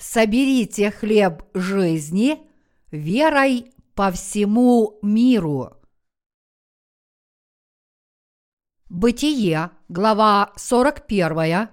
соберите 0.00 0.90
хлеб 0.90 1.44
жизни 1.54 2.40
верой 2.90 3.72
по 3.94 4.10
всему 4.10 4.98
миру. 5.02 5.76
Бытие, 8.88 9.70
глава 9.88 10.52
41, 10.56 11.68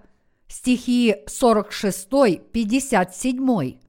стихи 0.48 1.16
46-57. 1.26 3.80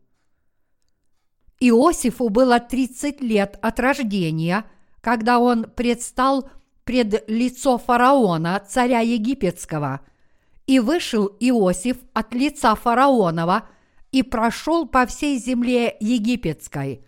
Иосифу 1.61 2.29
было 2.29 2.61
30 2.61 3.21
лет 3.21 3.59
от 3.61 3.81
рождения, 3.81 4.65
когда 5.01 5.41
он 5.41 5.65
предстал 5.65 6.49
пред 6.85 7.29
лицо 7.29 7.77
фараона, 7.77 8.65
царя 8.67 9.01
египетского, 9.01 10.01
и 10.67 10.79
вышел 10.79 11.27
Иосиф 11.41 11.97
от 12.15 12.33
лица 12.33 12.77
фараонова– 12.77 13.69
и 14.13 14.23
прошел 14.23 14.87
по 14.87 15.07
всей 15.07 15.39
земле 15.39 15.97
египетской. 16.01 17.05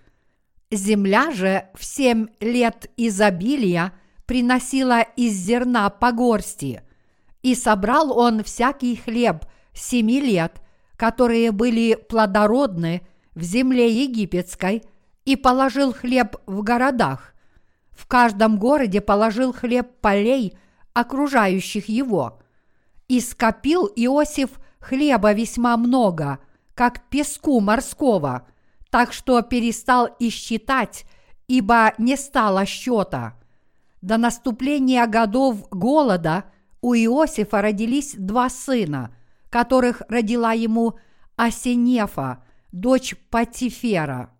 Земля 0.70 1.30
же 1.30 1.68
в 1.74 1.84
семь 1.84 2.28
лет 2.40 2.90
изобилия 2.96 3.92
приносила 4.26 5.00
из 5.00 5.32
зерна 5.32 5.90
по 5.90 6.12
горсти, 6.12 6.82
и 7.42 7.54
собрал 7.54 8.16
он 8.16 8.44
всякий 8.44 8.96
хлеб 8.96 9.46
семи 9.72 10.20
лет, 10.20 10.60
которые 10.96 11.50
были 11.52 11.94
плодородны 11.94 13.02
в 13.34 13.42
земле 13.42 13.90
египетской, 13.90 14.82
и 15.24 15.36
положил 15.36 15.92
хлеб 15.92 16.36
в 16.46 16.62
городах. 16.62 17.34
В 17.90 18.06
каждом 18.06 18.58
городе 18.58 19.00
положил 19.00 19.52
хлеб 19.52 19.88
полей, 20.00 20.56
окружающих 20.92 21.88
его. 21.88 22.40
И 23.08 23.20
скопил 23.20 23.86
Иосиф 23.96 24.50
хлеба 24.78 25.32
весьма 25.32 25.76
много– 25.76 26.38
как 26.80 27.10
песку 27.10 27.60
морского, 27.60 28.46
так 28.88 29.12
что 29.12 29.42
перестал 29.42 30.06
и 30.18 30.30
считать, 30.30 31.04
ибо 31.46 31.92
не 31.98 32.16
стало 32.16 32.64
счета. 32.64 33.34
До 34.00 34.16
наступления 34.16 35.06
годов 35.06 35.68
голода 35.68 36.46
у 36.80 36.94
Иосифа 36.94 37.60
родились 37.60 38.14
два 38.16 38.48
сына, 38.48 39.14
которых 39.50 40.00
родила 40.08 40.54
ему 40.54 40.98
Асенефа, 41.36 42.42
дочь 42.72 43.14
Патифера, 43.28 44.30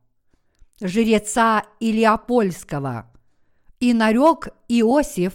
жреца 0.81 1.65
Илиопольского. 1.79 3.13
И 3.81 3.93
нарек 3.93 4.49
Иосиф 4.67 5.35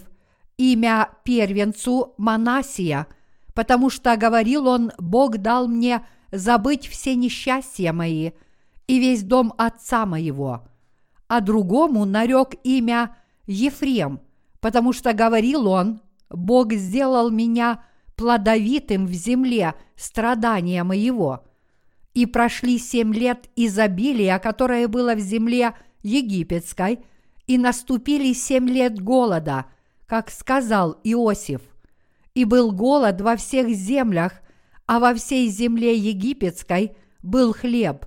имя 0.56 1.10
первенцу 1.22 2.14
Манасия, 2.18 3.06
потому 3.54 3.90
что 3.90 4.16
говорил 4.16 4.66
он, 4.66 4.90
Бог 4.98 5.38
дал 5.38 5.68
мне 5.68 6.04
забыть 6.30 6.86
все 6.86 7.14
несчастья 7.14 7.92
мои 7.92 8.32
и 8.86 8.98
весь 8.98 9.22
дом 9.22 9.52
отца 9.58 10.06
моего, 10.06 10.68
а 11.28 11.40
другому 11.40 12.04
нарек 12.04 12.54
имя 12.64 13.16
Ефрем, 13.46 14.20
потому 14.60 14.92
что 14.92 15.12
говорил 15.12 15.68
он, 15.68 16.00
Бог 16.30 16.72
сделал 16.72 17.30
меня 17.30 17.84
плодовитым 18.16 19.06
в 19.06 19.12
земле 19.12 19.74
страдания 19.94 20.82
моего. 20.82 21.44
И 22.14 22.26
прошли 22.26 22.78
семь 22.78 23.14
лет 23.14 23.50
изобилия, 23.56 24.38
которое 24.38 24.88
было 24.88 25.14
в 25.14 25.20
земле 25.20 25.74
египетской, 26.02 27.00
и 27.46 27.58
наступили 27.58 28.32
семь 28.32 28.68
лет 28.68 29.00
голода, 29.00 29.66
как 30.06 30.30
сказал 30.30 30.98
Иосиф. 31.04 31.60
И 32.34 32.44
был 32.44 32.72
голод 32.72 33.20
во 33.20 33.36
всех 33.36 33.68
землях, 33.68 34.40
а 34.86 35.00
во 35.00 35.14
всей 35.14 35.48
земле 35.48 35.96
египетской 35.96 36.96
был 37.22 37.52
хлеб. 37.52 38.06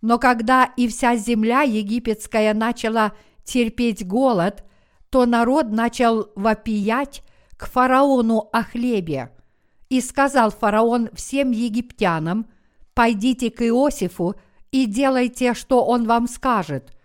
Но 0.00 0.18
когда 0.18 0.64
и 0.76 0.88
вся 0.88 1.16
земля 1.16 1.62
египетская 1.62 2.54
начала 2.54 3.12
терпеть 3.44 4.06
голод, 4.06 4.64
то 5.10 5.26
народ 5.26 5.70
начал 5.70 6.30
вопиять 6.36 7.22
к 7.56 7.66
фараону 7.66 8.48
о 8.52 8.62
хлебе. 8.62 9.32
И 9.88 10.00
сказал 10.00 10.50
фараон 10.50 11.10
всем 11.12 11.50
египтянам, 11.50 12.46
«Пойдите 12.94 13.50
к 13.50 13.62
Иосифу 13.62 14.36
и 14.70 14.86
делайте, 14.86 15.54
что 15.54 15.84
он 15.84 16.06
вам 16.06 16.28
скажет». 16.28 16.96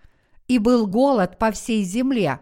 И 0.47 0.59
был 0.59 0.85
голод 0.85 1.39
по 1.39 1.51
всей 1.51 1.83
земле. 1.83 2.39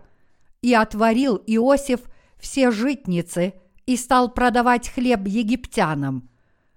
И 0.62 0.74
отворил 0.74 1.42
Иосиф 1.48 2.02
все 2.38 2.72
житницы 2.72 3.54
и 3.86 3.96
стал 3.96 4.34
продавать 4.34 4.90
хлеб 4.90 5.26
египтянам– 5.26 6.30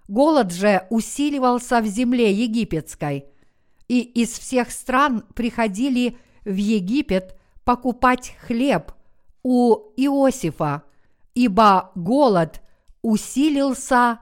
Голод 0.09 0.53
же 0.53 0.87
усиливался 0.89 1.81
в 1.81 1.87
земле 1.87 2.33
египетской, 2.33 3.27
и 3.89 4.01
из 4.01 4.39
всех 4.39 4.71
стран 4.71 5.25
приходили 5.35 6.17
в 6.45 6.55
Египет 6.55 7.37
покупать 7.65 8.37
хлеб 8.47 8.93
у 9.43 9.93
Иосифа, 9.97 10.85
ибо 11.35 11.91
голод 11.97 12.61
усилился 13.03 14.21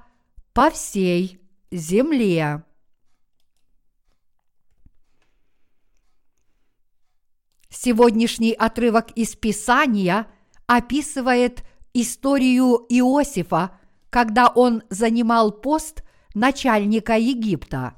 по 0.54 0.70
всей 0.70 1.38
земле. 1.70 2.64
Сегодняшний 7.68 8.52
отрывок 8.52 9.10
из 9.10 9.36
Писания 9.36 10.26
описывает 10.66 11.62
историю 11.92 12.86
Иосифа– 12.88 13.78
когда 14.14 14.46
он 14.46 14.84
занимал 14.90 15.50
пост 15.50 16.04
начальника 16.34 17.14
Египта. 17.14 17.94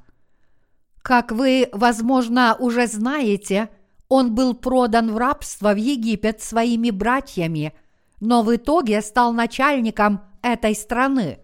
Как 1.03 1.31
вы, 1.31 1.69
возможно, 1.73 2.57
уже 2.59 2.87
знаете, 2.87 3.69
он 4.09 4.35
был 4.35 4.55
продан 4.55 5.13
в 5.13 5.19
рабство 5.19 5.75
в 5.75 5.77
Египет 5.77 6.41
своими 6.41 6.89
братьями, 6.89 7.75
но 8.19 8.43
в 8.43 8.57
итоге 8.57 9.03
стал 9.03 9.35
начальником 9.35 10.23
этой 10.41 10.75
страны. 10.75 11.41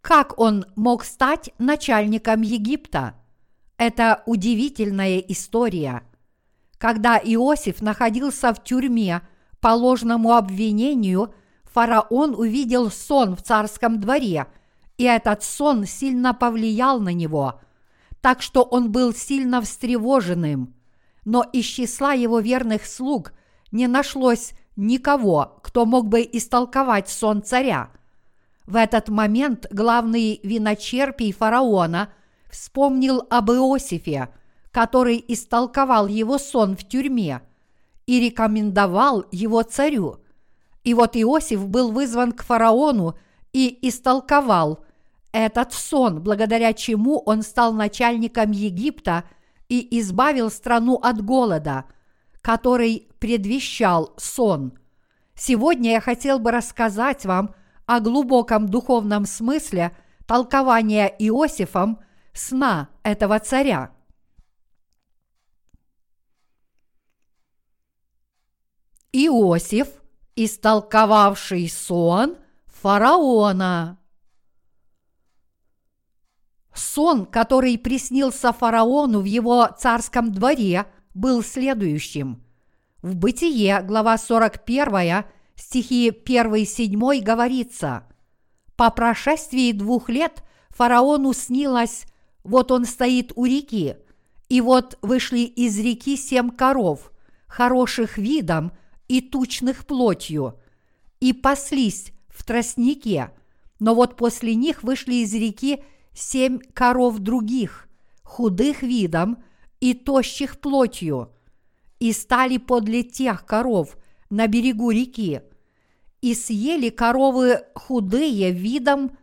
Как 0.00 0.36
он 0.36 0.66
мог 0.74 1.04
стать 1.04 1.50
начальником 1.58 2.42
Египта? 2.42 3.14
Это 3.78 4.24
удивительная 4.26 5.18
история. 5.18 6.02
Когда 6.78 7.18
Иосиф 7.18 7.80
находился 7.82 8.52
в 8.52 8.64
тюрьме 8.64 9.22
по 9.60 9.68
ложному 9.68 10.34
обвинению– 10.34 11.32
фараон 11.76 12.34
увидел 12.34 12.90
сон 12.90 13.36
в 13.36 13.42
царском 13.42 14.00
дворе, 14.00 14.46
и 14.96 15.04
этот 15.04 15.42
сон 15.42 15.84
сильно 15.84 16.32
повлиял 16.32 17.00
на 17.00 17.12
него, 17.12 17.60
так 18.22 18.40
что 18.40 18.62
он 18.62 18.90
был 18.90 19.12
сильно 19.12 19.60
встревоженным. 19.60 20.74
Но 21.26 21.42
из 21.42 21.66
числа 21.66 22.14
его 22.14 22.40
верных 22.40 22.86
слуг 22.86 23.34
не 23.72 23.88
нашлось 23.88 24.52
никого, 24.76 25.60
кто 25.62 25.84
мог 25.84 26.08
бы 26.08 26.22
истолковать 26.22 27.10
сон 27.10 27.42
царя. 27.42 27.90
В 28.64 28.76
этот 28.76 29.10
момент 29.10 29.66
главный 29.70 30.40
виночерпий 30.42 31.30
фараона 31.30 32.08
вспомнил 32.48 33.26
об 33.28 33.50
Иосифе, 33.50 34.30
который 34.70 35.22
истолковал 35.28 36.06
его 36.06 36.38
сон 36.38 36.74
в 36.74 36.88
тюрьме, 36.88 37.42
и 38.06 38.18
рекомендовал 38.18 39.26
его 39.30 39.60
царю– 39.60 40.20
и 40.86 40.94
вот 40.94 41.16
Иосиф 41.16 41.66
был 41.66 41.90
вызван 41.90 42.30
к 42.30 42.44
фараону 42.44 43.18
и 43.52 43.76
истолковал 43.88 44.84
этот 45.32 45.72
сон, 45.72 46.22
благодаря 46.22 46.72
чему 46.72 47.18
он 47.26 47.42
стал 47.42 47.72
начальником 47.72 48.52
Египта 48.52 49.24
и 49.68 49.98
избавил 49.98 50.48
страну 50.48 50.94
от 50.94 51.24
голода, 51.24 51.86
который 52.40 53.08
предвещал 53.18 54.14
сон. 54.16 54.78
Сегодня 55.34 55.90
я 55.90 56.00
хотел 56.00 56.38
бы 56.38 56.52
рассказать 56.52 57.26
вам 57.26 57.52
о 57.86 57.98
глубоком 57.98 58.68
духовном 58.68 59.26
смысле 59.26 59.90
толкования 60.24 61.08
Иосифом 61.18 61.98
сна 62.32 62.90
этого 63.02 63.40
царя. 63.40 63.90
Иосиф– 69.12 69.88
истолковавший 70.36 71.68
сон 71.68 72.36
фараона. 72.66 73.98
Сон, 76.74 77.24
который 77.24 77.78
приснился 77.78 78.52
фараону 78.52 79.20
в 79.20 79.24
его 79.24 79.66
царском 79.78 80.30
дворе, 80.30 80.84
был 81.14 81.42
следующим. 81.42 82.44
В 83.00 83.16
Бытие, 83.16 83.80
глава 83.80 84.18
41, 84.18 85.24
стихи 85.54 86.10
1-7 86.10 87.22
говорится 87.22 88.04
«По 88.76 88.90
прошествии 88.90 89.72
двух 89.72 90.10
лет 90.10 90.42
фараону 90.68 91.32
снилось, 91.32 92.04
вот 92.44 92.70
он 92.70 92.84
стоит 92.84 93.32
у 93.36 93.46
реки, 93.46 93.96
и 94.50 94.60
вот 94.60 94.98
вышли 95.00 95.40
из 95.40 95.78
реки 95.78 96.14
семь 96.18 96.50
коров, 96.50 97.10
хороших 97.46 98.18
видом– 98.18 98.72
и 99.08 99.20
тучных 99.20 99.86
плотью, 99.86 100.58
и 101.20 101.32
паслись 101.32 102.12
в 102.28 102.44
тростнике, 102.44 103.30
но 103.78 103.94
вот 103.94 104.16
после 104.16 104.54
них 104.54 104.82
вышли 104.82 105.16
из 105.16 105.34
реки 105.34 105.82
семь 106.14 106.58
коров 106.58 107.18
других, 107.18 107.88
худых 108.22 108.82
видом 108.82 109.42
и 109.80 109.94
тощих 109.94 110.60
плотью, 110.60 111.32
и 111.98 112.12
стали 112.12 112.58
подле 112.58 113.02
тех 113.02 113.44
коров 113.46 113.96
на 114.30 114.46
берегу 114.46 114.90
реки, 114.90 115.42
и 116.20 116.34
съели 116.34 116.88
коровы 116.88 117.64
худые 117.74 118.50
видом 118.50 119.16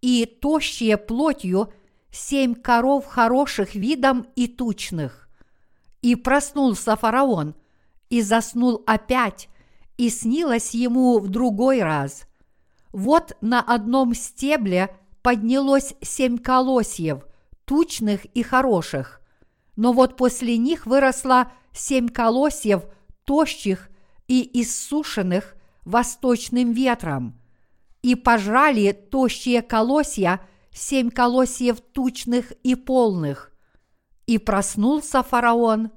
и 0.00 0.26
тощие 0.26 0.96
плотью 0.96 1.72
семь 2.10 2.54
коров 2.54 3.06
хороших 3.06 3.74
видом 3.74 4.26
и 4.34 4.46
тучных. 4.48 5.28
И 6.02 6.14
проснулся 6.16 6.96
фараон, 6.96 7.54
и 8.10 8.20
заснул 8.20 8.82
опять, 8.86 9.48
и 9.96 10.10
снилось 10.10 10.74
ему 10.74 11.18
в 11.18 11.28
другой 11.28 11.82
раз. 11.82 12.24
Вот 12.92 13.36
на 13.40 13.60
одном 13.60 14.14
стебле 14.14 14.96
поднялось 15.22 15.94
семь 16.02 16.38
колосьев, 16.38 17.24
тучных 17.64 18.24
и 18.26 18.42
хороших, 18.42 19.20
но 19.76 19.92
вот 19.92 20.16
после 20.16 20.58
них 20.58 20.86
выросло 20.86 21.52
семь 21.72 22.08
колосьев, 22.08 22.82
тощих 23.24 23.88
и 24.26 24.60
иссушенных 24.60 25.54
восточным 25.84 26.72
ветром, 26.72 27.40
и 28.02 28.14
пожрали 28.14 28.92
тощие 28.92 29.62
колосья 29.62 30.40
семь 30.72 31.10
колосьев 31.10 31.80
тучных 31.80 32.52
и 32.62 32.74
полных. 32.74 33.52
И 34.26 34.38
проснулся 34.38 35.22
фараон 35.22 35.90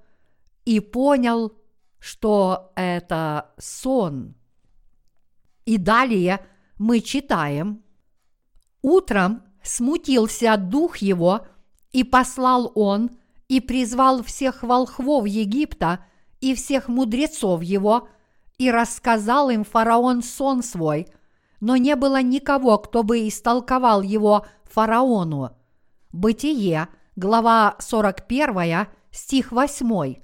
и 0.66 0.80
понял, 0.80 1.54
что 2.04 2.74
это 2.76 3.52
сон. 3.58 4.36
И 5.64 5.78
далее 5.78 6.46
мы 6.78 7.00
читаем. 7.00 7.82
Утром 8.82 9.44
смутился 9.64 10.58
дух 10.58 10.98
его, 10.98 11.48
и 11.94 12.04
послал 12.04 12.74
он, 12.76 13.12
и 13.48 13.62
призвал 13.62 14.22
всех 14.22 14.64
волхвов 14.64 15.26
Египта 15.26 16.04
и 16.42 16.56
всех 16.56 16.90
мудрецов 16.90 17.64
его, 17.64 18.10
и 18.58 18.70
рассказал 18.70 19.50
им 19.50 19.64
фараон 19.64 20.24
сон 20.24 20.62
свой, 20.62 21.08
но 21.62 21.78
не 21.78 21.96
было 21.96 22.22
никого, 22.22 22.80
кто 22.80 23.04
бы 23.04 23.30
истолковал 23.30 24.02
его 24.02 24.46
фараону. 24.66 25.56
Бытие, 26.12 26.90
глава 27.16 27.78
41, 27.80 28.88
стих 29.10 29.54
8. 29.54 30.24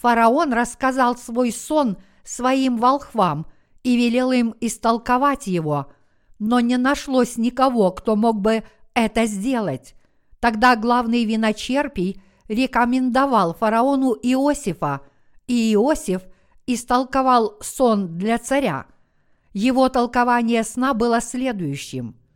Фараон 0.00 0.52
рассказал 0.52 1.16
свой 1.16 1.52
сон 1.52 1.96
своим 2.24 2.76
волхвам 2.76 3.46
и 3.82 3.96
велел 3.96 4.32
им 4.32 4.54
истолковать 4.60 5.46
его, 5.46 5.92
но 6.38 6.60
не 6.60 6.76
нашлось 6.76 7.36
никого, 7.36 7.90
кто 7.92 8.16
мог 8.16 8.40
бы 8.40 8.64
это 8.94 9.26
сделать. 9.26 9.94
Тогда 10.40 10.76
главный 10.76 11.24
виночерпий 11.24 12.20
рекомендовал 12.48 13.54
фараону 13.54 14.12
Иосифа, 14.12 15.00
и 15.46 15.72
Иосиф 15.74 16.22
истолковал 16.66 17.56
сон 17.60 18.18
для 18.18 18.38
царя. 18.38 18.86
Его 19.52 19.88
толкование 19.88 20.62
сна 20.64 20.94
было 20.94 21.20
следующим– 21.20 22.16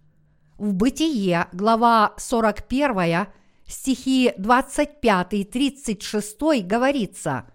в 0.60 0.74
Бытие, 0.74 1.46
глава 1.52 2.12
41, 2.18 3.28
стихи 3.70 4.32
25-36 4.36 6.62
говорится 6.62 7.46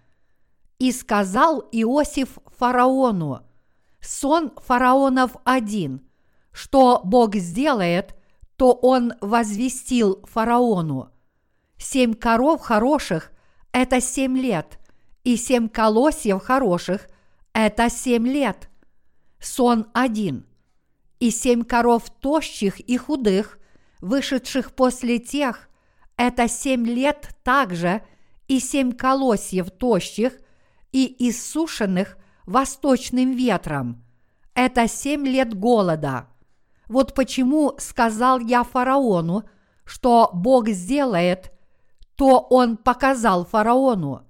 «И 0.79 0.91
сказал 0.91 1.62
Иосиф 1.71 2.39
фараону, 2.57 3.44
сон 4.01 4.51
фараонов 4.57 5.35
один, 5.44 6.01
что 6.51 7.01
Бог 7.03 7.35
сделает, 7.35 8.15
то 8.56 8.73
он 8.73 9.13
возвестил 9.21 10.25
фараону. 10.25 11.12
Семь 11.77 12.13
коров 12.13 12.62
хороших– 12.62 13.31
это 13.73 14.00
семь 14.00 14.38
лет, 14.38 14.79
и 15.23 15.35
семь 15.35 15.67
колосьев 15.67 16.41
хороших– 16.41 17.09
это 17.53 17.89
семь 17.89 18.27
лет. 18.27 18.69
Сон 19.39 19.88
один– 19.94 20.45
и 21.19 21.31
семь 21.31 21.63
коров 21.63 22.09
тощих 22.09 22.79
и 22.79 22.97
худых, 22.97 23.59
вышедших 24.01 24.73
после 24.73 25.19
тех, 25.19 25.69
это 26.17 26.47
семь 26.47 26.85
лет 26.85 27.35
также, 27.44 28.01
и 28.47 28.59
семь 28.59 28.91
колосьев 28.91 29.71
тощих 29.71 30.33
и 30.91 31.29
иссушенных 31.29 32.17
восточным 32.45 33.31
ветром. 33.31 34.03
Это 34.53 34.88
семь 34.88 35.25
лет 35.27 35.53
голода. 35.53 36.27
Вот 36.88 37.15
почему 37.15 37.73
сказал 37.79 38.39
я 38.39 38.63
фараону, 38.63 39.44
что 39.83 40.29
Бог 40.33 40.69
сделает, 40.69 41.51
то 42.15 42.39
он 42.39 42.77
показал 42.77 43.45
фараону. 43.45 44.27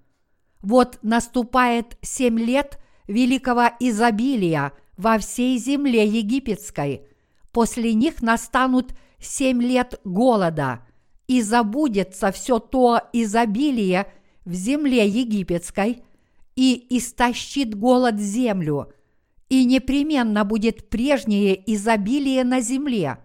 Вот 0.62 0.98
наступает 1.02 1.98
семь 2.02 2.40
лет 2.40 2.80
великого 3.08 3.70
изобилия– 3.80 4.72
во 4.98 5.18
всей 5.18 5.58
земле 5.58 6.06
египетской. 6.06 7.08
После 7.52 7.94
них 7.94 8.22
настанут 8.22 8.94
семь 9.20 9.62
лет 9.62 10.00
голода, 10.04 10.86
и 11.28 11.42
забудется 11.42 12.32
все 12.32 12.60
то 12.60 13.02
изобилие 13.14 14.08
в 14.46 14.54
земле 14.54 15.08
египетской, 15.08 16.04
и 16.56 16.88
истощит 16.98 17.76
голод 17.76 18.20
землю, 18.20 18.94
и 19.50 19.66
непременно 19.66 20.46
будет 20.46 20.90
прежнее 20.90 21.62
изобилие 21.74 22.44
на 22.44 22.62
земле 22.62 23.18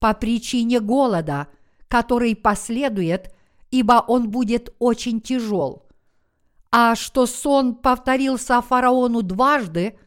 по 0.00 0.14
причине 0.14 0.80
голода, 0.80 1.46
который 1.86 2.34
последует, 2.34 3.32
ибо 3.70 4.04
он 4.06 4.30
будет 4.30 4.74
очень 4.80 5.20
тяжел. 5.20 5.86
А 6.72 6.96
что 6.96 7.26
сон 7.26 7.76
повторился 7.76 8.60
фараону 8.60 9.22
дважды– 9.22 9.96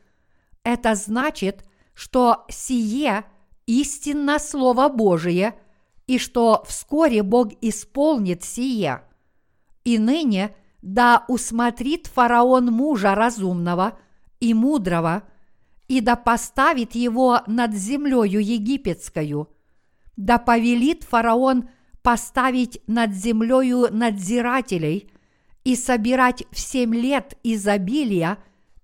это 0.65 0.95
значит, 0.95 1.63
что 1.93 2.43
сие 2.49 3.23
истинно 3.67 4.39
Слово 4.39 4.89
Божие, 4.89 5.53
и 6.07 6.17
что 6.17 6.63
вскоре 6.67 7.23
Бог 7.23 7.51
исполнит 7.61 8.43
сие. 8.43 9.01
И 9.83 9.97
ныне 9.97 10.55
да 10.81 11.25
усмотрит 11.27 12.07
фараон 12.07 12.67
мужа 12.67 13.15
разумного 13.15 13.97
и 14.39 14.53
мудрого, 14.53 15.23
и 15.87 16.01
да 16.01 16.15
поставит 16.15 16.95
его 16.95 17.41
над 17.47 17.73
землею 17.73 18.43
египетскую, 18.43 19.49
да 20.15 20.37
повелит 20.37 21.03
фараон 21.03 21.69
поставить 22.01 22.81
над 22.87 23.13
землею 23.13 23.87
надзирателей 23.91 25.09
и 25.63 25.75
собирать 25.75 26.43
в 26.51 26.59
семь 26.59 26.93
лет 26.93 27.37
изобилия 27.43 28.37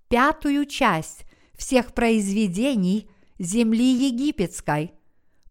пятую 0.08 0.66
часть 0.66 1.24
всех 1.56 1.94
произведений 1.94 3.08
земли 3.38 3.92
египетской. 4.08 4.92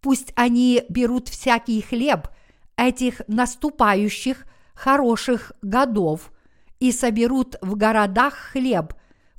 Пусть 0.01 0.33
они 0.35 0.83
берут 0.89 1.29
всякий 1.29 1.81
хлеб 1.81 2.27
этих 2.75 3.21
наступающих 3.27 4.45
хороших 4.73 5.51
годов 5.61 6.31
и 6.79 6.91
соберут 6.91 7.55
в 7.61 7.75
городах 7.75 8.33
хлеб 8.33 8.95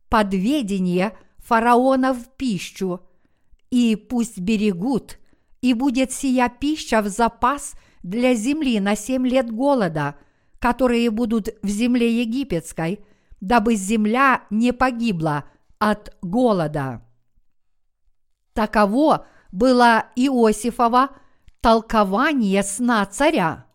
под 0.09 0.33
ведение 0.33 1.17
фараона 1.39 2.15
в 2.15 2.29
пищу, 2.37 3.01
и 3.71 3.97
пусть 3.97 4.39
берегут, 4.39 5.19
и 5.61 5.75
будет 5.75 6.13
сия 6.13 6.49
пища 6.49 7.03
в 7.03 7.09
запас 7.09 7.75
для 8.05 8.35
земли 8.35 8.79
на 8.79 8.95
семь 8.95 9.27
лет 9.27 9.51
голода, 9.51 10.17
которые 10.61 11.11
будут 11.11 11.49
в 11.63 11.69
земле 11.69 12.21
египетской, 12.23 13.05
дабы 13.41 13.75
земля 13.75 14.43
не 14.51 14.73
погибла 14.73 15.45
от 15.81 16.17
голода. 16.23 17.03
Таково 18.53 19.27
было 19.53 20.07
Иосифово 20.17 21.11
толкование 21.61 22.63
сна 22.63 23.07
царя. 23.07 23.67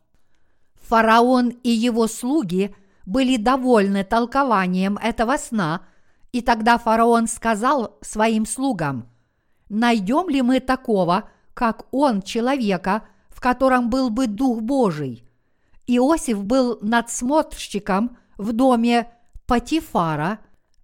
Фараон 0.88 1.50
и 1.64 1.70
его 1.70 2.08
слуги 2.08 2.76
были 3.06 3.38
довольны 3.38 4.04
толкованием 4.04 4.98
этого 4.98 5.38
сна, 5.38 5.84
и 6.34 6.42
тогда 6.42 6.78
фараон 6.78 7.28
сказал 7.28 7.98
своим 8.02 8.46
слугам, 8.46 9.10
«Найдем 9.70 10.30
ли 10.30 10.42
мы 10.42 10.60
такого, 10.60 11.30
как 11.54 11.86
он, 11.92 12.22
человека, 12.22 13.08
в 13.30 13.40
котором 13.40 13.90
был 13.90 14.10
бы 14.10 14.28
Дух 14.28 14.62
Божий?» 14.62 15.24
Иосиф 15.88 16.44
был 16.44 16.80
надсмотрщиком 16.82 18.18
в 18.38 18.52
доме 18.52 19.10
Патифара, 19.46 20.40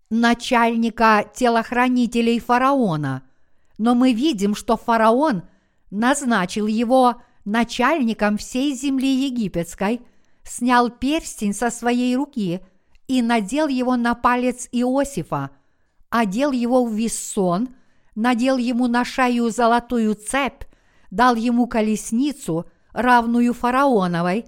начальника 0.10 1.26
телохранителей 1.36 2.40
фараона, 2.40 3.24
но 3.78 3.96
мы 3.96 4.14
видим, 4.14 4.56
что 4.56 4.78
фараон 4.78 5.44
назначил 5.92 6.68
его 6.68 7.22
начальником 7.46 8.38
всей 8.38 8.74
земли 8.74 9.26
египетской, 9.26 10.02
снял 10.44 10.90
перстень 10.90 11.54
со 11.54 11.70
своей 11.70 12.16
руки 12.16 12.62
и 13.08 13.22
надел 13.22 13.68
его 13.68 13.96
на 13.96 14.16
палец 14.16 14.68
Иосифа, 14.72 15.52
одел 16.10 16.52
его 16.52 16.86
в 16.86 16.94
вессон, 16.94 17.70
надел 18.16 18.58
ему 18.58 18.88
на 18.88 19.06
шею 19.06 19.50
золотую 19.50 20.16
цепь, 20.16 20.64
дал 21.12 21.36
ему 21.36 21.68
колесницу, 21.68 22.66
равную 22.92 23.54
фараоновой, 23.54 24.46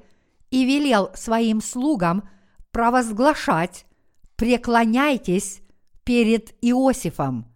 и 0.51 0.63
велел 0.63 1.11
своим 1.15 1.61
слугам 1.61 2.29
провозглашать 2.71 3.85
«преклоняйтесь 4.35 5.61
перед 6.03 6.55
Иосифом». 6.61 7.54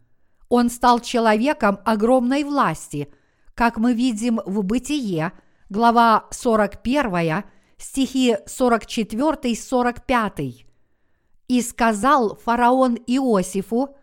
Он 0.50 0.70
стал 0.72 1.00
человеком 1.00 1.79
огромной 1.86 2.44
власти, 2.44 3.08
как 3.53 3.77
мы 3.77 3.94
видим 3.94 4.41
в 4.46 4.63
Бытие, 4.63 5.32
глава 5.70 6.25
41, 6.32 7.44
стихи 7.77 8.36
44-45. 8.48 10.65
«И 11.48 11.62
сказал 11.62 12.36
фараон 12.36 12.96
Иосифу, 13.06 13.96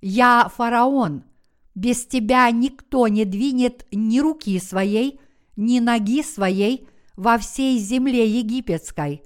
«Я 0.00 0.50
фараон, 0.54 1.24
без 1.74 2.06
тебя 2.06 2.50
никто 2.50 3.06
не 3.08 3.26
двинет 3.26 3.86
ни 3.92 4.20
руки 4.20 4.58
своей, 4.58 5.20
ни 5.56 5.80
ноги 5.80 6.22
своей 6.22 6.88
во 7.16 7.36
всей 7.36 7.78
земле 7.78 8.26
египетской». 8.26 9.22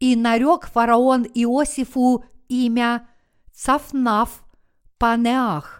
И 0.00 0.16
нарек 0.16 0.66
фараон 0.66 1.24
Иосифу 1.34 2.24
имя 2.48 3.08
Цафнаф 3.52 4.42
Панеах 4.98 5.79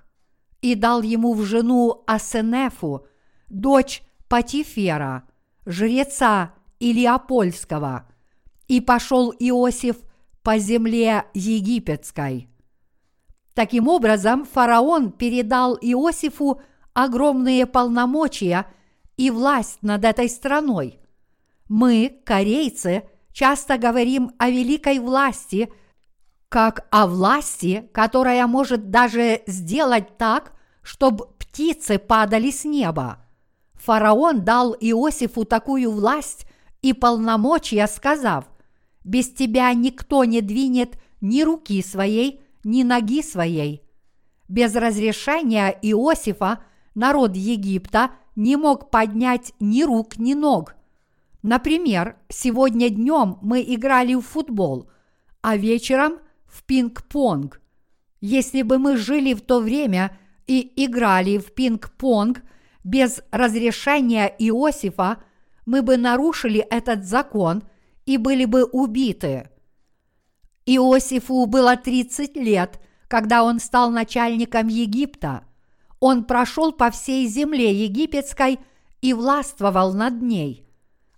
и 0.63 0.75
дал 0.75 1.03
ему 1.03 1.35
в 1.35 1.45
жену 1.45 2.03
Асенефу, 2.07 3.07
дочь 3.49 4.03
Патифера, 4.29 5.25
жреца 5.67 6.55
Илиопольского, 6.79 8.07
и 8.69 8.81
пошел 8.81 9.33
Иосиф 9.39 9.97
по 10.43 10.59
земле 10.59 11.25
египетской. 11.35 12.49
Таким 13.55 13.89
образом, 13.89 14.45
фараон 14.45 15.11
передал 15.13 15.77
Иосифу 15.81 16.61
огромные 16.95 17.67
полномочия 17.67 18.67
и 19.17 19.31
власть 19.31 19.83
над 19.83 20.05
этой 20.05 20.29
страной. 20.29 20.99
Мы, 21.69 22.21
корейцы, 22.25 23.05
часто 23.33 23.77
говорим 23.77 24.33
о 24.39 24.49
великой 24.51 24.99
власти, 24.99 25.73
как 26.51 26.89
о 26.91 27.07
власти, 27.07 27.89
которая 27.93 28.47
может 28.49 28.91
даже 28.91 29.43
сделать 29.47 30.19
так, 30.19 30.53
чтобы 30.83 31.29
птицы 31.39 31.99
падали 31.99 32.51
с 32.51 32.65
неба. 32.65 33.25
Фараон 33.75 34.43
дал 34.43 34.75
Иосифу 34.79 35.45
такую 35.45 35.93
власть 35.93 36.47
и 36.83 36.93
полномочия, 36.93 37.87
сказав, 37.87 38.47
«Без 39.05 39.31
тебя 39.31 39.73
никто 39.73 40.25
не 40.25 40.41
двинет 40.41 41.01
ни 41.21 41.43
руки 41.43 41.81
своей, 41.85 42.43
ни 42.65 42.83
ноги 42.83 43.23
своей». 43.23 43.85
Без 44.49 44.75
разрешения 44.75 45.71
Иосифа 45.83 46.65
народ 46.97 47.37
Египта 47.37 48.11
не 48.35 48.57
мог 48.57 48.91
поднять 48.91 49.53
ни 49.61 49.85
рук, 49.85 50.19
ни 50.19 50.35
ног. 50.35 50.75
Например, 51.43 52.17
сегодня 52.29 52.91
днем 52.91 53.39
мы 53.41 53.63
играли 53.63 54.15
в 54.15 54.23
футбол, 54.23 54.91
а 55.43 55.57
вечером 55.57 56.19
в 56.51 56.65
пинг-понг. 56.65 57.61
Если 58.21 58.63
бы 58.63 58.79
мы 58.79 58.97
жили 58.97 59.35
в 59.35 59.41
то 59.41 59.61
время 59.61 60.17
и 60.47 60.73
играли 60.85 61.39
в 61.39 61.53
пинг-понг 61.55 62.43
без 62.85 63.23
разрешения 63.31 64.27
Иосифа, 64.39 65.23
мы 65.65 65.83
бы 65.83 65.97
нарушили 65.97 66.61
этот 66.61 67.05
закон 67.05 67.63
и 68.05 68.17
были 68.17 68.45
бы 68.45 68.65
убиты. 68.65 69.49
Иосифу 70.67 71.47
было 71.47 71.77
30 71.77 72.37
лет, 72.37 72.81
когда 73.09 73.43
он 73.43 73.59
стал 73.61 73.91
начальником 73.91 74.69
Египта. 74.69 75.45
Он 76.01 76.25
прошел 76.25 76.73
по 76.73 76.91
всей 76.91 77.27
земле 77.27 77.73
египетской 77.75 78.59
и 79.01 79.13
властвовал 79.13 79.93
над 79.93 80.23
ней. 80.23 80.67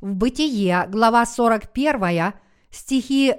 В 0.01 0.15
Бытие, 0.15 0.87
глава 0.89 1.25
41, 1.25 2.33
стихи 2.71 3.35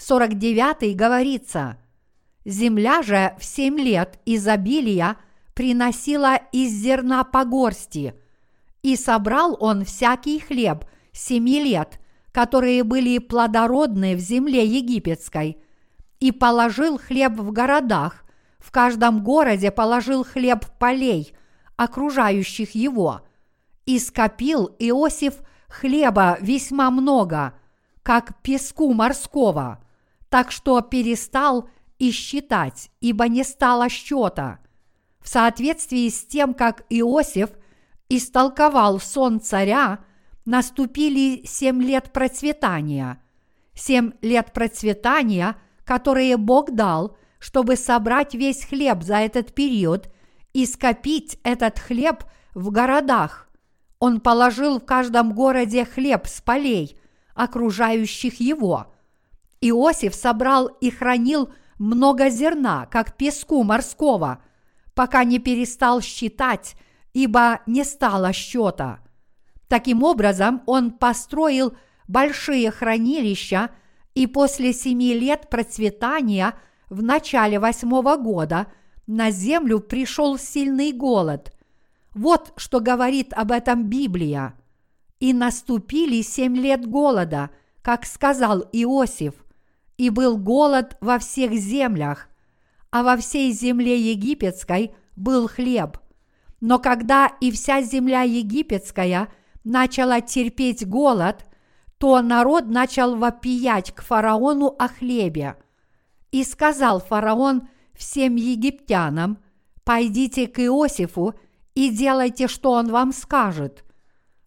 47-49 0.00 0.94
говорится 0.94 1.76
«Земля 2.44 3.02
же 3.02 3.34
в 3.38 3.44
семь 3.44 3.78
лет 3.78 4.18
изобилия 4.24 5.16
приносила 5.54 6.36
из 6.52 6.72
зерна 6.72 7.22
по 7.22 7.44
горсти, 7.44 8.14
и 8.82 8.96
собрал 8.96 9.56
он 9.60 9.84
всякий 9.84 10.40
хлеб 10.40 10.84
семи 11.12 11.62
лет, 11.62 12.00
которые 12.32 12.82
были 12.82 13.18
плодородны 13.18 14.16
в 14.16 14.20
земле 14.20 14.64
египетской, 14.64 15.62
и 16.18 16.32
положил 16.32 16.98
хлеб 16.98 17.32
в 17.34 17.52
городах, 17.52 18.24
в 18.58 18.70
каждом 18.70 19.22
городе 19.22 19.70
положил 19.70 20.24
хлеб 20.24 20.64
полей, 20.78 21.34
окружающих 21.76 22.74
его– 22.74 23.22
и 23.90 23.98
скопил 23.98 24.70
Иосиф 24.78 25.40
хлеба 25.68 26.38
весьма 26.40 26.92
много, 26.92 27.54
как 28.04 28.40
песку 28.40 28.92
морского, 28.92 29.82
так 30.30 30.50
что 30.50 30.80
перестал 30.80 31.68
и 31.98 32.10
считать, 32.12 32.90
ибо 33.00 33.28
не 33.28 33.44
стало 33.44 33.90
счета. 33.90 34.60
В 35.20 35.28
соответствии 35.28 36.08
с 36.08 36.24
тем, 36.24 36.54
как 36.54 36.86
Иосиф 36.88 37.50
истолковал 38.08 38.98
сон 39.00 39.40
царя, 39.40 39.98
наступили 40.46 41.44
семь 41.44 41.82
лет 41.82 42.12
процветания. 42.12 43.22
Семь 43.74 44.12
лет 44.22 44.52
процветания, 44.52 45.56
которые 45.84 46.36
Бог 46.36 46.70
дал, 46.70 47.18
чтобы 47.38 47.76
собрать 47.76 48.34
весь 48.34 48.64
хлеб 48.64 49.02
за 49.02 49.16
этот 49.16 49.54
период 49.54 50.10
и 50.52 50.64
скопить 50.66 51.38
этот 51.42 51.78
хлеб 51.78 52.24
в 52.54 52.70
городах, 52.70 53.48
он 53.98 54.20
положил 54.20 54.80
в 54.80 54.84
каждом 54.84 55.34
городе 55.34 55.84
хлеб 55.84 56.26
с 56.26 56.40
полей, 56.40 56.98
окружающих 57.34 58.40
его. 58.40 58.92
Иосиф 59.60 60.14
собрал 60.14 60.66
и 60.66 60.90
хранил 60.90 61.50
много 61.78 62.30
зерна, 62.30 62.86
как 62.86 63.16
песку 63.16 63.62
морского, 63.62 64.42
пока 64.94 65.24
не 65.24 65.38
перестал 65.38 66.00
считать, 66.00 66.76
ибо 67.12 67.60
не 67.66 67.84
стало 67.84 68.32
счета. 68.32 69.00
Таким 69.68 70.02
образом, 70.02 70.62
он 70.66 70.90
построил 70.90 71.74
большие 72.08 72.70
хранилища, 72.70 73.70
и 74.14 74.26
после 74.26 74.72
семи 74.72 75.14
лет 75.14 75.48
процветания 75.48 76.54
в 76.88 77.02
начале 77.02 77.58
восьмого 77.58 78.16
года 78.16 78.66
на 79.06 79.30
землю 79.30 79.80
пришел 79.80 80.38
сильный 80.38 80.92
голод– 80.92 81.52
вот 82.14 82.52
что 82.56 82.80
говорит 82.80 83.32
об 83.34 83.52
этом 83.52 83.88
Библия. 83.88 84.54
«И 85.20 85.32
наступили 85.32 86.22
семь 86.22 86.56
лет 86.56 86.86
голода, 86.86 87.50
как 87.82 88.06
сказал 88.06 88.64
Иосиф, 88.72 89.34
и 90.00 90.08
был 90.08 90.38
голод 90.38 90.96
во 91.02 91.18
всех 91.18 91.52
землях, 91.52 92.30
а 92.90 93.02
во 93.02 93.18
всей 93.18 93.52
земле 93.52 94.00
египетской 94.00 94.94
был 95.14 95.46
хлеб. 95.46 95.98
Но 96.62 96.78
когда 96.78 97.26
и 97.42 97.50
вся 97.50 97.82
земля 97.82 98.22
египетская 98.22 99.28
начала 99.62 100.22
терпеть 100.22 100.88
голод, 100.88 101.44
то 101.98 102.22
народ 102.22 102.64
начал 102.68 103.14
вопиять 103.14 103.92
к 103.92 104.00
фараону 104.00 104.74
о 104.78 104.88
хлебе. 104.88 105.56
И 106.30 106.44
сказал 106.44 107.00
фараон 107.00 107.68
всем 107.92 108.36
египтянам, 108.36 109.36
«Пойдите 109.84 110.46
к 110.46 110.60
Иосифу 110.60 111.34
и 111.74 111.90
делайте, 111.90 112.48
что 112.48 112.70
он 112.70 112.90
вам 112.90 113.12
скажет. 113.12 113.84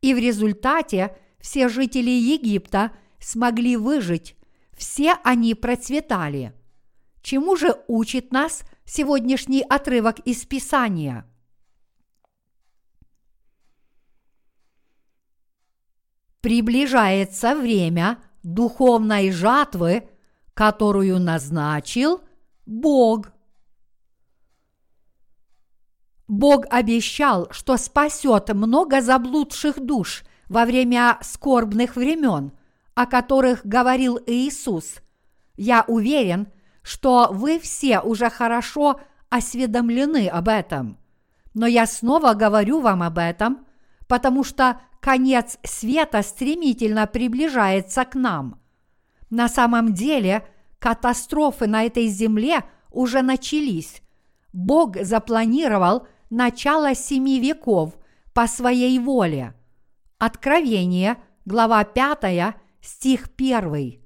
И 0.01 0.13
в 0.13 0.17
результате 0.17 1.15
все 1.39 1.69
жители 1.69 2.11
Египта 2.11 2.91
смогли 3.19 3.77
выжить, 3.77 4.35
все 4.77 5.15
они 5.23 5.55
процветали. 5.55 6.53
Чему 7.21 7.55
же 7.55 7.75
учит 7.87 8.31
нас 8.31 8.63
сегодняшний 8.85 9.61
отрывок 9.61 10.19
из 10.19 10.45
Писания? 10.45 11.25
Приближается 16.41 17.55
время 17.55 18.19
духовной 18.43 19.31
жатвы, 19.31 20.09
которую 20.53 21.19
назначил 21.19 22.21
Бог. 22.65 23.31
Бог 26.27 26.65
обещал, 26.69 27.47
что 27.51 27.77
спасет 27.77 28.53
много 28.53 29.01
заблудших 29.01 29.79
душ 29.79 30.23
во 30.49 30.65
время 30.65 31.17
скорбных 31.21 31.95
времен, 31.95 32.51
о 32.95 33.05
которых 33.05 33.65
говорил 33.65 34.19
Иисус. 34.25 34.95
Я 35.55 35.85
уверен, 35.87 36.51
что 36.81 37.29
вы 37.31 37.59
все 37.59 37.99
уже 37.99 38.29
хорошо 38.29 38.99
осведомлены 39.29 40.27
об 40.27 40.47
этом. 40.47 40.97
Но 41.53 41.65
я 41.65 41.85
снова 41.85 42.33
говорю 42.33 42.81
вам 42.81 43.03
об 43.03 43.17
этом, 43.17 43.65
потому 44.07 44.43
что 44.43 44.79
конец 45.07 45.57
света 45.63 46.21
стремительно 46.21 47.07
приближается 47.07 48.03
к 48.03 48.13
нам. 48.13 48.59
На 49.29 49.47
самом 49.47 49.93
деле 49.93 50.45
катастрофы 50.79 51.65
на 51.65 51.85
этой 51.85 52.07
земле 52.07 52.65
уже 52.91 53.21
начались. 53.21 54.01
Бог 54.51 54.97
запланировал 54.97 56.07
начало 56.29 56.93
семи 56.93 57.39
веков 57.39 57.93
по 58.33 58.47
своей 58.47 58.99
воле. 58.99 59.53
Откровение, 60.17 61.15
глава 61.45 61.85
5, 61.85 62.55
стих 62.81 63.29
1. 63.37 64.01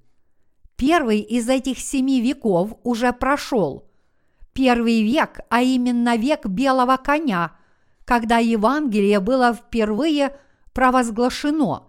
Первый 0.76 1.20
из 1.22 1.50
этих 1.50 1.80
семи 1.80 2.22
веков 2.22 2.76
уже 2.84 3.12
прошел– 3.12 3.90
первый 4.54 5.02
век, 5.02 5.40
а 5.50 5.64
именно 5.64 6.16
век 6.16 6.46
белого 6.46 6.98
коня, 6.98 7.54
когда 8.06 8.38
Евангелие 8.38 9.20
было 9.20 9.52
впервые 9.52 10.38
провозглашено. 10.74 11.88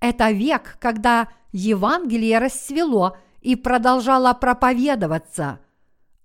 Это 0.00 0.30
век, 0.30 0.76
когда 0.80 1.28
Евангелие 1.52 2.38
расцвело 2.38 3.16
и 3.40 3.56
продолжало 3.56 4.32
проповедоваться. 4.34 5.60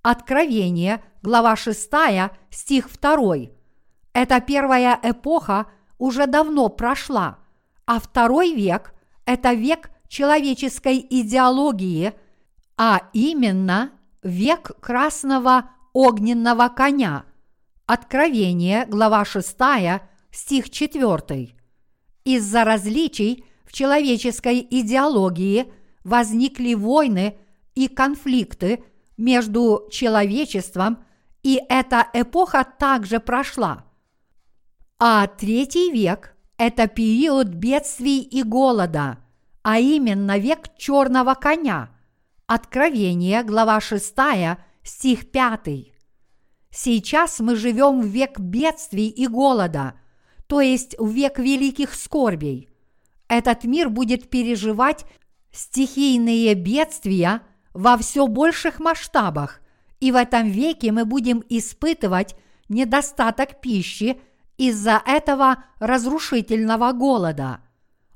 Откровение, 0.02 1.04
глава 1.22 1.56
6, 1.56 1.90
стих 2.50 2.90
2. 3.00 3.36
Эта 4.14 4.40
первая 4.40 5.00
эпоха 5.02 5.68
уже 5.98 6.28
давно 6.28 6.70
прошла, 6.70 7.40
а 7.86 8.00
второй 8.00 8.54
век– 8.54 8.94
это 9.26 9.54
век 9.54 9.90
человеческой 10.08 11.06
идеологии, 11.10 12.14
а 12.78 13.10
именно 13.14 13.92
век 14.22 14.72
красного 14.80 15.72
огненного 15.94 16.70
коня. 16.70 17.26
Откровение, 17.86 18.86
глава 18.86 19.26
6, 19.26 19.58
стих 20.32 20.70
4. 20.70 21.55
Из-за 22.26 22.64
различий 22.64 23.46
в 23.66 23.72
человеческой 23.72 24.66
идеологии 24.70 25.72
возникли 26.04 26.74
войны 26.74 27.38
и 27.76 27.88
конфликты 27.88 28.84
между 29.16 29.88
человечеством, 29.92 31.04
и 31.44 31.62
эта 31.70 32.08
эпоха 32.14 32.66
также 32.80 33.20
прошла. 33.20 33.86
А 34.98 35.28
третий 35.28 35.92
век– 35.92 36.36
это 36.58 36.88
период 36.88 37.48
бедствий 37.48 38.22
и 38.22 38.42
голода, 38.42 39.20
а 39.62 39.80
именно 39.80 40.40
век 40.40 40.76
черного 40.78 41.36
коня. 41.36 41.92
Откровение, 42.48 43.44
глава 43.44 43.80
6, 43.80 44.16
стих 44.84 45.32
5. 45.32 45.68
Сейчас 46.72 47.40
мы 47.40 47.56
живем 47.56 48.02
в 48.02 48.06
век 48.06 48.40
бедствий 48.40 49.10
и 49.10 49.28
голода, 49.28 49.94
то 50.48 50.62
есть 50.62 50.96
в 51.00 51.10
век 51.10 51.40
великих 51.40 51.94
скорбей. 51.94 52.70
Этот 53.28 53.64
мир 53.64 53.90
будет 53.90 54.30
переживать 54.30 55.06
стихийные 55.52 56.54
бедствия 56.54 57.42
во 57.74 57.98
все 57.98 58.28
больших 58.28 58.80
масштабах, 58.80 59.62
и 60.00 60.12
в 60.12 60.16
этом 60.16 60.50
веке 60.50 60.92
мы 60.92 61.06
будем 61.06 61.44
испытывать 61.50 62.36
недостаток 62.70 63.62
пищи 63.62 64.20
из-за 64.58 65.02
этого 65.06 65.64
разрушительного 65.80 66.92
голода. 66.92 67.60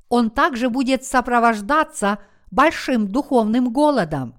Он 0.08 0.30
также 0.30 0.70
будет 0.70 1.04
сопровождаться 1.04 2.18
большим 2.50 3.08
духовным 3.08 3.72
голодом. 3.72 4.34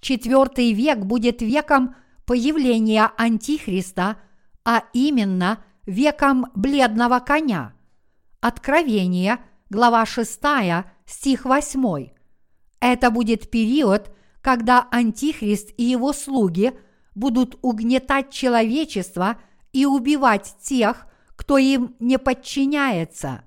Четвертый 0.00 0.72
век 0.72 0.98
будет 0.98 1.42
веком 1.42 1.94
появления 2.26 3.10
Антихриста, 3.16 4.16
а 4.64 4.82
именно 4.92 5.64
веком 5.86 6.46
бледного 6.54 7.20
коня. 7.20 7.72
Откровение, 8.40 9.38
глава 9.70 10.04
6, 10.04 10.40
стих 11.06 11.44
8. 11.44 12.08
Это 12.80 13.10
будет 13.10 13.50
период, 13.50 14.10
когда 14.40 14.86
Антихрист 14.90 15.70
и 15.76 15.84
его 15.84 16.12
слуги 16.12 16.72
будут 17.14 17.58
угнетать 17.62 18.30
человечество 18.30 19.36
и 19.72 19.86
убивать 19.86 20.56
тех, 20.60 21.06
кто 21.34 21.58
им 21.58 21.96
не 21.98 22.18
подчиняется. 22.18 23.42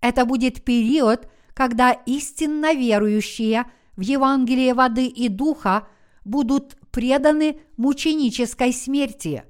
Это 0.00 0.24
будет 0.24 0.64
период, 0.64 1.28
когда 1.54 1.92
истинно 1.92 2.72
верующие 2.72 3.64
в 3.96 4.00
Евангелие 4.00 4.74
воды 4.74 5.06
и 5.06 5.28
духа– 5.28 5.86
будут 6.24 6.76
преданы 6.90 7.60
мученической 7.76 8.72
смерти. 8.72 9.44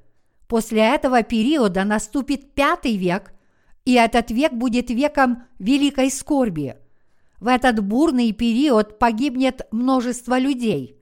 После 0.50 0.80
этого 0.80 1.22
периода 1.22 1.84
наступит 1.84 2.54
пятый 2.54 2.96
век, 2.96 3.32
и 3.84 3.94
этот 3.94 4.32
век 4.32 4.52
будет 4.52 4.90
веком 4.90 5.44
великой 5.60 6.10
скорби. 6.10 6.74
В 7.38 7.46
этот 7.46 7.84
бурный 7.84 8.32
период 8.32 8.98
погибнет 8.98 9.68
множество 9.70 10.36
людей. 10.40 11.00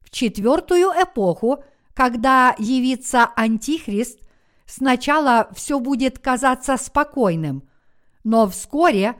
В 0.00 0.08
четвертую 0.08 0.88
эпоху, 0.88 1.62
когда 1.92 2.56
явится 2.58 3.28
Антихрист, 3.36 4.20
сначала 4.64 5.50
все 5.54 5.80
будет 5.80 6.18
казаться 6.18 6.78
спокойным, 6.78 7.68
но 8.24 8.48
вскоре 8.48 9.16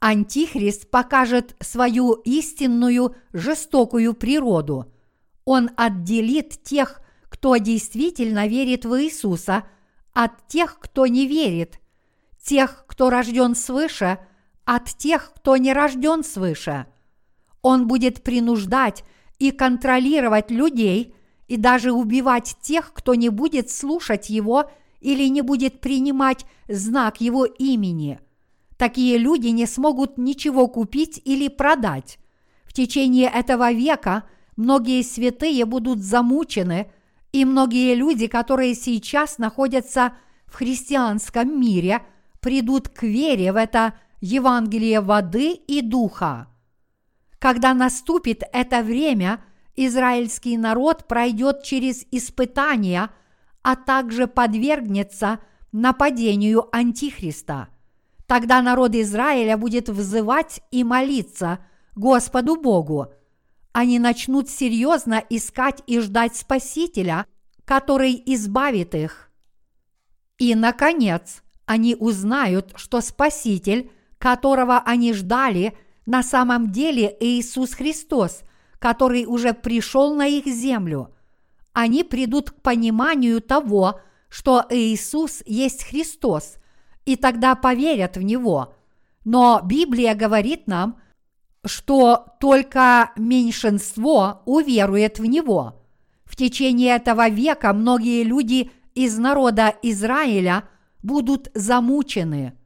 Антихрист 0.00 0.90
покажет 0.90 1.54
свою 1.60 2.14
истинную 2.14 3.14
жестокую 3.34 4.14
природу– 4.14 4.86
он 5.44 5.70
отделит 5.76 6.62
тех, 6.62 7.01
кто 7.32 7.56
действительно 7.56 8.46
верит 8.46 8.84
в 8.84 9.02
Иисуса, 9.02 9.64
от 10.12 10.46
тех, 10.48 10.78
кто 10.78 11.06
не 11.06 11.26
верит, 11.26 11.80
тех, 12.42 12.84
кто 12.86 13.08
рожден 13.08 13.54
свыше, 13.54 14.18
от 14.66 14.84
тех, 14.98 15.32
кто 15.34 15.56
не 15.56 15.72
рожден 15.72 16.24
свыше. 16.24 16.84
Он 17.62 17.88
будет 17.88 18.22
принуждать 18.22 19.02
и 19.38 19.50
контролировать 19.50 20.50
людей 20.50 21.14
и 21.48 21.56
даже 21.56 21.92
убивать 21.92 22.54
тех, 22.60 22.92
кто 22.92 23.14
не 23.14 23.30
будет 23.30 23.70
слушать 23.70 24.28
его 24.28 24.70
или 25.00 25.26
не 25.28 25.40
будет 25.40 25.80
принимать 25.80 26.44
знак 26.68 27.22
его 27.22 27.46
имени. 27.46 28.20
Такие 28.76 29.16
люди 29.16 29.48
не 29.48 29.64
смогут 29.64 30.18
ничего 30.18 30.68
купить 30.68 31.18
или 31.24 31.48
продать. 31.48 32.18
В 32.64 32.74
течение 32.74 33.30
этого 33.30 33.72
века– 33.72 34.24
многие 34.56 35.02
святые 35.02 35.64
будут 35.64 36.00
замучены, 36.00 36.90
и 37.32 37.44
многие 37.44 37.94
люди, 37.94 38.26
которые 38.26 38.74
сейчас 38.74 39.38
находятся 39.38 40.12
в 40.46 40.54
христианском 40.54 41.58
мире, 41.60 42.02
придут 42.40 42.88
к 42.88 43.02
вере 43.02 43.52
в 43.52 43.56
это 43.56 43.94
Евангелие 44.20 45.00
воды 45.00 45.52
и 45.52 45.80
духа. 45.80 46.48
Когда 47.38 47.74
наступит 47.74 48.42
это 48.52 48.82
время, 48.82 49.42
израильский 49.74 50.56
народ 50.56 51.08
пройдет 51.08 51.62
через 51.62 52.04
испытания, 52.10 53.10
а 53.62 53.76
также 53.76 54.26
подвергнется 54.26 55.40
нападению 55.72 56.68
Антихриста. 56.76 57.68
Тогда 58.26 58.60
народ 58.62 58.94
Израиля 58.94 59.56
будет 59.56 59.88
взывать 59.88 60.60
и 60.70 60.84
молиться 60.84 61.60
Господу 61.94 62.56
Богу– 62.56 63.12
они 63.72 63.98
начнут 63.98 64.48
серьезно 64.48 65.22
искать 65.30 65.82
и 65.86 65.98
ждать 66.00 66.36
Спасителя, 66.36 67.26
который 67.64 68.22
избавит 68.26 68.94
их. 68.94 69.30
И, 70.38 70.54
наконец, 70.54 71.42
они 71.66 71.94
узнают, 71.94 72.72
что 72.76 73.00
Спаситель, 73.00 73.90
которого 74.18 74.78
они 74.78 75.12
ждали, 75.14 75.76
на 76.04 76.22
самом 76.22 76.70
деле 76.70 77.16
Иисус 77.20 77.74
Христос, 77.74 78.42
который 78.78 79.24
уже 79.24 79.54
пришел 79.54 80.14
на 80.14 80.26
их 80.26 80.46
землю. 80.46 81.14
Они 81.72 82.04
придут 82.04 82.50
к 82.50 82.60
пониманию 82.60 83.40
того, 83.40 84.00
что 84.28 84.64
Иисус 84.68 85.42
есть 85.46 85.84
Христос, 85.84 86.56
и 87.06 87.16
тогда 87.16 87.54
поверят 87.54 88.16
в 88.16 88.22
Него. 88.22 88.74
Но 89.24 89.60
Библия 89.64 90.14
говорит 90.14 90.66
нам, 90.66 91.00
что 91.64 92.34
только 92.40 93.12
меньшинство 93.16 94.42
уверует 94.46 95.18
в 95.18 95.24
него. 95.24 95.82
В 96.24 96.36
течение 96.36 96.96
этого 96.96 97.28
века 97.28 97.72
многие 97.72 98.24
люди 98.24 98.70
из 98.94 99.16
народа 99.18 99.74
Израиля 99.82 100.68
будут 101.02 101.50
замучены, 101.54 102.58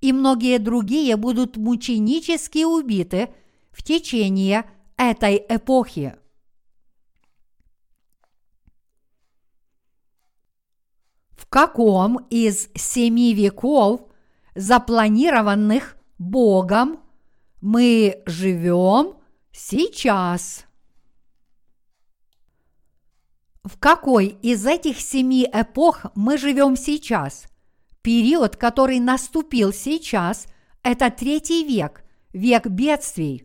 и 0.00 0.12
многие 0.12 0.58
другие 0.58 1.16
будут 1.16 1.56
мученически 1.56 2.64
убиты 2.64 3.30
в 3.70 3.82
течение 3.82 4.64
этой 4.96 5.44
эпохи. 5.48 6.16
В 11.30 11.46
каком 11.46 12.18
из 12.30 12.68
семи 12.74 13.34
веков, 13.34 14.02
запланированных 14.54 15.96
Богом, 16.18 17.00
мы 17.60 18.22
живем 18.26 19.14
сейчас. 19.52 20.64
В 23.64 23.78
какой 23.78 24.26
из 24.26 24.64
этих 24.66 25.00
семи 25.00 25.48
эпох 25.52 26.06
мы 26.14 26.38
живем 26.38 26.76
сейчас? 26.76 27.46
Период, 28.02 28.56
который 28.56 29.00
наступил 29.00 29.72
сейчас, 29.72 30.46
это 30.82 31.10
третий 31.10 31.64
век, 31.64 32.04
век 32.32 32.66
бедствий. 32.66 33.44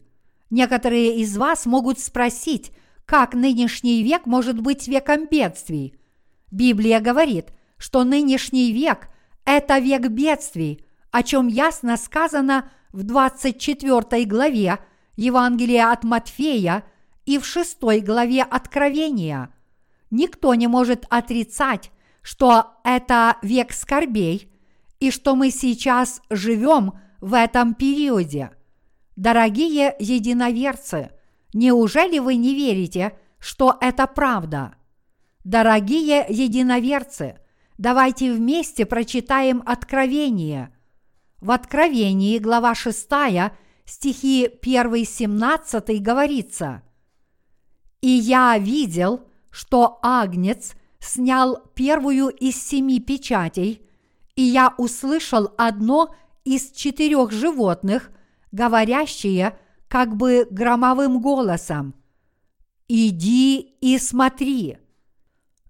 Некоторые 0.50 1.18
из 1.18 1.36
вас 1.36 1.66
могут 1.66 2.00
спросить, 2.00 2.72
как 3.06 3.34
нынешний 3.34 4.04
век 4.04 4.26
может 4.26 4.62
быть 4.62 4.88
веком 4.88 5.28
бедствий. 5.28 5.96
Библия 6.52 7.00
говорит, 7.02 7.48
что 7.78 8.04
нынешний 8.04 8.72
век– 8.72 9.10
это 9.46 9.80
век 9.80 10.08
бедствий, 10.08 10.86
о 11.12 11.24
чем 11.24 11.48
ясно 11.48 11.98
сказано 11.98 12.72
в 12.94 13.04
24 13.04 14.26
главе 14.26 14.80
Евангелия 15.18 15.92
от 15.92 16.04
Матфея 16.04 16.84
и 17.26 17.38
в 17.38 17.46
6 17.46 17.80
главе 18.04 18.44
Откровения. 18.44 19.54
Никто 20.12 20.54
не 20.54 20.68
может 20.68 21.06
отрицать, 21.10 21.92
что 22.22 22.78
это 22.84 23.38
век 23.42 23.74
скорбей 23.74 24.50
и 25.00 25.12
что 25.12 25.36
мы 25.36 25.50
сейчас 25.50 26.22
живем 26.30 26.94
в 27.20 27.34
этом 27.34 27.74
периоде. 27.74 28.52
Дорогие 29.16 29.96
единоверцы, 30.00 31.12
неужели 31.54 32.20
вы 32.20 32.36
не 32.36 32.56
верите, 32.56 33.18
что 33.40 33.78
это 33.82 34.08
правда? 34.08 34.76
Дорогие 35.44 36.26
единоверцы, 36.30 37.40
давайте 37.78 38.32
вместе 38.32 38.86
прочитаем 38.86 39.64
Откровение. 39.66 40.74
В 41.44 41.52
Откровении, 41.52 42.40
глава 42.40 42.74
6, 42.74 43.10
стихи 43.84 44.48
1-17 44.48 46.00
говорится 46.00 46.84
«И 48.00 48.08
я 48.08 48.58
видел, 48.58 49.28
что 49.52 50.00
Агнец– 50.02 50.74
снял 51.04 51.62
первую 51.76 52.30
из 52.30 52.56
семи 52.56 53.02
печатей, 53.02 53.86
и 54.38 54.42
я 54.42 54.74
услышал 54.78 55.52
одно 55.58 56.16
из 56.46 56.72
четырех 56.72 57.34
животных, 57.34 58.10
говорящее 58.54 59.60
как 59.90 60.16
бы 60.16 60.48
громовым 60.50 61.20
голосом 61.20 61.94
«Иди 62.88 63.76
и 63.82 63.98
смотри». 63.98 64.78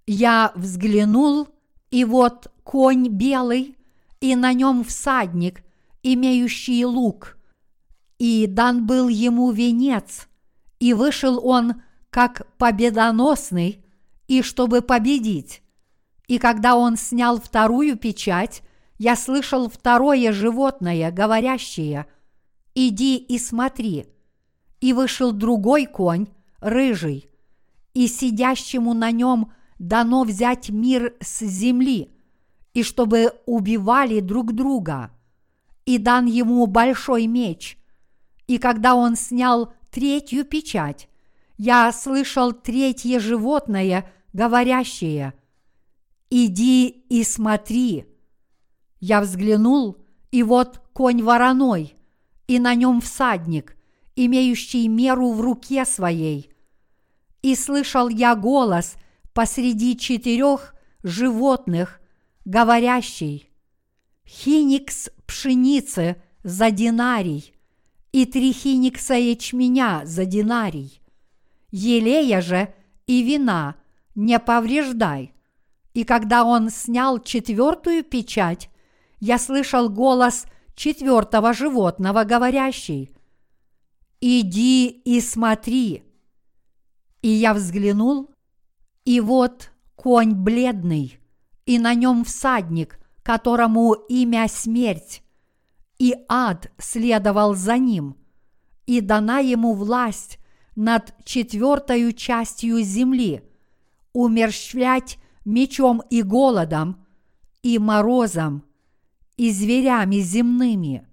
Я 0.06 0.52
взглянул, 0.54 1.48
и 1.90 2.06
вот 2.06 2.52
конь 2.64 3.08
белый, 3.08 3.76
и 4.22 4.36
на 4.36 4.54
нем 4.54 4.84
всадник, 4.84 5.63
имеющий 6.04 6.86
лук. 6.86 7.38
И 8.20 8.46
дан 8.48 8.86
был 8.86 9.08
ему 9.08 9.52
венец, 9.52 10.28
и 10.80 10.94
вышел 10.94 11.46
он 11.46 11.82
как 12.10 12.48
победоносный, 12.58 13.84
и 14.28 14.42
чтобы 14.42 14.82
победить. 14.82 15.62
И 16.28 16.38
когда 16.38 16.76
он 16.76 16.96
снял 16.96 17.40
вторую 17.40 17.98
печать, 17.98 18.62
я 18.98 19.16
слышал 19.16 19.70
второе 19.70 20.32
животное, 20.32 21.12
говорящее 21.12 22.06
«Иди 22.76 23.18
и 23.18 23.38
смотри». 23.40 24.06
И 24.80 24.94
вышел 24.94 25.32
другой 25.32 25.86
конь, 25.86 26.28
рыжий, 26.60 27.30
и 27.94 28.08
сидящему 28.08 28.94
на 28.94 29.12
нем 29.12 29.52
дано 29.80 30.24
взять 30.24 30.70
мир 30.70 31.16
с 31.22 31.40
земли, 31.42 32.12
и 32.74 32.84
чтобы 32.84 33.34
убивали 33.46 34.20
друг 34.20 34.54
друга. 34.54 35.12
И 35.86 35.98
дан 35.98 36.26
ему 36.26 36.66
большой 36.66 37.28
меч. 37.28 37.78
И 38.48 38.58
когда 38.58 38.96
он 38.96 39.16
снял 39.16 39.74
третью 39.92 40.46
печать, 40.46 41.10
я 41.58 41.92
слышал 41.92 42.52
третье 42.52 43.20
животное, 43.20 44.12
говорящее 44.34 45.34
«Иди 46.30 46.88
и 46.88 47.24
смотри». 47.24 48.06
Я 49.00 49.22
взглянул, 49.22 49.98
и 50.32 50.42
вот 50.44 50.82
конь 50.94 51.22
вороной, 51.22 51.96
и 52.48 52.60
на 52.60 52.74
нем 52.74 53.02
всадник, 53.02 53.78
имеющий 54.16 54.88
меру 54.88 55.32
в 55.34 55.42
руке 55.42 55.86
своей. 55.86 56.52
И 57.42 57.56
слышал 57.56 58.08
я 58.08 58.36
голос 58.36 58.96
посреди 59.34 59.98
четырех 59.98 60.74
животных, 61.04 62.00
говорящий 62.46 63.53
«Хиникс 64.26 65.10
пшеницы 65.26 66.22
за 66.44 66.72
динарий 66.72 67.54
и 68.12 68.26
три 68.26 68.54
хиникса 68.54 69.16
ячменя 69.16 70.02
за 70.06 70.26
динарий, 70.26 71.02
елея 71.72 72.42
же 72.42 72.74
и 73.08 73.24
вина 73.24 73.76
не 74.16 74.40
повреждай». 74.40 75.34
И 75.94 76.04
когда 76.04 76.44
он 76.44 76.70
снял 76.70 77.20
четвертую 77.20 78.04
печать, 78.04 78.70
я 79.20 79.38
слышал 79.38 79.90
голос 79.90 80.46
четвертого 80.76 81.54
животного, 81.54 82.24
говорящий 82.24 83.12
«Иди 84.20 84.88
и 84.88 85.22
смотри». 85.22 86.04
И 87.22 87.28
я 87.28 87.54
взглянул, 87.54 88.32
и 89.06 89.20
вот 89.20 89.72
конь 89.96 90.34
бледный, 90.34 91.20
и 91.66 91.78
на 91.78 91.94
нем 91.94 92.26
всадник, 92.26 93.00
которому 93.24 93.94
имя 93.94 94.48
смерть, 94.50 95.24
и 95.98 96.16
ад 96.28 96.72
следовал 96.78 97.56
за 97.56 97.78
ним, 97.78 98.18
и 98.86 99.02
дана 99.02 99.40
ему 99.40 99.74
власть 99.74 100.40
над 100.76 101.14
четвертою 101.24 102.14
частью 102.14 102.82
земли, 102.82 103.44
умерщвлять 104.12 105.18
мечом 105.46 106.02
и 106.10 106.22
голодом, 106.22 107.06
и 107.62 107.80
морозом, 107.80 108.64
и 109.38 109.52
зверями 109.52 110.18
земными. 110.18 111.08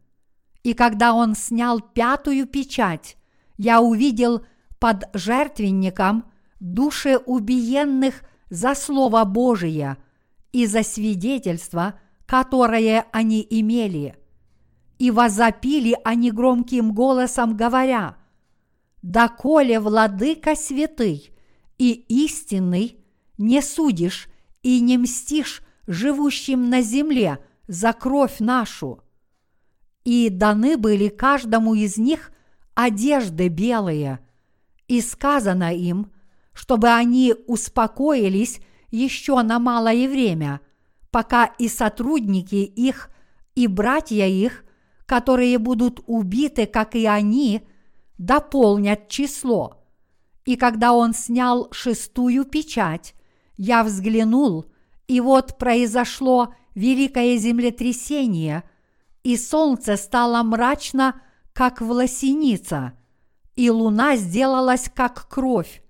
И 0.62 0.74
когда 0.74 1.14
он 1.14 1.34
снял 1.34 1.80
пятую 1.80 2.46
печать, 2.46 3.16
я 3.56 3.80
увидел 3.80 4.44
под 4.78 5.04
жертвенником 5.14 6.24
души 6.58 7.16
убиенных 7.18 8.22
за 8.50 8.74
Слово 8.74 9.24
Божие 9.24 9.96
и 10.52 10.66
за 10.66 10.82
свидетельство, 10.82 11.98
которое 12.26 13.06
они 13.12 13.46
имели. 13.48 14.16
И 14.98 15.10
возопили 15.10 15.96
они 16.04 16.30
громким 16.30 16.92
голосом, 16.92 17.56
говоря, 17.56 18.16
«Доколе 19.02 19.80
владыка 19.80 20.54
святый 20.54 21.32
и 21.78 21.92
истинный 22.08 22.98
не 23.38 23.62
судишь 23.62 24.28
и 24.62 24.80
не 24.80 24.98
мстишь 24.98 25.62
живущим 25.86 26.68
на 26.68 26.82
земле 26.82 27.38
за 27.66 27.92
кровь 27.92 28.38
нашу. 28.38 29.02
И 30.04 30.28
даны 30.30 30.76
были 30.76 31.08
каждому 31.08 31.74
из 31.74 31.96
них 31.96 32.32
одежды 32.74 33.48
белые, 33.48 34.20
и 34.88 35.00
сказано 35.00 35.74
им, 35.74 36.12
чтобы 36.52 36.88
они 36.88 37.34
успокоились 37.46 38.60
еще 38.90 39.40
на 39.42 39.59
малое 39.59 40.09
время, 40.09 40.61
пока 41.11 41.44
и 41.44 41.68
сотрудники 41.68 42.57
их, 42.57 43.11
и 43.55 43.66
братья 43.66 44.26
их, 44.26 44.64
которые 45.07 45.59
будут 45.59 46.00
убиты, 46.07 46.66
как 46.66 46.94
и 46.94 47.07
они, 47.07 47.62
дополнят 48.18 49.09
число. 49.09 49.83
И 50.44 50.57
когда 50.57 50.92
он 50.92 51.14
снял 51.14 51.68
шестую 51.72 52.44
печать, 52.44 53.14
я 53.57 53.83
взглянул, 53.83 54.66
и 55.09 55.20
вот 55.20 55.59
произошло 55.59 56.55
великое 56.74 57.37
землетрясение, 57.37 58.62
и 59.22 59.37
солнце 59.37 59.96
стало 59.96 60.42
мрачно, 60.42 61.20
как 61.53 61.81
власеница, 61.81 62.94
и 63.57 63.68
луна 63.68 64.16
сделалась, 64.16 64.90
как 64.94 65.29
кровь, 65.29 65.83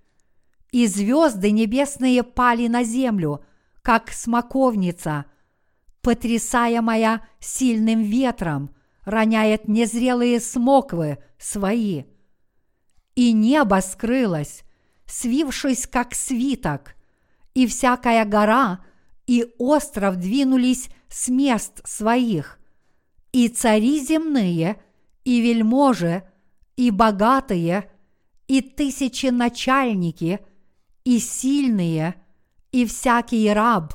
и 0.72 0.86
звезды 0.86 1.50
небесные 1.50 2.22
пали 2.22 2.66
на 2.68 2.84
землю, 2.84 3.44
как 3.82 4.10
смоковница, 4.10 5.26
потрясаемая 6.02 7.26
сильным 7.40 8.02
ветром, 8.02 8.70
роняет 9.04 9.68
незрелые 9.68 10.40
смоквы 10.40 11.18
свои. 11.38 12.04
И 13.14 13.32
небо 13.32 13.80
скрылось, 13.82 14.62
свившись, 15.06 15.86
как 15.86 16.14
свиток– 16.14 16.94
и 17.54 17.66
всякая 17.66 18.24
гора 18.24 18.80
и 19.26 19.46
остров 19.58 20.16
двинулись 20.16 20.88
с 21.08 21.28
мест 21.28 21.86
своих, 21.86 22.58
и 23.32 23.48
цари 23.48 24.00
земные, 24.00 24.80
и 25.24 25.40
вельможи, 25.40 26.24
и 26.76 26.90
богатые, 26.90 27.90
и 28.48 28.60
тысячи 28.60 29.26
начальники, 29.26 30.40
и 31.10 31.18
сильные, 31.18 32.14
и 32.70 32.86
всякий 32.86 33.52
раб, 33.52 33.94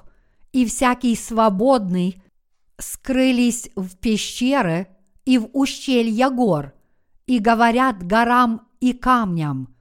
и 0.51 0.65
всякий 0.65 1.15
свободный 1.15 2.21
скрылись 2.77 3.69
в 3.77 3.95
пещеры 3.95 4.89
и 5.23 5.37
в 5.37 5.49
ущелья 5.53 6.29
гор, 6.29 6.73
и 7.25 7.39
говорят 7.39 8.05
горам 8.05 8.67
и 8.81 8.91
камням, 8.91 9.73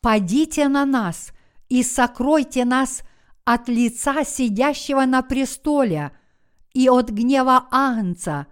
«Падите 0.00 0.66
на 0.66 0.84
нас 0.84 1.30
и 1.68 1.84
сокройте 1.84 2.64
нас 2.64 3.02
от 3.44 3.68
лица 3.68 4.24
сидящего 4.24 5.04
на 5.04 5.22
престоле 5.22 6.10
и 6.74 6.88
от 6.88 7.10
гнева 7.10 7.68
Агнца, 7.70 8.48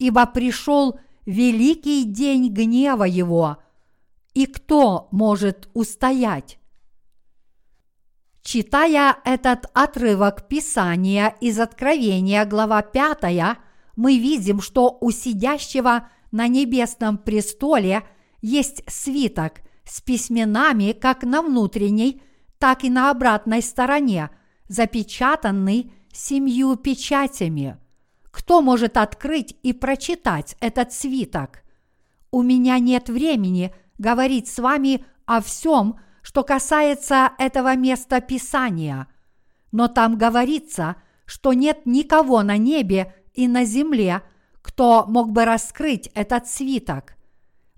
ибо 0.00 0.26
пришел 0.26 0.98
великий 1.26 2.02
день 2.02 2.52
гнева 2.52 3.04
его, 3.04 3.58
и 4.34 4.46
кто 4.46 5.06
может 5.12 5.68
устоять? 5.74 6.58
Читая 8.42 9.18
этот 9.24 9.66
отрывок 9.72 10.48
Писания 10.48 11.36
из 11.40 11.60
Откровения, 11.60 12.44
глава 12.44 12.82
5, 12.82 13.58
мы 13.94 14.18
видим, 14.18 14.60
что 14.60 14.98
у 15.00 15.12
сидящего 15.12 16.08
на 16.32 16.48
небесном 16.48 17.18
престоле 17.18 18.02
есть 18.40 18.82
свиток 18.88 19.60
с 19.84 20.00
письменами 20.00 20.90
как 20.90 21.22
на 21.22 21.40
внутренней, 21.40 22.20
так 22.58 22.82
и 22.82 22.90
на 22.90 23.10
обратной 23.10 23.62
стороне, 23.62 24.30
запечатанный 24.66 25.92
семью 26.12 26.74
печатями. 26.74 27.78
Кто 28.32 28.60
может 28.60 28.96
открыть 28.96 29.54
и 29.62 29.72
прочитать 29.72 30.56
этот 30.58 30.92
свиток? 30.92 31.62
У 32.32 32.42
меня 32.42 32.80
нет 32.80 33.08
времени 33.08 33.72
говорить 33.98 34.48
с 34.48 34.58
вами 34.58 35.04
о 35.26 35.40
всем, 35.40 36.00
что 36.22 36.44
касается 36.44 37.32
этого 37.38 37.76
места 37.76 38.20
Писания, 38.20 39.08
но 39.72 39.88
там 39.88 40.16
говорится, 40.16 40.96
что 41.26 41.52
нет 41.52 41.84
никого 41.84 42.42
на 42.42 42.56
небе 42.56 43.14
и 43.34 43.48
на 43.48 43.64
земле, 43.64 44.22
кто 44.60 45.04
мог 45.06 45.32
бы 45.32 45.44
раскрыть 45.44 46.10
этот 46.14 46.46
свиток. 46.46 47.16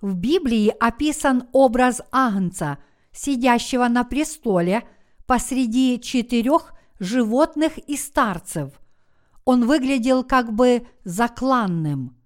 В 0.00 0.14
Библии 0.14 0.74
описан 0.80 1.48
образ 1.52 2.02
Агнца, 2.12 2.78
сидящего 3.12 3.88
на 3.88 4.04
престоле 4.04 4.83
посреди 5.26 6.00
четырех 6.00 6.74
животных 6.98 7.78
и 7.78 7.96
старцев. 7.96 8.70
Он 9.44 9.66
выглядел 9.66 10.24
как 10.24 10.52
бы 10.52 10.87
закланным. 11.04 12.16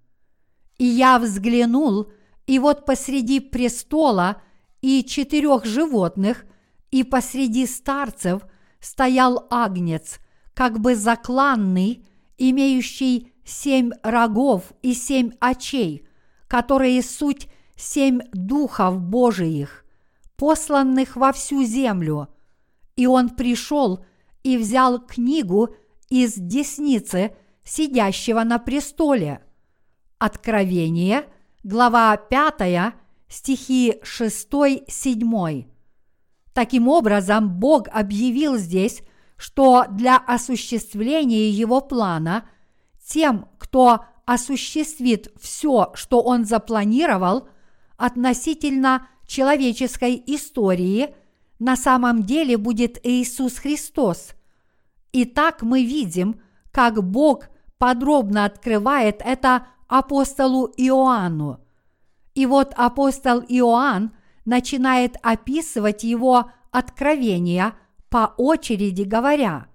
И 0.77 0.85
я 0.85 1.19
взглянул, 1.19 2.11
и 2.47 2.59
вот 2.59 2.85
посреди 2.85 3.39
престола 3.39 4.41
и 4.81 5.03
четырех 5.03 5.65
животных, 5.65 6.45
и 6.91 7.03
посреди 7.03 7.65
старцев 7.65 8.43
стоял 8.79 9.47
агнец, 9.49 10.19
как 10.53 10.79
бы 10.79 10.95
закланный, 10.95 12.05
имеющий 12.37 13.33
семь 13.43 13.91
рогов 14.03 14.71
и 14.81 14.93
семь 14.93 15.31
очей, 15.39 16.07
которые 16.47 17.01
суть 17.01 17.47
семь 17.75 18.19
духов 18.33 18.99
Божиих, 18.99 19.85
посланных 20.35 21.15
во 21.15 21.31
всю 21.31 21.63
землю. 21.63 22.29
И 22.95 23.07
он 23.07 23.29
пришел 23.29 24.03
и 24.43 24.57
взял 24.57 24.99
книгу 24.99 25.75
из 26.09 26.33
десницы 26.35 27.35
сидящего 27.63 28.43
на 28.43 28.59
престоле. 28.59 29.41
Откровение, 30.17 31.25
глава 31.63 32.15
5, 32.17 32.93
стихи 33.29 33.95
6-7. 34.03 35.65
Таким 36.53 36.87
образом, 36.87 37.59
Бог 37.59 37.87
объявил 37.89 38.57
здесь, 38.57 39.03
что 39.37 39.85
для 39.89 40.17
осуществления 40.17 41.49
его 41.49 41.79
плана 41.79 42.49
тем, 43.07 43.47
кто 43.57 44.05
осуществит 44.25 45.31
все, 45.39 45.91
что 45.93 46.21
он 46.21 46.45
запланировал 46.45 47.47
относительно 47.97 49.07
человеческой 49.25 50.21
истории, 50.25 51.15
на 51.59 51.75
самом 51.75 52.23
деле 52.23 52.57
будет 52.57 52.99
Иисус 53.05 53.57
Христос. 53.57 54.31
Итак, 55.13 55.61
мы 55.61 55.83
видим, 55.83 56.41
как 56.71 57.03
Бог 57.03 57.49
подробно 57.77 58.45
открывает 58.45 59.21
это 59.23 59.67
апостолу 59.87 60.71
Иоанну– 60.77 61.59
и 62.39 62.45
вот 62.45 62.73
апостол 62.77 63.41
Иоанн 63.49 64.13
начинает 64.45 65.17
описывать 65.21 66.05
его 66.05 66.49
откровения 66.71 67.73
по 68.07 68.33
очереди, 68.37 69.01
говоря, 69.01 69.67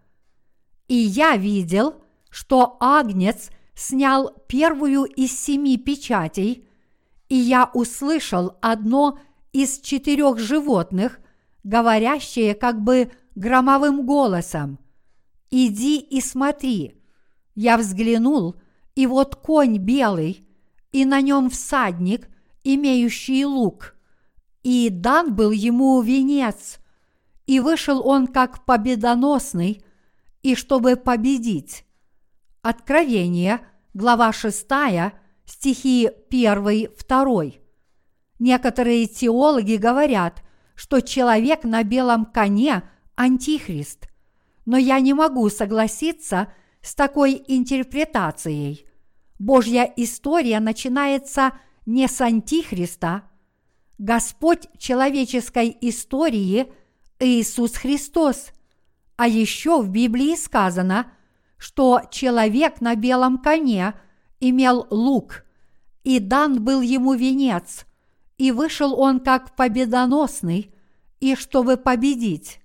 «И 0.88 0.94
я 0.94 1.36
видел, 1.36 1.96
что 2.30 2.78
Агнец 2.80 3.50
снял 3.74 4.30
первую 4.48 5.04
из 5.04 5.38
семи 5.38 5.76
печатей, 5.76 6.66
и 7.28 7.36
я 7.36 7.70
услышал 7.74 8.56
одно 8.62 9.18
из 9.52 9.80
четырех 9.80 10.38
животных, 10.38 11.20
говорящее 11.64 12.54
как 12.54 12.80
бы 12.80 13.12
громовым 13.34 14.06
голосом, 14.06 14.78
«Иди 15.50 15.98
и 15.98 16.22
смотри». 16.22 16.98
Я 17.54 17.76
взглянул, 17.76 18.56
и 18.94 19.06
вот 19.06 19.36
конь 19.36 19.76
белый, 19.76 20.48
и 20.92 21.04
на 21.04 21.20
нем 21.20 21.50
всадник, 21.50 22.30
имеющий 22.64 23.44
лук, 23.44 23.94
и 24.62 24.88
дан 24.90 25.34
был 25.34 25.50
ему 25.50 26.00
венец, 26.00 26.80
и 27.46 27.60
вышел 27.60 28.06
он 28.06 28.26
как 28.26 28.64
победоносный, 28.64 29.84
и 30.42 30.54
чтобы 30.54 30.96
победить. 30.96 31.84
Откровение, 32.62 33.60
глава 33.92 34.32
6, 34.32 34.66
стихи 35.44 36.10
1-2. 36.30 37.60
Некоторые 38.38 39.06
теологи 39.06 39.76
говорят, 39.76 40.42
что 40.74 41.00
человек 41.00 41.64
на 41.64 41.84
белом 41.84 42.24
коне– 42.24 42.82
антихрист, 43.16 44.08
но 44.66 44.76
я 44.76 45.00
не 45.00 45.14
могу 45.14 45.48
согласиться 45.50 46.52
с 46.80 46.94
такой 46.94 47.42
интерпретацией. 47.46 48.86
Божья 49.38 49.90
история 49.96 50.60
начинается 50.60 51.52
не 51.86 52.08
с 52.08 52.20
Антихриста, 52.20 53.24
Господь 53.98 54.68
человеческой 54.78 55.76
истории 55.80 56.72
Иисус 57.18 57.74
Христос. 57.74 58.48
А 59.16 59.28
еще 59.28 59.80
в 59.80 59.88
Библии 59.90 60.34
сказано, 60.34 61.12
что 61.56 62.02
человек 62.10 62.80
на 62.80 62.96
белом 62.96 63.38
коне 63.38 63.94
имел 64.40 64.86
лук, 64.90 65.44
и 66.02 66.18
дан 66.18 66.62
был 66.62 66.80
ему 66.80 67.14
венец, 67.14 67.86
и 68.36 68.50
вышел 68.50 68.98
он 68.98 69.20
как 69.20 69.54
победоносный, 69.54 70.74
и 71.20 71.36
чтобы 71.36 71.76
победить. 71.76 72.60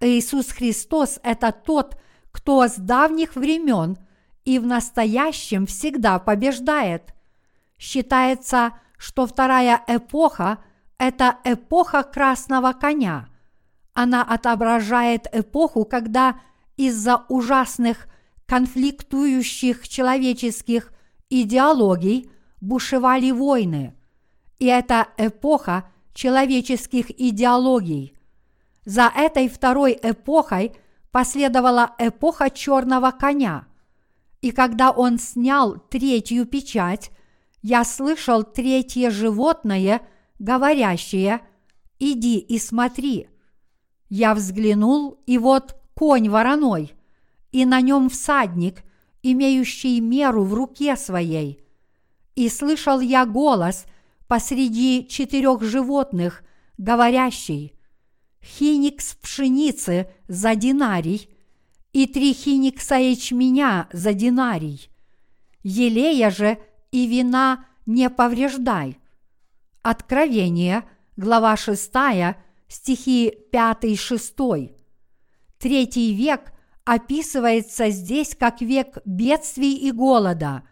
Иисус 0.00 0.48
Христос– 0.48 1.20
это 1.22 1.52
тот, 1.52 1.98
кто 2.32 2.66
с 2.66 2.76
давних 2.76 3.36
времен 3.36 3.96
и 4.44 4.58
в 4.58 4.66
настоящем 4.66 5.66
всегда 5.66 6.18
побеждает. 6.18 7.14
Считается, 7.78 8.72
что 8.98 9.26
вторая 9.26 9.82
эпоха– 9.86 10.58
это 10.98 11.38
эпоха 11.44 12.02
красного 12.02 12.72
коня. 12.72 13.28
Она 13.92 14.22
отображает 14.22 15.26
эпоху, 15.32 15.84
когда 15.84 16.40
из-за 16.76 17.24
ужасных 17.28 18.08
конфликтующих 18.46 19.88
человеческих 19.88 20.92
идеологий 21.30 22.30
бушевали 22.60 23.30
войны. 23.30 23.94
И 24.58 24.66
это 24.66 25.08
эпоха 25.18 25.90
человеческих 26.14 27.10
идеологий. 27.10 28.16
За 28.84 29.12
этой 29.14 29.48
второй 29.48 29.98
эпохой 30.00 30.76
последовала 31.10 31.94
эпоха 31.98 32.50
черного 32.50 33.10
коня. 33.10 33.66
И 34.40 34.50
когда 34.52 34.90
он 34.90 35.18
снял 35.18 35.76
третью 35.76 36.46
печать, 36.46 37.10
я 37.68 37.84
слышал 37.84 38.44
третье 38.44 39.10
животное, 39.10 40.00
говорящее 40.38 41.40
«Иди 41.98 42.38
и 42.38 42.60
смотри». 42.60 43.28
Я 44.08 44.36
взглянул, 44.36 45.20
и 45.26 45.36
вот 45.36 45.74
конь 45.96 46.28
вороной, 46.28 46.92
и 47.50 47.64
на 47.64 47.80
нем 47.80 48.08
всадник, 48.08 48.84
имеющий 49.24 50.00
меру 50.00 50.44
в 50.44 50.54
руке 50.54 50.94
своей. 50.96 51.58
И 52.36 52.48
слышал 52.48 53.00
я 53.00 53.26
голос 53.26 53.86
посреди 54.28 55.04
четырех 55.08 55.60
животных, 55.64 56.44
говорящий 56.78 57.72
«Хиникс 58.44 59.16
пшеницы 59.16 60.08
за 60.28 60.54
динарий 60.54 61.28
и 61.92 62.06
три 62.06 62.32
хиникса 62.32 62.94
ячменя 62.94 63.88
за 63.92 64.12
динарий». 64.12 64.88
Елея 65.64 66.30
же– 66.30 66.58
и 66.96 67.06
вина 67.06 67.66
не 67.84 68.08
повреждай. 68.08 68.98
Откровение, 69.82 70.88
глава 71.18 71.54
6, 71.54 71.92
стихи 72.68 73.34
5-6. 73.52 74.74
Третий 75.58 76.14
век 76.14 76.52
описывается 76.86 77.90
здесь 77.90 78.34
как 78.34 78.62
век 78.62 78.96
бедствий 79.04 79.74
и 79.74 79.92
голода, 79.92 80.62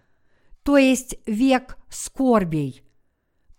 то 0.62 0.78
есть 0.78 1.16
век 1.26 1.76
скорбей. 1.90 2.82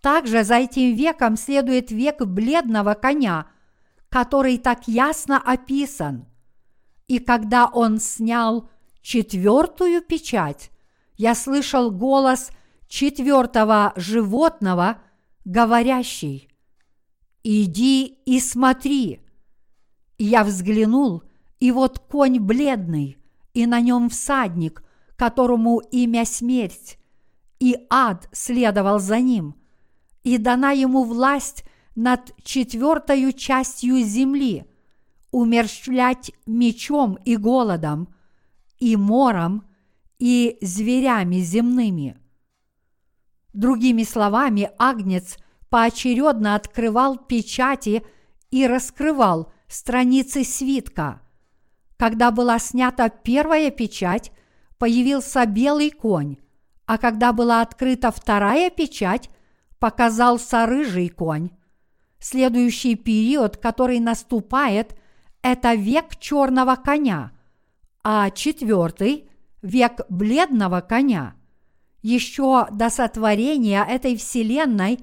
Также 0.01 0.43
за 0.43 0.55
этим 0.55 0.95
веком 0.95 1.37
следует 1.37 1.91
век 1.91 2.25
бледного 2.25 2.95
коня, 2.95 3.45
который 4.09 4.57
так 4.57 4.87
ясно 4.87 5.37
описан. 5.37 6.25
И 7.07 7.19
когда 7.19 7.67
он 7.67 7.99
снял 7.99 8.71
четвертую 9.03 10.01
печать, 10.01 10.71
я 11.17 11.35
слышал 11.35 11.91
голос 11.91 12.49
четвертого 12.87 13.93
животного, 13.95 15.01
говорящий 15.43 16.49
«Иди 17.43 18.05
и 18.25 18.39
смотри». 18.39 19.21
я 20.17 20.43
взглянул, 20.43 21.23
и 21.59 21.71
вот 21.71 21.99
конь 21.99 22.39
бледный, 22.39 23.17
и 23.53 23.65
на 23.65 23.81
нем 23.81 24.09
всадник, 24.09 24.83
которому 25.15 25.79
имя 25.79 26.25
смерть, 26.25 26.97
и 27.59 27.77
ад 27.89 28.27
следовал 28.31 28.99
за 28.99 29.19
ним, 29.19 29.55
и 30.23 30.37
дана 30.37 30.71
ему 30.71 31.03
власть 31.03 31.63
над 31.95 32.33
четвертою 32.43 33.31
частью 33.33 34.01
земли, 34.03 34.65
умерщвлять 35.31 36.31
мечом 36.45 37.17
и 37.25 37.35
голодом, 37.35 38.13
и 38.79 38.95
мором, 38.95 39.64
и 40.19 40.57
зверями 40.61 41.37
земными. 41.37 42.17
Другими 43.53 44.03
словами, 44.03 44.71
Агнец 44.77 45.37
поочередно 45.69 46.55
открывал 46.55 47.17
печати 47.17 48.03
и 48.51 48.67
раскрывал 48.67 49.51
страницы 49.67 50.43
свитка. 50.43 51.21
Когда 51.97 52.31
была 52.31 52.59
снята 52.59 53.09
первая 53.09 53.71
печать, 53.71 54.31
появился 54.77 55.45
белый 55.45 55.91
конь, 55.91 56.37
а 56.85 56.97
когда 56.97 57.31
была 57.31 57.61
открыта 57.61 58.11
вторая 58.11 58.69
печать, 58.69 59.29
показался 59.79 60.65
рыжий 60.65 61.09
конь. 61.09 61.49
Следующий 62.19 62.95
период, 62.95 63.57
который 63.57 63.99
наступает, 63.99 64.95
это 65.41 65.75
век 65.75 66.17
черного 66.17 66.75
коня, 66.75 67.31
а 68.03 68.29
четвертый– 68.31 69.29
век 69.65 70.01
бледного 70.09 70.81
коня. 70.81 71.35
Еще 72.01 72.67
до 72.71 72.89
сотворения 72.89 73.83
этой 73.83 74.15
вселенной 74.15 74.99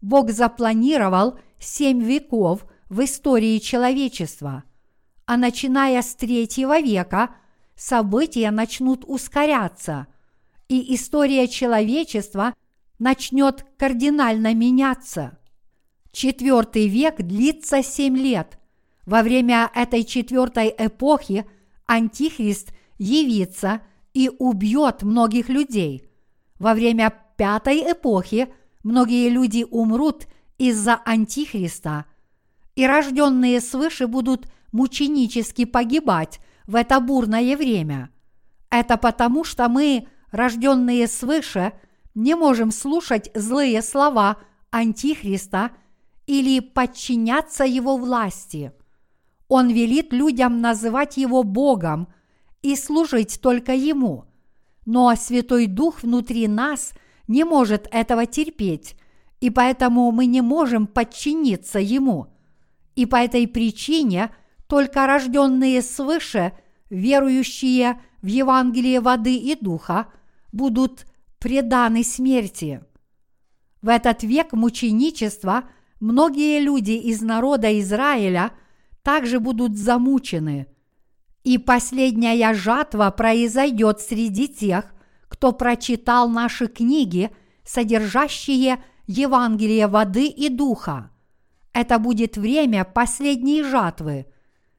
Бог 0.00 0.30
запланировал 0.30 1.38
семь 1.58 2.00
веков 2.00 2.64
в 2.88 3.02
истории 3.04 3.58
человечества, 3.58 4.62
а 5.26 5.36
начиная 5.36 6.00
с 6.00 6.14
третьего 6.14 6.80
века 6.80 7.34
события 7.74 8.50
начнут 8.52 9.04
ускоряться, 9.04 10.06
и 10.68 10.94
история 10.94 11.48
человечества 11.48 12.54
начнет 13.00 13.66
кардинально 13.76 14.54
меняться. 14.54 15.38
Четвертый 16.12 16.86
век 16.86 17.16
длится 17.16 17.82
семь 17.82 18.16
лет. 18.16 18.60
Во 19.06 19.22
время 19.22 19.70
этой 19.74 20.04
четвертой 20.04 20.72
эпохи 20.78 21.44
Антихрист 21.86 22.72
явится 22.98 23.80
и 24.14 24.30
убьет 24.38 25.02
многих 25.02 25.48
людей. 25.48 26.08
Во 26.58 26.72
время 26.72 27.12
пятой 27.36 27.80
эпохи 27.92 28.48
многие 28.82 29.28
люди 29.28 29.66
умрут 29.68 30.26
из-за 30.56 31.00
Антихриста, 31.04 32.06
и 32.76 32.86
рожденные 32.86 33.60
свыше 33.60 34.06
будут 34.06 34.46
мученически 34.72 35.64
погибать 35.64 36.40
в 36.66 36.74
это 36.76 37.00
бурное 37.00 37.56
время. 37.56 38.10
Это 38.70 38.96
потому, 38.96 39.44
что 39.44 39.68
мы, 39.68 40.08
рожденные 40.30 41.06
свыше, 41.06 41.72
не 42.14 42.34
можем 42.34 42.70
слушать 42.70 43.30
злые 43.34 43.82
слова 43.82 44.38
Антихриста 44.70 45.70
или 46.26 46.60
подчиняться 46.60 47.64
его 47.64 47.96
власти. 47.96 48.72
Он 49.48 49.68
велит 49.68 50.12
людям 50.12 50.60
называть 50.60 51.16
его 51.16 51.42
Богом 51.42 52.08
и 52.64 52.76
служить 52.76 53.40
только 53.42 53.74
ему. 53.74 54.24
Но 54.86 55.14
Святой 55.14 55.66
Дух 55.66 56.02
внутри 56.02 56.48
нас 56.48 56.94
не 57.28 57.44
может 57.44 57.86
этого 57.92 58.24
терпеть, 58.24 58.96
и 59.40 59.50
поэтому 59.50 60.10
мы 60.12 60.24
не 60.24 60.40
можем 60.40 60.86
подчиниться 60.86 61.78
ему. 61.78 62.28
И 62.96 63.04
по 63.04 63.16
этой 63.16 63.46
причине 63.46 64.34
только 64.66 65.06
рожденные 65.06 65.82
свыше, 65.82 66.52
верующие 66.88 68.00
в 68.22 68.26
Евангелие 68.26 69.00
воды 69.00 69.36
и 69.36 69.54
духа, 69.60 70.06
будут 70.50 71.04
преданы 71.38 72.02
смерти. 72.02 72.82
В 73.82 73.88
этот 73.88 74.22
век 74.22 74.54
мученичества 74.54 75.64
многие 76.00 76.60
люди 76.60 76.92
из 76.92 77.20
народа 77.20 77.78
Израиля 77.78 78.52
также 79.02 79.38
будут 79.38 79.76
замучены. 79.76 80.66
И 81.44 81.58
последняя 81.58 82.54
жатва 82.54 83.10
произойдет 83.10 84.00
среди 84.00 84.48
тех, 84.48 84.94
кто 85.28 85.52
прочитал 85.52 86.28
наши 86.28 86.66
книги, 86.68 87.30
содержащие 87.64 88.82
Евангелие 89.06 89.86
воды 89.86 90.26
и 90.26 90.48
духа. 90.48 91.10
Это 91.74 91.98
будет 91.98 92.38
время 92.38 92.84
последней 92.84 93.62
жатвы. 93.62 94.26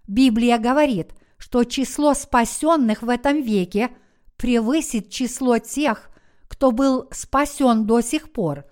Библия 0.08 0.58
говорит, 0.58 1.14
что 1.38 1.64
число 1.66 2.16
спасенных 2.16 3.04
в 3.04 3.10
этом 3.10 3.42
веке 3.42 3.92
превысит 4.38 5.12
число 5.12 5.60
тех, 5.60 6.10
кто 6.48 6.72
был 6.72 7.08
спасен 7.12 7.86
до 7.86 8.02
сих 8.02 8.32
пор. 8.32 8.66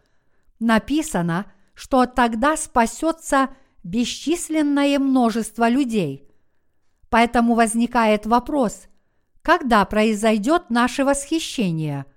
Написано, 0.60 1.52
что 1.76 2.06
тогда 2.06 2.58
спасется 2.58 3.50
бесчисленное 3.84 4.98
множество 4.98 5.70
людей. 5.70 6.30
Поэтому 7.14 7.54
возникает 7.54 8.26
вопрос, 8.26 8.88
когда 9.44 9.86
произойдет 9.86 10.72
наше 10.72 11.06
восхищение? 11.06 12.08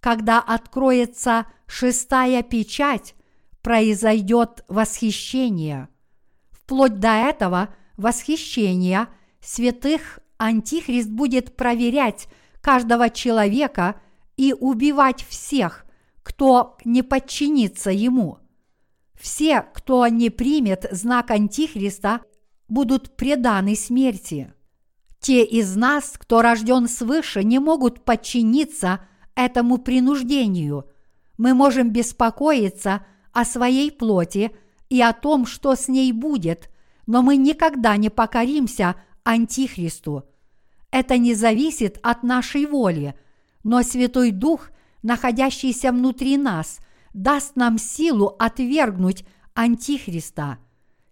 Когда 0.00 0.40
откроется 0.40 1.46
шестая 1.68 2.42
печать, 2.42 3.14
произойдет 3.62 4.64
восхищение. 4.66 5.88
Вплоть 6.50 6.98
до 6.98 7.10
этого 7.10 7.72
восхищения 7.96 9.06
святых 9.40 10.18
Антихрист 10.36 11.10
будет 11.10 11.56
проверять 11.56 12.26
каждого 12.60 13.10
человека 13.10 14.00
и 14.36 14.52
убивать 14.52 15.24
всех, 15.28 15.86
кто 16.24 16.76
не 16.84 17.02
подчинится 17.02 17.92
ему. 17.92 18.38
Все, 19.14 19.62
кто 19.62 20.08
не 20.08 20.30
примет 20.30 20.88
знак 20.90 21.30
Антихриста, 21.30 22.22
будут 22.68 23.16
преданы 23.16 23.74
смерти. 23.74 24.52
Те 25.20 25.44
из 25.44 25.74
нас, 25.74 26.14
кто 26.16 26.42
рожден 26.42 26.88
свыше, 26.88 27.42
не 27.42 27.58
могут 27.58 28.04
подчиниться 28.04 29.00
этому 29.34 29.78
принуждению. 29.78 30.86
Мы 31.36 31.54
можем 31.54 31.90
беспокоиться 31.90 33.04
о 33.32 33.44
своей 33.44 33.90
плоти 33.90 34.52
и 34.88 35.00
о 35.02 35.12
том, 35.12 35.46
что 35.46 35.74
с 35.74 35.88
ней 35.88 36.12
будет, 36.12 36.70
но 37.06 37.22
мы 37.22 37.36
никогда 37.36 37.96
не 37.96 38.10
покоримся 38.10 38.96
Антихристу. 39.24 40.24
Это 40.90 41.18
не 41.18 41.34
зависит 41.34 41.98
от 42.02 42.22
нашей 42.22 42.66
воли, 42.66 43.14
но 43.62 43.82
Святой 43.82 44.30
Дух, 44.30 44.70
находящийся 45.02 45.92
внутри 45.92 46.36
нас, 46.36 46.78
даст 47.12 47.56
нам 47.56 47.78
силу 47.78 48.34
отвергнуть 48.38 49.24
Антихриста. 49.54 50.58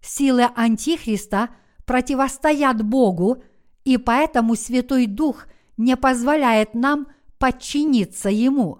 Силы 0.01 0.49
Антихриста 0.55 1.49
противостоят 1.85 2.83
Богу, 2.83 3.43
и 3.83 3.97
поэтому 3.97 4.55
Святой 4.55 5.05
Дух 5.05 5.47
не 5.77 5.95
позволяет 5.95 6.73
нам 6.73 7.07
подчиниться 7.37 8.29
Ему. 8.29 8.79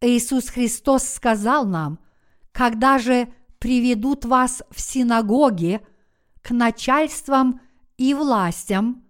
Иисус 0.00 0.48
Христос 0.48 1.04
сказал 1.04 1.66
нам, 1.66 1.98
когда 2.52 2.98
же 2.98 3.32
приведут 3.58 4.24
вас 4.24 4.62
в 4.70 4.80
синагоги 4.80 5.80
к 6.40 6.50
начальствам 6.50 7.60
и 7.98 8.14
властям, 8.14 9.04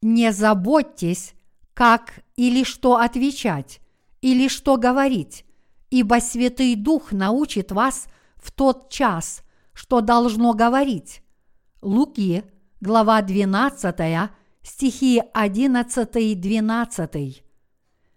не 0.00 0.32
заботьтесь, 0.32 1.34
как 1.74 2.20
или 2.36 2.62
что 2.62 2.96
отвечать, 2.96 3.80
или 4.20 4.48
что 4.48 4.76
говорить, 4.76 5.44
ибо 5.90 6.20
Святый 6.20 6.76
Дух 6.76 7.10
научит 7.12 7.72
вас 7.72 8.06
в 8.36 8.52
тот 8.52 8.90
час, 8.90 9.42
что 9.78 10.00
должно 10.00 10.54
говорить. 10.54 11.22
Луки, 11.82 12.42
глава 12.80 13.22
12, 13.22 14.28
стихи 14.60 15.22
11-12. 15.32 17.42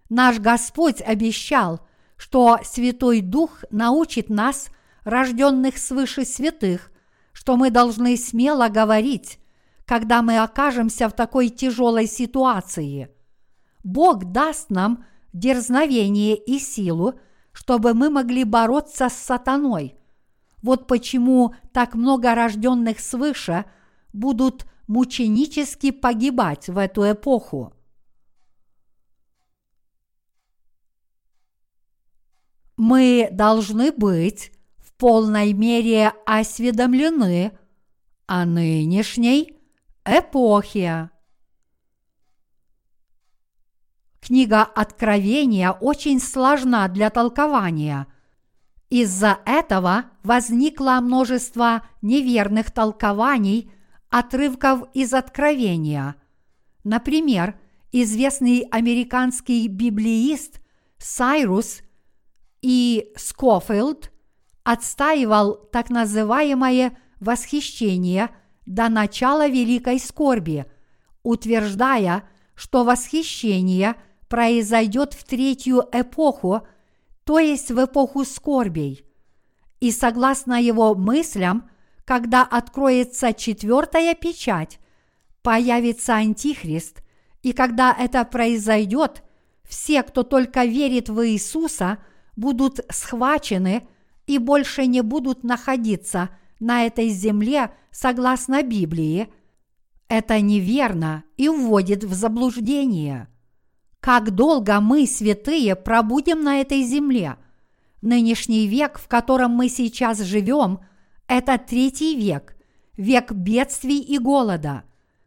Наш 0.09 0.39
Господь 0.39 1.03
обещал, 1.03 1.81
что 2.17 2.57
Святой 2.63 3.21
Дух 3.21 3.63
научит 3.69 4.29
нас, 4.29 4.69
рожденных 5.03 5.77
свыше 5.77 6.25
святых, 6.25 6.91
что 7.31 7.57
мы 7.57 7.69
должны 7.69 8.17
смело 8.17 8.67
говорить, 8.67 9.37
когда 9.85 10.23
мы 10.23 10.39
окажемся 10.39 11.09
в 11.09 11.13
такой 11.13 11.49
тяжелой 11.49 12.07
ситуации. 12.07 13.09
Бог 13.83 14.31
даст 14.31 14.71
нам 14.71 15.05
дерзновение 15.31 16.37
и 16.37 16.57
силу, 16.57 17.19
чтобы 17.51 17.93
мы 17.93 18.09
могли 18.09 18.45
бороться 18.45 19.09
с 19.09 19.13
сатаной. 19.13 20.00
Вот 20.61 20.87
почему 20.87 21.55
так 21.73 21.95
много 21.95 22.35
рожденных 22.35 22.99
свыше 22.99 23.65
будут 24.13 24.65
мученически 24.87 25.91
погибать 25.91 26.67
в 26.67 26.77
эту 26.77 27.11
эпоху. 27.11 27.73
Мы 32.77 33.29
должны 33.31 33.91
быть 33.91 34.51
в 34.77 34.93
полной 34.93 35.53
мере 35.53 36.13
осведомлены 36.25 37.57
о 38.25 38.45
нынешней 38.45 39.57
эпохе. 40.03 41.09
Книга 44.19 44.63
Откровения 44.63 45.71
очень 45.71 46.19
сложна 46.19 46.87
для 46.87 47.09
толкования, 47.09 48.07
из-за 48.91 49.39
этого 49.45 50.05
возникло 50.21 50.99
множество 51.01 51.83
неверных 52.03 52.69
толкований 52.69 53.71
отрывков 54.09 54.83
из 54.93 55.13
Откровения. 55.13 56.15
Например, 56.83 57.55
известный 57.91 58.67
американский 58.69 59.67
библеист 59.67 60.61
Сайрус 60.99 61.79
и 62.61 63.11
Скофилд 63.15 64.11
отстаивал 64.63 65.55
так 65.55 65.89
называемое 65.89 66.95
восхищение 67.19 68.29
до 68.67 68.89
начала 68.89 69.47
великой 69.47 69.99
скорби, 69.99 70.65
утверждая, 71.23 72.29
что 72.53 72.83
восхищение– 72.83 73.95
произойдет 74.31 75.13
в 75.13 75.25
третью 75.25 75.83
эпоху, 75.91 76.65
то 77.23 77.39
есть 77.39 77.71
в 77.71 77.83
эпоху 77.83 78.25
скорбей. 78.25 79.05
И 79.79 79.91
согласно 79.91 80.61
его 80.61 80.95
мыслям, 80.95 81.69
когда 82.05 82.43
откроется 82.43 83.33
четвертая 83.33 84.15
печать, 84.15 84.79
появится 85.41 86.15
Антихрист, 86.15 87.03
и 87.41 87.53
когда 87.53 87.95
это 87.97 88.23
произойдет, 88.25 89.23
все, 89.63 90.03
кто 90.03 90.23
только 90.23 90.65
верит 90.65 91.09
в 91.09 91.25
Иисуса, 91.27 91.97
будут 92.35 92.81
схвачены 92.89 93.87
и 94.27 94.37
больше 94.37 94.85
не 94.85 95.01
будут 95.01 95.43
находиться 95.43 96.29
на 96.59 96.85
этой 96.85 97.09
земле 97.09 97.71
согласно 97.89 98.61
Библии. 98.61 99.33
Это 100.07 100.39
неверно 100.41 101.23
и 101.37 101.49
вводит 101.49 102.03
в 102.03 102.13
заблуждение– 102.13 103.27
как 104.01 104.31
долго 104.31 104.81
мы, 104.81 105.05
святые, 105.05 105.75
пробудем 105.75 106.43
на 106.43 106.59
этой 106.59 106.81
земле. 106.81 107.37
Нынешний 108.01 108.67
век, 108.67 108.99
в 108.99 109.07
котором 109.07 109.51
мы 109.51 109.69
сейчас 109.69 110.19
живем, 110.19 110.79
это 111.27 111.59
третий 111.59 112.15
век, 112.15 112.57
век 112.97 113.31
бедствий 113.31 113.99
и 113.99 114.17
голода. 114.17 114.83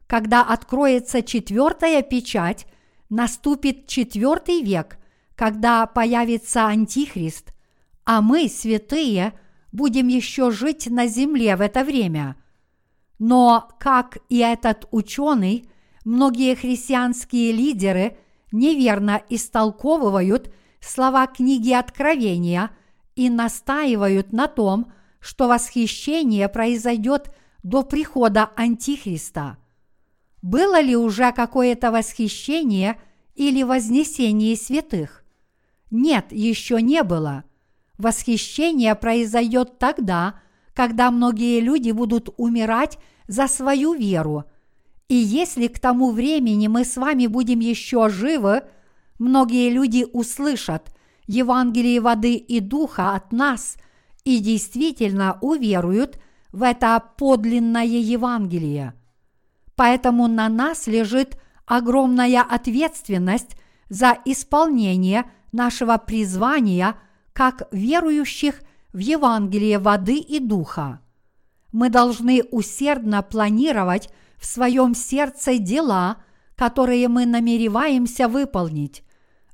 Когда 0.09 0.43
откроется 0.43 1.23
четвертая 1.23 2.03
печать, 2.03 2.67
наступит 3.09 3.87
четвертый 3.87 4.61
век, 4.61 4.99
когда 5.37 5.87
появится 5.87 6.67
Антихрист, 6.67 7.55
а 8.05 8.21
мы, 8.21 8.49
святые, 8.49 9.39
будем 9.71 10.09
еще 10.09 10.51
жить 10.51 10.89
на 10.91 11.07
земле 11.07 11.55
в 11.55 11.61
это 11.61 11.85
время. 11.85 12.37
Но, 13.21 13.69
как 13.79 14.19
и 14.29 14.39
этот 14.39 14.89
ученый, 14.91 15.69
многие 16.05 16.57
христианские 16.57 17.53
лидеры– 17.53 18.17
неверно 18.55 19.21
истолковывают 19.29 20.51
слова 20.81 21.27
книги 21.27 21.73
Откровения 21.73 22.71
и 23.17 23.29
настаивают 23.29 24.33
на 24.33 24.49
том, 24.49 24.93
что 25.21 25.49
восхищение 25.49 26.49
произойдет 26.49 27.35
до 27.63 27.83
прихода 27.83 28.51
Антихриста. 28.57 29.59
Было 30.41 30.81
ли 30.81 30.97
уже 30.97 31.33
какое-то 31.33 31.91
восхищение 31.91 33.01
или 33.35 33.63
вознесение 33.63 34.57
святых? 34.57 35.25
Нет, 35.91 36.27
еще 36.31 36.81
не 36.81 37.03
было. 37.03 37.45
Восхищение 37.99 38.95
произойдет 38.95 39.79
тогда, 39.79 40.41
когда 40.75 41.11
многие 41.11 41.61
люди 41.61 41.91
будут 41.91 42.29
умирать 42.37 42.99
за 43.27 43.49
свою 43.49 43.95
веру– 43.95 44.45
и 45.09 45.15
если 45.15 45.69
к 45.69 45.79
тому 45.79 46.11
времени 46.11 46.69
мы 46.69 46.85
с 46.85 46.97
вами 46.97 47.27
будем 47.27 47.61
еще 47.61 48.09
живы, 48.09 48.63
многие 49.19 49.71
люди 49.71 50.07
услышат 50.13 50.95
Евангелие 51.27 52.01
воды 52.01 52.35
и 52.35 52.61
духа 52.61 53.15
от 53.15 53.33
нас 53.33 53.77
и 54.25 54.39
действительно 54.39 55.39
уверуют 55.41 56.19
в 56.53 56.63
это 56.63 57.03
подлинное 57.17 57.85
Евангелие. 57.85 58.95
Поэтому 59.77 60.29
на 60.29 60.49
нас 60.49 60.87
лежит 60.87 61.39
огромная 61.67 62.43
ответственность 62.43 63.57
за 63.89 64.17
исполнение 64.25 65.25
нашего 65.53 65.99
призвания 65.99 66.97
как 67.33 67.69
верующих 67.73 68.63
в 68.93 68.99
Евангелие 68.99 69.79
воды 69.79 70.17
и 70.17 70.39
духа. 70.39 71.01
Мы 71.73 71.91
должны 71.91 72.45
усердно 72.51 73.23
планировать 73.23 74.09
в 74.45 74.47
своем 74.47 74.95
сердце 74.95 75.57
дела, 75.57 76.19
которые 76.55 77.09
мы 77.09 77.25
намереваемся 77.25 78.29
выполнить. 78.29 79.03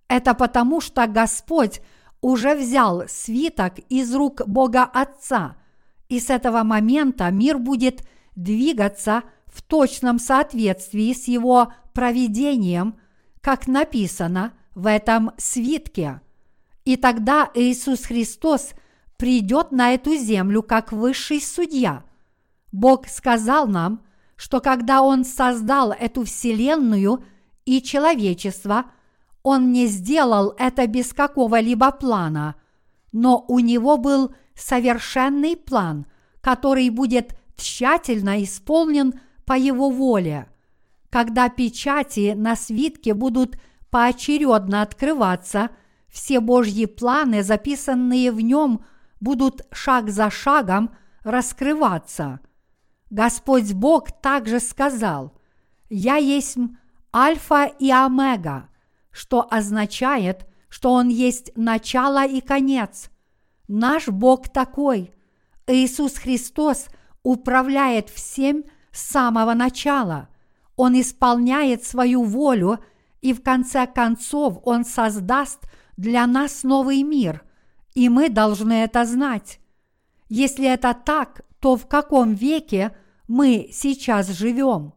Это 0.08 0.34
потому, 0.34 0.80
что 0.80 1.06
Господь 1.06 1.80
уже 2.20 2.56
взял 2.56 3.04
свиток 3.06 3.78
из 3.88 4.12
рук 4.12 4.42
Бога 4.48 4.82
Отца, 4.82 5.54
и 6.08 6.18
с 6.18 6.28
этого 6.28 6.64
момента 6.64 7.30
мир 7.30 7.58
будет 7.58 8.02
двигаться 8.34 9.22
в 9.46 9.62
точном 9.62 10.18
соответствии 10.18 11.12
с 11.12 11.28
его 11.28 11.72
проведением, 11.92 12.96
как 13.40 13.68
написано 13.68 14.54
в 14.74 14.88
этом 14.88 15.30
свитке. 15.36 16.20
И 16.84 16.96
тогда 16.96 17.48
Иисус 17.54 18.06
Христос 18.06 18.72
придет 19.16 19.70
на 19.70 19.94
эту 19.94 20.16
землю 20.16 20.64
как 20.64 20.90
высший 20.90 21.40
судья. 21.40 22.02
Бог 22.72 23.06
сказал 23.06 23.68
нам, 23.68 24.02
что 24.40 24.62
когда 24.62 25.02
Он 25.02 25.26
создал 25.26 25.92
эту 25.92 26.24
вселенную 26.24 27.22
и 27.66 27.82
человечество, 27.82 28.86
Он 29.42 29.70
не 29.70 29.86
сделал 29.86 30.54
это 30.58 30.86
без 30.86 31.12
какого-либо 31.12 31.92
плана, 31.92 32.54
но 33.12 33.44
у 33.48 33.58
Него 33.58 33.98
был 33.98 34.34
совершенный 34.54 35.58
план, 35.58 36.06
который 36.40 36.88
будет 36.88 37.38
тщательно 37.54 38.42
исполнен 38.42 39.12
по 39.44 39.58
Его 39.58 39.90
воле. 39.90 40.48
Когда 41.10 41.50
печати 41.50 42.32
на 42.34 42.56
свитке 42.56 43.12
будут 43.12 43.60
поочередно 43.90 44.80
открываться, 44.80 45.68
все 46.08 46.40
Божьи 46.40 46.86
планы, 46.86 47.42
записанные 47.42 48.32
в 48.32 48.40
нем, 48.40 48.86
будут 49.20 49.66
шаг 49.70 50.08
за 50.08 50.30
шагом 50.30 50.96
раскрываться– 51.24 52.40
Господь 53.10 53.72
Бог 53.72 54.12
также 54.12 54.60
сказал, 54.60 55.32
«Я 55.88 56.16
есть 56.16 56.56
Альфа 57.14 57.64
и 57.64 57.90
Омега», 57.90 58.68
что 59.10 59.46
означает, 59.50 60.46
что 60.68 60.92
Он 60.92 61.08
есть 61.08 61.50
начало 61.56 62.24
и 62.24 62.40
конец. 62.40 63.10
Наш 63.66 64.08
Бог 64.08 64.48
такой. 64.48 65.12
Иисус 65.66 66.14
Христос 66.14 66.86
управляет 67.22 68.08
всем 68.08 68.64
с 68.92 69.02
самого 69.02 69.54
начала. 69.54 70.28
Он 70.76 70.98
исполняет 71.00 71.84
свою 71.84 72.22
волю, 72.22 72.78
и 73.20 73.32
в 73.32 73.42
конце 73.42 73.86
концов 73.86 74.60
Он 74.64 74.84
создаст 74.84 75.68
для 75.96 76.26
нас 76.26 76.62
новый 76.62 77.02
мир, 77.02 77.44
и 77.94 78.08
мы 78.08 78.28
должны 78.28 78.84
это 78.84 79.04
знать. 79.04 79.60
Если 80.28 80.66
это 80.66 80.94
так, 80.94 81.42
то 81.60 81.76
в 81.76 81.86
каком 81.86 82.34
веке 82.34 82.96
мы 83.30 83.68
сейчас 83.72 84.26
живем? 84.28 84.92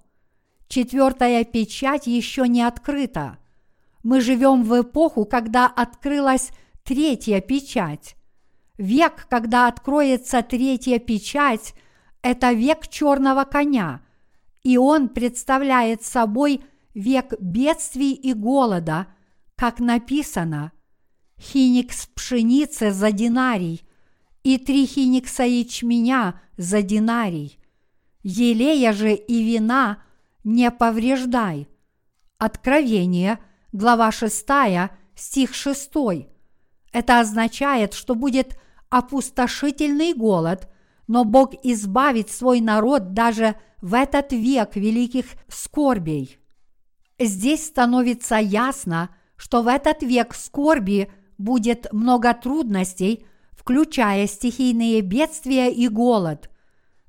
Четвертая 0.67 1.43
печать 1.43 2.07
еще 2.07 2.47
не 2.47 2.63
открыта. 2.63 3.37
Мы 4.01 4.21
живем 4.21 4.63
в 4.63 4.81
эпоху, 4.81 5.25
когда 5.25 5.67
открылась 5.67 6.49
третья 6.83 7.41
печать. 7.41 8.15
Век, 8.79 9.27
когда 9.29 9.67
откроется 9.67 10.41
третья 10.41 10.97
печать, 10.97 11.75
это 12.23 12.53
век 12.53 12.87
черного 12.87 13.43
коня, 13.43 14.01
и 14.63 14.77
он 14.77 15.09
представляет 15.09 16.01
собой 16.01 16.61
век 16.95 17.39
бедствий 17.39 18.13
и 18.13 18.33
голода, 18.33 19.05
как 19.55 19.79
написано, 19.79 20.71
хиникс 21.39 22.07
пшеницы 22.07 22.91
за 22.91 23.11
динарий– 23.11 23.83
и 24.43 24.57
три 24.57 24.85
хиникса 24.85 25.43
ячменя 25.43 26.41
за 26.57 26.81
динарий. 26.81 27.57
Елея 28.23 28.93
же 28.93 29.13
и 29.13 29.43
вина 29.43 30.01
не 30.45 30.71
повреждай. 30.71 31.67
Откровение, 32.37 33.39
глава 33.73 34.11
6, 34.11 34.45
стих 35.15 35.53
6. 35.53 35.91
Это 36.93 37.19
означает, 37.19 37.93
что 37.93 38.15
будет 38.15 38.57
опустошительный 38.89 40.13
голод, 40.13 40.69
но 41.07 41.25
Бог 41.25 41.53
избавит 41.63 42.29
свой 42.29 42.61
народ 42.61 43.13
даже 43.13 43.55
в 43.81 43.93
этот 43.93 44.31
век 44.31 44.77
великих 44.77 45.25
скорбей. 45.49 46.37
Здесь 47.19 47.65
становится 47.65 48.37
ясно, 48.37 49.09
что 49.35 49.61
в 49.61 49.67
этот 49.67 50.01
век 50.01 50.33
скорби 50.33 51.11
будет 51.37 51.91
много 51.91 52.33
трудностей, 52.33 53.25
включая 53.51 54.27
стихийные 54.27 55.01
бедствия 55.01 55.69
и 55.71 55.87
голод. 55.89 56.49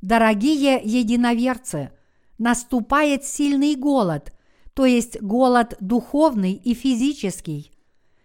Дорогие 0.04 0.82
единоверцы, 0.84 1.90
наступает 2.36 3.24
сильный 3.24 3.74
голод, 3.74 4.34
то 4.74 4.84
есть 4.84 5.18
голод 5.22 5.78
духовный 5.80 6.52
и 6.52 6.74
физический. 6.74 7.72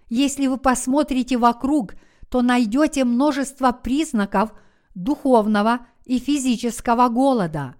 Если 0.10 0.48
вы 0.48 0.58
посмотрите 0.58 1.38
вокруг, 1.38 1.94
то 2.28 2.42
найдете 2.42 3.06
множество 3.06 3.72
признаков 3.72 4.52
духовного 4.94 5.88
и 6.04 6.20
физического 6.20 7.08
голода. 7.08 7.76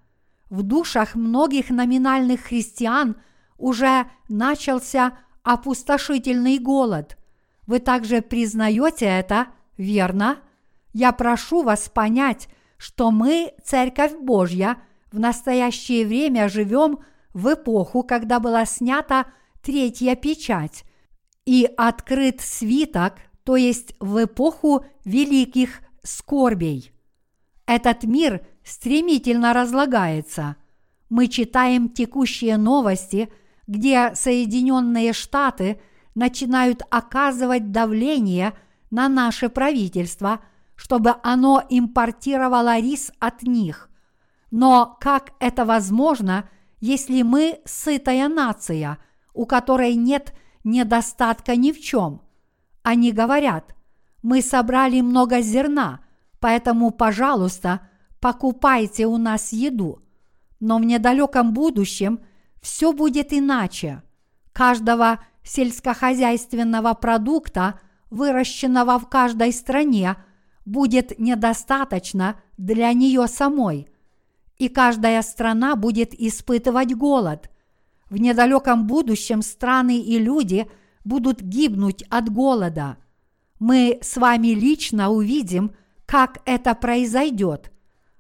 В 0.50 0.64
душах 0.64 1.16
многих 1.16 1.70
номинальных 1.70 2.40
христиан 2.40 3.18
уже 3.58 4.06
начался 4.30 5.18
опустошительный 5.44 6.58
голод. 6.58 7.18
Вы 7.68 7.80
также 7.80 8.22
признаете 8.22 9.08
это, 9.08 9.48
верно? 9.76 10.38
Я 10.94 11.12
прошу 11.12 11.64
вас 11.64 11.90
понять, 11.90 12.48
что 12.80 13.12
мы, 13.12 13.54
Церковь 13.64 14.14
Божья, 14.16 14.78
в 15.12 15.20
настоящее 15.20 16.08
время 16.08 16.48
живем 16.48 17.00
в 17.34 17.54
эпоху, 17.54 18.04
когда 18.04 18.40
была 18.40 18.66
снята 18.66 19.28
третья 19.62 20.16
печать 20.16 20.86
и 21.46 21.70
открыт 21.78 22.40
свиток, 22.40 23.16
то 23.44 23.58
есть 23.58 23.96
в 24.00 24.24
эпоху 24.24 24.86
великих 25.04 25.82
скорбей. 26.04 26.94
Этот 27.68 28.04
мир 28.04 28.46
стремительно 28.64 29.54
разлагается. 29.54 30.56
Мы 31.10 31.28
читаем 31.28 31.90
текущие 31.90 32.56
новости, 32.58 33.30
где 33.68 34.16
Соединенные 34.16 35.12
Штаты 35.12 35.82
начинают 36.16 36.82
оказывать 36.90 37.72
давление 37.72 38.54
на 38.90 39.10
наше 39.10 39.50
правительство, 39.50 40.40
чтобы 40.80 41.16
оно 41.24 41.64
импортировало 41.70 42.80
рис 42.80 43.12
от 43.20 43.44
них. 43.44 43.90
Но 44.50 44.98
как 45.00 45.34
это 45.40 45.66
возможно, 45.66 46.50
если 46.80 47.22
мы 47.22 47.60
сытая 47.66 48.28
нация, 48.30 48.98
у 49.34 49.46
которой 49.46 49.96
нет 49.96 50.34
недостатка 50.64 51.56
ни 51.56 51.72
в 51.72 51.80
чем? 51.80 52.22
Они 52.82 53.12
говорят, 53.12 53.76
мы 54.24 54.42
собрали 54.42 55.02
много 55.02 55.42
зерна– 55.42 56.00
Поэтому, 56.40 56.92
пожалуйста, 56.92 57.82
покупайте 58.20 59.06
у 59.06 59.18
нас 59.18 59.52
еду. 59.52 60.02
Но 60.60 60.78
в 60.78 60.84
недалеком 60.84 61.54
будущем 61.54 62.20
все 62.62 62.94
будет 62.94 63.34
иначе. 63.34 64.04
Каждого 64.54 65.20
сельскохозяйственного 65.44 66.94
продукта, 66.94 67.80
выращенного 68.10 69.00
в 69.00 69.08
каждой 69.10 69.54
стране, 69.54 70.16
будет 70.66 71.18
недостаточно 71.20 72.40
для 72.58 72.92
нее 72.94 73.28
самой. 73.28 73.88
И 74.58 74.68
каждая 74.68 75.22
страна 75.22 75.76
будет 75.76 76.14
испытывать 76.14 76.94
голод. 76.94 77.50
В 78.10 78.18
недалеком 78.18 78.88
будущем 78.88 79.42
страны 79.42 80.00
и 80.00 80.20
люди 80.20 80.70
будут 81.06 81.42
гибнуть 81.42 82.04
от 82.10 82.30
голода. 82.30 82.98
Мы 83.60 84.00
с 84.02 84.18
вами 84.18 84.50
лично 84.50 85.10
увидим– 85.10 85.72
как 86.10 86.40
это 86.46 86.74
произойдет. 86.74 87.72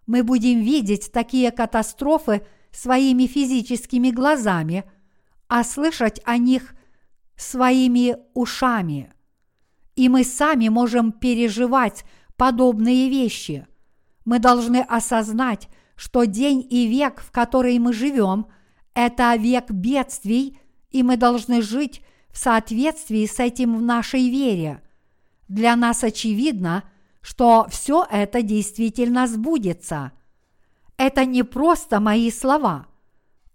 Мы 0.06 0.22
будем 0.22 0.62
видеть 0.62 1.12
такие 1.12 1.50
катастрофы 1.50 2.46
своими 2.72 3.26
физическими 3.26 4.12
глазами, 4.12 4.84
а 5.48 5.64
слышать 5.64 6.22
о 6.24 6.38
них 6.38 6.76
своими 7.36 8.16
ушами. 8.36 9.12
И 9.96 10.08
мы 10.08 10.24
сами 10.24 10.70
можем 10.70 11.12
переживать 11.12 12.06
подобные 12.40 13.10
вещи. 13.10 13.68
Мы 14.26 14.40
должны 14.40 14.78
осознать, 14.82 15.68
что 15.96 16.24
день 16.24 16.66
и 16.68 16.88
век, 16.88 17.22
в 17.22 17.30
который 17.30 17.78
мы 17.78 17.94
живем, 17.94 18.48
это 18.96 19.36
век 19.36 19.70
бедствий, 19.70 20.58
и 20.90 21.04
мы 21.04 21.18
должны 21.18 21.62
жить 21.62 22.02
в 22.32 22.38
соответствии 22.40 23.26
с 23.28 23.40
этим 23.40 23.78
в 23.78 23.82
нашей 23.84 24.30
вере. 24.30 24.82
Для 25.48 25.76
нас 25.76 26.04
очевидно– 26.04 26.84
что 27.22 27.68
все 27.70 28.06
это 28.10 28.42
действительно 28.42 29.28
сбудется. 29.28 30.12
Это 30.98 31.26
не 31.26 31.44
просто 31.44 32.00
мои 32.00 32.32
слова. 32.32 32.88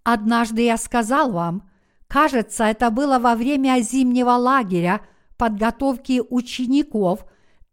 Однажды 0.03 0.63
я 0.63 0.77
сказал 0.77 1.31
вам, 1.31 1.69
кажется, 2.07 2.65
это 2.65 2.89
было 2.89 3.19
во 3.19 3.35
время 3.35 3.81
зимнего 3.81 4.31
лагеря 4.31 5.01
подготовки 5.37 6.21
учеников 6.29 7.25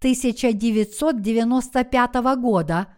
1995 0.03 2.15
года, 2.37 2.89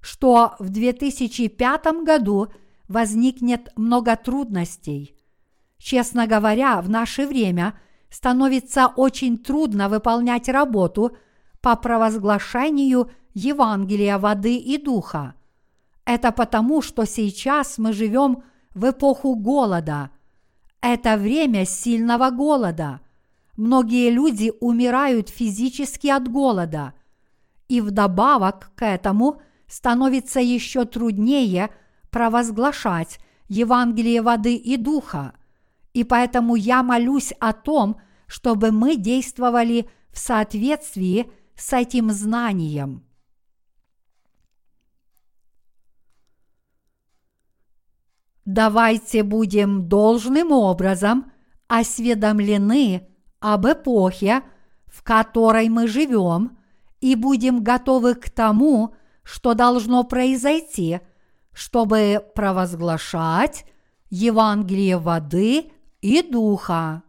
что 0.00 0.56
в 0.58 0.68
2005 0.68 1.86
году 2.04 2.48
возникнет 2.88 3.70
много 3.76 4.16
трудностей. 4.16 5.14
Честно 5.78 6.26
говоря, 6.26 6.82
в 6.82 6.90
наше 6.90 7.26
время 7.26 7.72
становится 8.10 8.88
очень 8.88 9.38
трудно 9.38 9.88
выполнять 9.88 10.48
работу– 10.48 11.16
по 11.60 11.76
провозглашению 11.76 13.10
Евангелия 13.34 14.18
воды 14.18 14.56
и 14.56 14.78
духа. 14.78 15.34
Это 16.04 16.32
потому, 16.32 16.82
что 16.82 17.04
сейчас 17.04 17.78
мы 17.78 17.92
живем 17.92 18.42
в 18.74 18.90
эпоху 18.90 19.36
голода. 19.36 20.10
Это 20.80 21.16
время 21.16 21.66
сильного 21.66 22.30
голода. 22.30 23.00
Многие 23.60 24.08
люди 24.08 24.54
умирают 24.60 25.28
физически 25.28 26.06
от 26.06 26.26
голода. 26.28 26.94
И 27.68 27.82
вдобавок 27.82 28.72
к 28.74 28.82
этому 28.82 29.42
становится 29.66 30.40
еще 30.40 30.86
труднее 30.86 31.68
провозглашать 32.08 33.18
Евангелие 33.48 34.22
воды 34.22 34.56
и 34.56 34.78
духа. 34.78 35.34
И 35.92 36.04
поэтому 36.04 36.54
я 36.54 36.82
молюсь 36.82 37.34
о 37.38 37.52
том, 37.52 38.00
чтобы 38.26 38.70
мы 38.70 38.96
действовали 38.96 39.90
в 40.10 40.18
соответствии 40.18 41.30
с 41.54 41.74
этим 41.74 42.12
знанием. 42.12 43.04
Давайте 48.46 49.22
будем 49.22 49.86
должным 49.86 50.50
образом 50.50 51.30
осведомлены 51.68 53.09
об 53.40 53.66
эпохе, 53.66 54.42
в 54.86 55.02
которой 55.02 55.68
мы 55.68 55.88
живем, 55.88 56.58
и 57.00 57.14
будем 57.14 57.62
готовы 57.62 58.14
к 58.14 58.30
тому, 58.30 58.94
что 59.22 59.54
должно 59.54 60.04
произойти, 60.04 61.00
чтобы 61.52 62.24
провозглашать 62.34 63.64
Евангелие 64.10 64.98
воды 64.98 65.72
и 66.00 66.22
духа. 66.22 67.02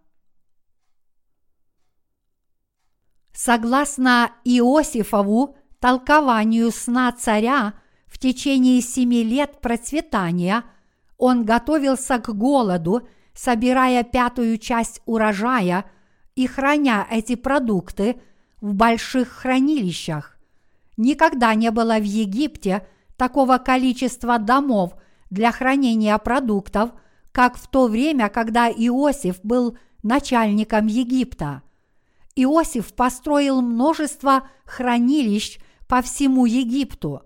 Согласно 3.33 4.31
Иосифову 4.43 5.55
толкованию 5.79 6.71
сна 6.71 7.11
царя, 7.11 7.73
в 8.05 8.19
течение 8.19 8.81
семи 8.81 9.23
лет 9.23 9.61
процветания 9.61 10.63
он 11.17 11.43
готовился 11.43 12.19
к 12.19 12.29
голоду, 12.29 13.07
собирая 13.33 14.03
пятую 14.03 14.57
часть 14.57 15.01
урожая 15.05 15.85
и 16.35 16.47
храня 16.47 17.07
эти 17.09 17.35
продукты 17.35 18.21
в 18.59 18.73
больших 18.73 19.29
хранилищах. 19.29 20.37
Никогда 20.97 21.53
не 21.55 21.71
было 21.71 21.97
в 21.97 22.03
Египте 22.03 22.87
такого 23.17 23.57
количества 23.57 24.37
домов 24.37 24.95
для 25.29 25.51
хранения 25.51 26.17
продуктов, 26.17 26.91
как 27.31 27.57
в 27.57 27.67
то 27.67 27.87
время, 27.87 28.29
когда 28.29 28.69
Иосиф 28.69 29.39
был 29.43 29.77
начальником 30.03 30.87
Египта– 30.87 31.63
Иосиф 32.35 32.93
построил 32.93 33.61
множество 33.61 34.47
хранилищ 34.65 35.59
по 35.87 36.01
всему 36.01 36.45
Египту. 36.45 37.23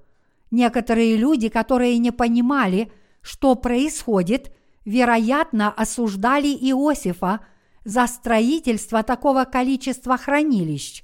Некоторые 0.51 1.17
люди, 1.17 1.49
которые 1.49 1.97
не 1.97 2.11
понимали, 2.11 2.91
что 3.21 3.55
происходит, 3.55 4.55
вероятно, 4.83 5.71
осуждали 5.71 6.47
Иосифа 6.47 7.41
за 7.85 8.07
строительство 8.07 9.03
такого 9.03 9.45
количества 9.45 10.17
хранилищ. 10.17 11.03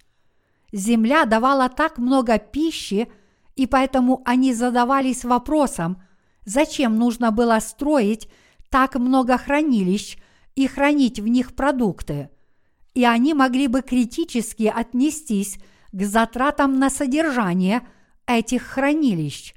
Земля 0.73 1.23
давала 1.23 1.69
так 1.69 1.97
много 1.97 2.37
пищи, 2.37 3.09
и 3.55 3.67
поэтому 3.67 4.21
они 4.25 4.53
задавались 4.53 5.23
вопросом, 5.23 6.01
зачем 6.45 6.97
нужно 6.97 7.31
было 7.31 7.59
строить 7.59 8.27
так 8.69 8.95
много 8.95 9.37
хранилищ 9.37 10.17
и 10.55 10.67
хранить 10.67 11.21
в 11.21 11.27
них 11.27 11.55
продукты– 11.55 12.29
и 12.93 13.05
они 13.05 13.33
могли 13.33 13.67
бы 13.67 13.81
критически 13.81 14.71
отнестись 14.73 15.57
к 15.91 16.03
затратам 16.03 16.79
на 16.79 16.89
содержание 16.89 17.87
этих 18.25 18.63
хранилищ. 18.63 19.53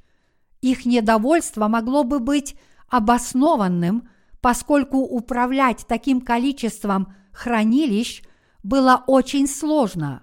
Их 0.61 0.87
недовольство 0.87 1.69
могло 1.69 2.05
бы 2.05 2.21
быть 2.21 2.57
обоснованным, 2.89 4.09
поскольку 4.45 4.99
управлять 4.99 5.87
таким 5.89 6.21
количеством 6.21 7.15
хранилищ 7.33 8.23
было 8.63 9.03
очень 9.07 9.47
сложно. 9.47 10.23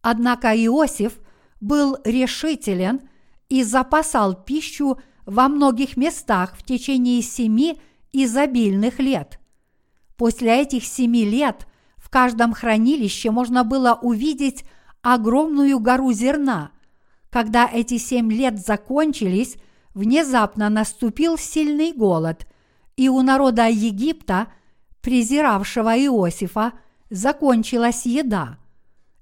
Однако 0.00 0.48
Иосиф 0.48 1.20
был 1.60 1.96
решителен 2.02 3.02
и 3.48 3.62
запасал 3.62 4.34
пищу 4.34 4.98
во 5.26 5.46
многих 5.46 5.96
местах 5.96 6.56
в 6.56 6.64
течение 6.64 7.22
семи 7.22 7.78
изобильных 8.12 8.98
лет. 8.98 9.38
После 10.16 10.60
этих 10.60 10.84
семи 10.84 11.24
лет 11.24 11.68
в 11.98 12.10
каждом 12.10 12.54
хранилище 12.54 13.30
можно 13.30 13.62
было 13.62 13.96
увидеть 14.02 14.64
огромную 15.02 15.78
гору 15.78 16.10
зерна. 16.10 16.72
Когда 17.30 17.70
эти 17.72 17.98
семь 17.98 18.32
лет 18.32 18.58
закончились, 18.58 19.56
внезапно 19.94 20.68
наступил 20.68 21.38
сильный 21.38 21.92
голод, 21.92 22.44
и 23.02 23.08
у 23.08 23.20
народа 23.22 23.66
Египта, 23.66 24.46
презиравшего 25.00 25.98
Иосифа, 25.98 26.72
закончилась 27.10 28.06
еда. 28.06 28.58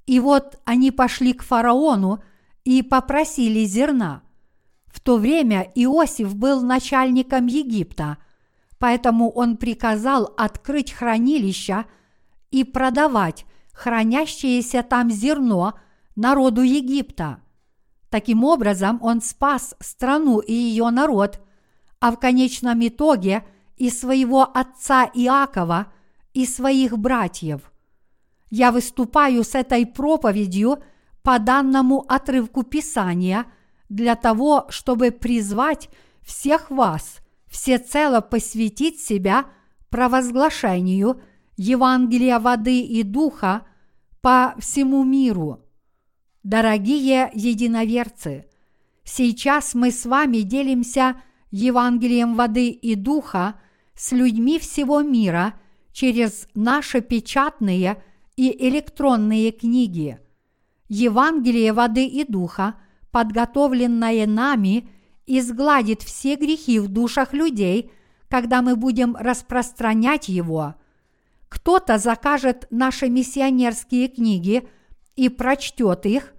И 0.05 0.20
вот 0.20 0.61
они 0.66 0.91
пошли 0.91 1.33
к 1.33 1.43
фараону 1.43 2.22
и 2.62 2.83
попросили 2.83 3.64
зерна. 3.64 4.20
В 4.85 5.01
то 5.01 5.16
время 5.16 5.72
Иосиф 5.74 6.35
был 6.35 6.61
начальником 6.61 7.47
Египта, 7.47 8.18
поэтому 8.78 9.31
он 9.31 9.57
приказал 9.57 10.35
открыть 10.37 10.93
хранилища 10.93 11.87
и 12.51 12.64
продавать 12.64 13.47
хранящееся 13.72 14.83
там 14.83 15.11
зерно 15.11 15.72
народу 16.16 16.61
Египта. 16.61 17.41
Таким 18.11 18.45
образом, 18.45 18.99
он 19.01 19.22
спас 19.22 19.74
страну 19.81 20.41
и 20.41 20.53
ее 20.53 20.91
народ, 20.91 21.41
а 21.99 22.11
в 22.11 22.18
конечном 22.18 22.87
итоге 22.87 23.43
и 23.81 23.91
своего 23.91 24.43
отца 24.43 25.11
Иакова, 25.14 25.87
и 26.35 26.47
своих 26.47 26.97
братьев 26.99 27.70
я 28.51 28.72
выступаю 28.72 29.43
с 29.43 29.55
этой 29.55 29.87
проповедью 29.87 30.83
по 31.22 31.39
данному 31.39 32.05
отрывку 32.09 32.62
Писания 32.62 33.47
для 33.89 34.16
того, 34.16 34.66
чтобы 34.68 35.11
призвать 35.11 35.89
всех 36.22 36.70
вас 36.70 37.20
всецело 37.47 38.20
посвятить 38.20 39.01
себя 39.01 39.47
провозглашению 39.89 41.20
Евангелия 41.57 42.39
воды 42.39 42.83
и 42.83 43.03
духа 43.03 43.66
по 44.20 44.55
всему 44.59 45.05
миру. 45.05 45.64
Дорогие 46.43 47.31
единоверцы, 47.35 48.47
сейчас 49.05 49.74
мы 49.74 49.91
с 49.91 50.07
вами 50.07 50.39
делимся 50.39 51.20
Евангелием 51.51 52.35
воды 52.35 52.68
и 52.68 52.95
духа 52.95 53.61
с 53.95 54.12
людьми 54.12 54.59
всего 54.59 55.03
мира 55.03 55.55
через 55.93 56.47
наши 56.55 57.01
печатные– 57.01 58.03
и 58.41 58.68
электронные 58.70 59.53
книги. 59.53 60.18
Евангелие 60.88 61.74
воды 61.74 62.07
и 62.07 62.24
духа, 62.24 62.76
подготовленное 63.11 64.26
нами, 64.26 64.88
изгладит 65.26 66.01
все 66.01 66.36
грехи 66.36 66.78
в 66.78 66.88
душах 66.88 67.34
людей, 67.34 67.93
когда 68.30 68.62
мы 68.62 68.76
будем 68.76 69.14
распространять 69.14 70.30
его. 70.30 70.74
Кто-то 71.51 71.99
закажет 71.99 72.66
наши 72.70 73.11
миссионерские 73.11 74.09
книги 74.09 74.66
и 75.16 75.28
прочтет 75.28 76.07
их, 76.07 76.32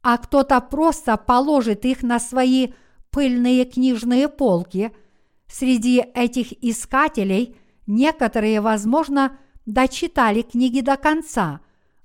а 0.00 0.18
кто-то 0.18 0.60
просто 0.60 1.16
положит 1.16 1.84
их 1.84 2.04
на 2.04 2.20
свои 2.20 2.68
пыльные 3.10 3.64
книжные 3.64 4.28
полки. 4.28 4.92
Среди 5.48 6.04
этих 6.14 6.52
искателей 6.62 7.56
некоторые, 7.86 8.60
возможно, 8.60 9.38
дочитали 9.66 10.42
книги 10.42 10.80
до 10.80 10.96
конца, 10.96 11.60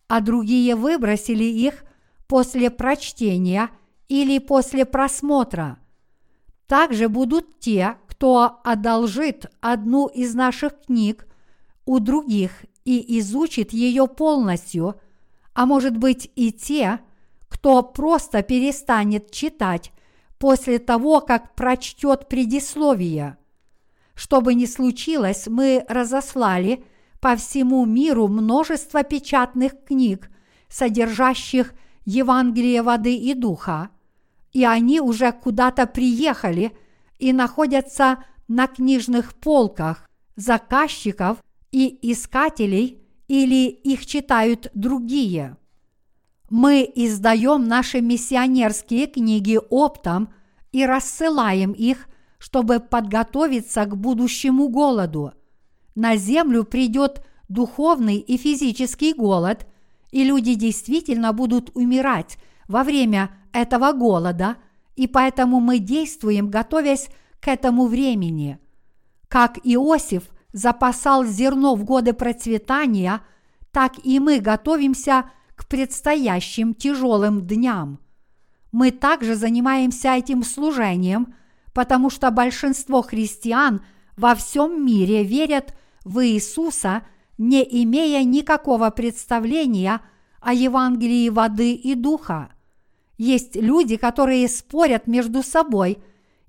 а 0.07 0.21
другие 0.21 0.75
выбросили 0.75 1.43
их 1.43 1.83
после 2.27 2.69
прочтения 2.69 3.69
или 4.07 4.39
после 4.39 4.85
просмотра. 4.85 5.77
Также 6.67 7.09
будут 7.09 7.59
те, 7.59 7.97
кто 8.07 8.59
одолжит 8.63 9.51
одну 9.59 10.07
из 10.07 10.33
наших 10.33 10.81
книг 10.85 11.27
у 11.85 11.99
других 11.99 12.65
и 12.85 13.19
изучит 13.19 13.73
ее 13.73 14.07
полностью, 14.07 14.95
а 15.53 15.65
может 15.65 15.97
быть 15.97 16.31
и 16.35 16.51
те, 16.51 16.99
кто 17.49 17.83
просто 17.83 18.41
перестанет 18.41 19.31
читать 19.31 19.91
после 20.43 20.77
того, 20.77 21.21
как 21.21 21.55
прочтет 21.55 22.27
предисловие. 22.27 23.37
Что 24.13 24.41
бы 24.41 24.55
ни 24.55 24.65
случилось, 24.65 25.47
мы 25.47 25.85
разослали 25.87 26.83
по 27.21 27.37
всему 27.37 27.85
миру 27.85 28.27
множество 28.27 29.03
печатных 29.03 29.71
книг, 29.85 30.29
содержащих 30.67 31.73
Евангелие 32.03 32.81
воды 32.81 33.15
и 33.15 33.33
духа, 33.33 33.87
и 34.51 34.65
они 34.65 34.99
уже 34.99 35.31
куда-то 35.31 35.87
приехали 35.87 36.73
и 37.19 37.31
находятся 37.31 38.25
на 38.49 38.67
книжных 38.67 39.35
полках 39.35 40.09
заказчиков 40.35 41.37
и 41.71 42.11
искателей 42.11 43.01
или 43.29 43.69
их 43.69 44.05
читают 44.05 44.69
другие. 44.73 45.55
Мы 46.53 46.89
издаем 46.95 47.67
наши 47.67 47.99
миссионерские 47.99 49.07
книги 49.07 49.59
оптом 49.69 50.33
и 50.71 50.85
рассылаем 50.85 51.71
их, 51.71 52.07
чтобы 52.37 52.79
подготовиться 52.79 53.85
к 53.85 53.97
будущему 53.97 54.69
голоду– 54.69 55.33
на 55.95 56.15
землю 56.15 56.63
придет 56.63 57.23
духовный 57.49 58.17
и 58.17 58.37
физический 58.37 59.13
голод, 59.13 59.67
и 60.11 60.23
люди 60.23 60.55
действительно 60.55 61.33
будут 61.33 61.71
умирать 61.75 62.37
во 62.67 62.83
время 62.83 63.29
этого 63.51 63.91
голода, 63.91 64.57
и 64.95 65.07
поэтому 65.07 65.59
мы 65.59 65.79
действуем, 65.79 66.49
готовясь 66.49 67.09
к 67.39 67.47
этому 67.47 67.87
времени. 67.87 68.59
Как 69.27 69.59
Иосиф 69.63 70.23
запасал 70.51 71.25
зерно 71.25 71.75
в 71.75 71.83
годы 71.83 72.13
процветания, 72.13 73.21
так 73.71 73.93
и 74.03 74.19
мы 74.19 74.39
готовимся 74.39 75.29
к 75.55 75.67
предстоящим 75.67 76.73
тяжелым 76.73 77.45
дням. 77.45 77.99
Мы 78.71 78.91
также 78.91 79.35
занимаемся 79.35 80.15
этим 80.15 80.43
служением, 80.43 81.35
потому 81.73 82.09
что 82.09 82.31
большинство 82.31 83.01
христиан 83.01 83.83
во 84.17 84.35
всем 84.35 84.85
мире 84.85 85.23
верят 85.23 85.75
в 86.03 86.25
Иисуса, 86.25 87.03
не 87.37 87.63
имея 87.83 88.23
никакого 88.23 88.89
представления 88.89 90.01
о 90.41 90.53
Евангелии 90.53 91.29
воды 91.29 91.73
и 91.73 91.95
духа. 91.95 92.49
Есть 93.17 93.55
люди, 93.55 93.95
которые 93.95 94.47
спорят 94.49 95.07
между 95.07 95.43
собой, 95.43 95.99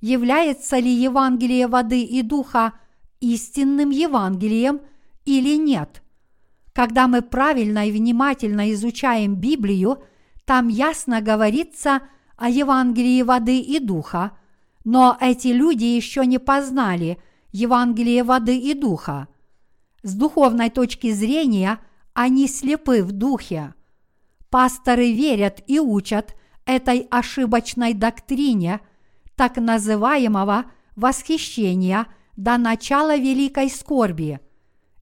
является 0.00 0.78
ли 0.78 0.90
Евангелие 0.90 1.66
воды 1.66 2.02
и 2.02 2.22
духа 2.22 2.74
истинным 3.20 3.90
Евангелием 3.90 4.80
или 5.24 5.56
нет. 5.56 6.02
Когда 6.74 7.06
мы 7.06 7.22
правильно 7.22 7.88
и 7.88 7.92
внимательно 7.92 8.72
изучаем 8.72 9.36
Библию, 9.36 10.02
там 10.44 10.66
ясно 10.66 11.20
говорится 11.20 12.02
о 12.36 12.48
Евангелии 12.48 13.22
воды 13.22 13.60
и 13.60 13.78
духа, 13.78 14.32
но 14.84 15.16
эти 15.20 15.48
люди 15.48 15.84
еще 15.84 16.26
не 16.26 16.38
познали 16.38 17.18
Евангелие 17.52 18.24
воды 18.24 18.58
и 18.58 18.74
духа. 18.74 19.28
С 20.02 20.14
духовной 20.14 20.68
точки 20.68 21.12
зрения 21.12 21.78
они 22.12 22.48
слепы 22.48 23.04
в 23.04 23.12
духе. 23.12 23.74
Пасторы 24.50 25.12
верят 25.12 25.62
и 25.68 25.78
учат 25.78 26.34
этой 26.66 27.06
ошибочной 27.10 27.94
доктрине 27.94 28.80
так 29.36 29.56
называемого 29.58 30.64
восхищения 30.96 32.08
до 32.36 32.58
начала 32.58 33.16
великой 33.16 33.70
скорби. 33.70 34.40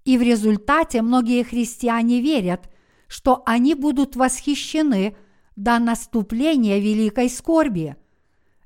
И 0.04 0.18
в 0.18 0.22
результате 0.22 1.02
многие 1.02 1.42
христиане 1.44 2.20
верят, 2.20 2.70
что 3.06 3.42
они 3.46 3.74
будут 3.74 4.16
восхищены 4.16 5.16
до 5.56 5.78
наступления 5.78 6.78
великой 6.78 7.28
скорби. 7.28 7.96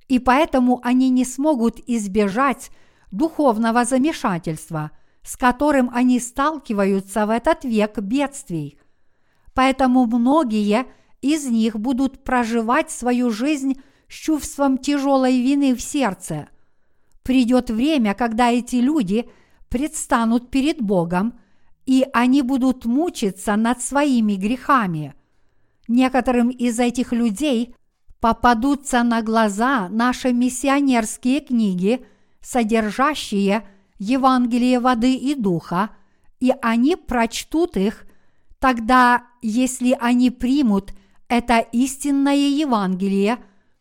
И 0.09 0.19
поэтому 0.19 0.81
они 0.83 1.11
не 1.11 1.25
смогут 1.25 1.81
избежать 1.87 2.71
духовного 3.11 3.85
замешательства– 3.85 4.93
с 5.27 5.37
которым 5.37 5.91
они 5.93 6.21
сталкиваются 6.21 7.27
в 7.27 7.31
этот 7.31 7.65
век 7.65 7.99
бедствий. 7.99 8.79
Поэтому 9.55 10.07
многие 10.07 10.87
из 11.21 11.47
них 11.47 11.81
будут 11.81 12.23
проживать 12.23 12.93
свою 12.93 13.31
жизнь 13.31 13.75
с 14.09 14.13
чувством 14.15 14.79
тяжелой 14.79 15.43
вины 15.43 15.75
в 15.75 15.83
сердце. 15.83 16.49
Придет 17.25 17.71
время, 17.71 18.15
когда 18.15 18.53
эти 18.53 18.77
люди 18.77 19.29
предстанут 19.69 20.51
перед 20.51 20.81
Богом, 20.81 21.39
и 21.85 22.07
они 22.13 22.43
будут 22.43 22.85
мучиться 22.85 23.57
над 23.57 23.81
своими 23.81 24.35
грехами. 24.35 25.15
Некоторым 25.89 26.51
из 26.51 26.81
этих 26.81 27.13
людей 27.13 27.75
попадутся 28.21 29.03
на 29.03 29.23
глаза 29.23 29.89
наши 29.89 30.33
миссионерские 30.33 31.41
книги, 31.41 32.05
содержащие– 32.41 33.67
Евангелие 33.99 34.79
воды 34.79 35.15
и 35.15 35.35
духа, 35.35 35.91
и 36.41 36.53
они 36.61 36.97
прочтут 36.97 37.77
их, 37.77 38.07
тогда, 38.59 39.27
если 39.43 39.97
они 39.99 40.31
примут 40.31 40.93
это 41.29 41.59
истинное 41.59 42.35
Евангелие, 42.35 43.39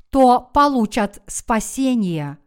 то 0.10 0.40
получат 0.54 1.22
спасение. 1.28 2.38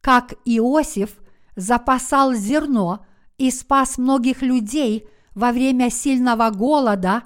Как 0.00 0.34
Иосиф 0.44 1.16
запасал 1.56 2.34
зерно 2.34 3.04
и 3.38 3.50
спас 3.50 3.98
многих 3.98 4.42
людей 4.42 5.08
во 5.34 5.52
время 5.52 5.90
сильного 5.90 6.50
голода, 6.50 7.24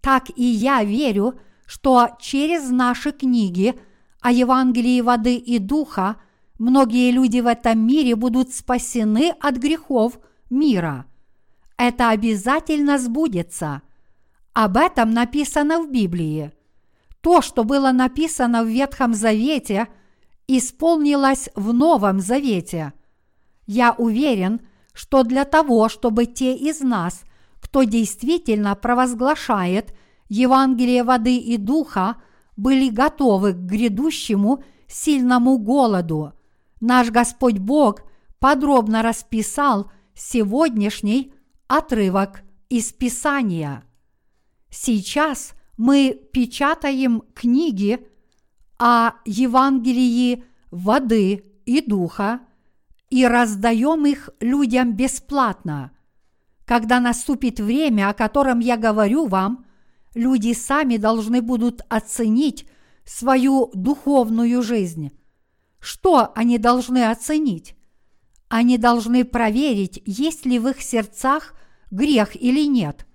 так 0.00 0.30
и 0.36 0.44
я 0.44 0.84
верю, 0.84 1.38
что 1.66 2.10
через 2.20 2.70
наши 2.70 3.12
книги 3.12 3.78
о 4.20 4.32
Евангелии 4.32 5.00
воды 5.00 5.36
и 5.36 5.58
духа 5.58 6.16
многие 6.58 7.10
люди 7.10 7.40
в 7.40 7.46
этом 7.46 7.86
мире 7.86 8.16
будут 8.16 8.52
спасены 8.54 9.32
от 9.40 9.56
грехов 9.56 10.18
мира. 10.50 11.06
Это 11.76 12.10
обязательно 12.10 12.98
сбудется. 12.98 13.82
Об 14.52 14.76
этом 14.76 15.12
написано 15.12 15.80
в 15.80 15.90
Библии. 15.90 16.52
То, 17.20 17.40
что 17.40 17.64
было 17.64 17.92
написано 17.92 18.64
в 18.64 18.66
Ветхом 18.66 19.14
Завете, 19.14 19.88
исполнилось 20.48 21.48
в 21.54 21.72
Новом 21.72 22.20
Завете. 22.20 22.92
Я 23.72 23.92
уверен, 23.92 24.62
что 24.92 25.22
для 25.22 25.44
того, 25.44 25.88
чтобы 25.88 26.26
те 26.26 26.56
из 26.56 26.80
нас, 26.80 27.22
кто 27.60 27.84
действительно 27.84 28.74
провозглашает 28.74 29.94
Евангелие 30.28 31.04
воды 31.04 31.36
и 31.36 31.56
духа, 31.56 32.16
были 32.56 32.88
готовы 32.88 33.52
к 33.52 33.58
грядущему 33.58 34.64
сильному 34.88 35.56
голоду, 35.58 36.32
наш 36.80 37.12
Господь 37.12 37.58
Бог 37.58 38.02
подробно 38.40 39.04
расписал 39.04 39.92
сегодняшний 40.14 41.32
отрывок 41.68 42.42
из 42.70 42.92
Писания. 42.92 43.84
Сейчас 44.68 45.52
мы 45.76 46.20
печатаем 46.32 47.22
книги 47.36 48.04
о 48.80 49.12
Евангелии 49.24 50.42
воды 50.72 51.44
и 51.66 51.80
духа 51.80 52.40
и 53.10 53.26
раздаем 53.26 54.06
их 54.06 54.30
людям 54.40 54.94
бесплатно. 54.94 55.90
Когда 56.64 57.00
наступит 57.00 57.58
время, 57.58 58.08
о 58.08 58.14
котором 58.14 58.60
я 58.60 58.76
говорю 58.76 59.26
вам, 59.26 59.66
люди 60.14 60.54
сами 60.54 60.96
должны 60.96 61.42
будут 61.42 61.82
оценить 61.88 62.68
свою 63.04 63.70
духовную 63.74 64.62
жизнь. 64.62 65.10
Что 65.80 66.32
они 66.34 66.58
должны 66.58 67.10
оценить? 67.10 67.74
Они 68.48 68.78
должны 68.78 69.24
проверить, 69.24 70.02
есть 70.06 70.46
ли 70.46 70.58
в 70.58 70.68
их 70.68 70.80
сердцах 70.80 71.54
грех 71.90 72.40
или 72.40 72.66
нет. 72.66 73.06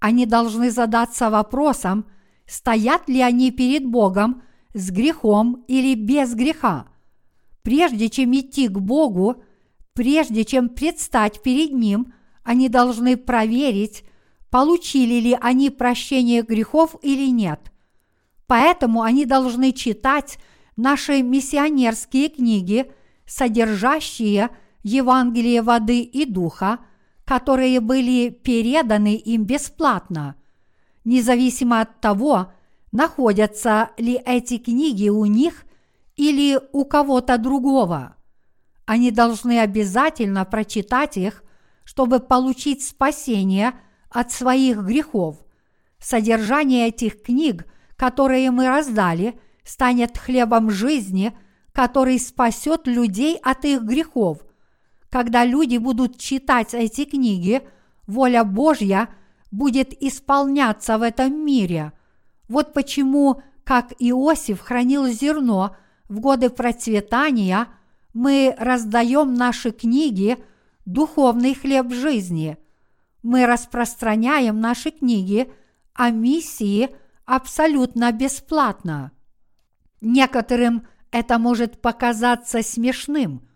Они 0.00 0.26
должны 0.26 0.70
задаться 0.70 1.30
вопросом, 1.30 2.06
стоят 2.46 3.08
ли 3.08 3.20
они 3.20 3.50
перед 3.50 3.86
Богом 3.86 4.42
с 4.74 4.90
грехом 4.90 5.64
или 5.68 5.94
без 5.94 6.34
греха. 6.34 6.88
Прежде 7.66 8.08
чем 8.08 8.32
идти 8.32 8.68
к 8.68 8.78
Богу, 8.78 9.42
прежде 9.92 10.44
чем 10.44 10.68
предстать 10.68 11.42
перед 11.42 11.72
Ним, 11.72 12.12
они 12.44 12.68
должны 12.68 13.16
проверить, 13.16 14.04
получили 14.52 15.14
ли 15.14 15.38
они 15.40 15.70
прощение 15.70 16.42
грехов 16.42 16.94
или 17.02 17.28
нет. 17.28 17.72
Поэтому 18.46 19.02
они 19.02 19.24
должны 19.24 19.72
читать 19.72 20.38
наши 20.76 21.22
миссионерские 21.22 22.28
книги, 22.28 22.92
содержащие 23.26 24.50
Евангелие 24.84 25.60
воды 25.60 26.02
и 26.02 26.24
духа, 26.24 26.78
которые 27.24 27.80
были 27.80 28.28
переданы 28.28 29.16
им 29.16 29.42
бесплатно, 29.42 30.36
независимо 31.04 31.80
от 31.80 32.00
того, 32.00 32.52
находятся 32.92 33.90
ли 33.98 34.22
эти 34.24 34.58
книги 34.58 35.08
у 35.08 35.24
них 35.24 35.65
или 36.16 36.58
у 36.72 36.84
кого-то 36.84 37.38
другого. 37.38 38.16
Они 38.86 39.10
должны 39.10 39.60
обязательно 39.60 40.44
прочитать 40.44 41.16
их, 41.16 41.42
чтобы 41.84 42.20
получить 42.20 42.82
спасение 42.82 43.74
от 44.10 44.32
своих 44.32 44.78
грехов. 44.78 45.36
Содержание 45.98 46.88
этих 46.88 47.22
книг, 47.22 47.66
которые 47.96 48.50
мы 48.50 48.68
раздали, 48.68 49.38
станет 49.64 50.16
хлебом 50.16 50.70
жизни, 50.70 51.36
который 51.72 52.18
спасет 52.18 52.86
людей 52.86 53.36
от 53.42 53.64
их 53.64 53.82
грехов. 53.82 54.38
Когда 55.10 55.44
люди 55.44 55.76
будут 55.76 56.18
читать 56.18 56.74
эти 56.74 57.04
книги, 57.04 57.62
воля 58.06 58.44
Божья 58.44 59.08
будет 59.50 59.92
исполняться 60.02 60.98
в 60.98 61.02
этом 61.02 61.44
мире. 61.44 61.92
Вот 62.48 62.72
почему, 62.72 63.42
как 63.64 63.92
Иосиф 63.98 64.60
хранил 64.60 65.06
зерно 65.08 65.76
в 66.08 66.20
годы 66.20 66.50
процветания, 66.50 67.68
мы 68.12 68.54
раздаем 68.58 69.34
наши 69.34 69.70
книги 69.70 70.36
«Духовный 70.84 71.54
хлеб 71.54 71.92
жизни». 71.92 72.56
Мы 73.22 73.46
распространяем 73.46 74.60
наши 74.60 74.90
книги 74.90 75.50
о 75.94 76.10
миссии 76.10 76.90
абсолютно 77.24 78.12
бесплатно. 78.12 79.10
Некоторым 80.00 80.86
это 81.10 81.38
может 81.38 81.82
показаться 81.82 82.62
смешным, 82.62 83.48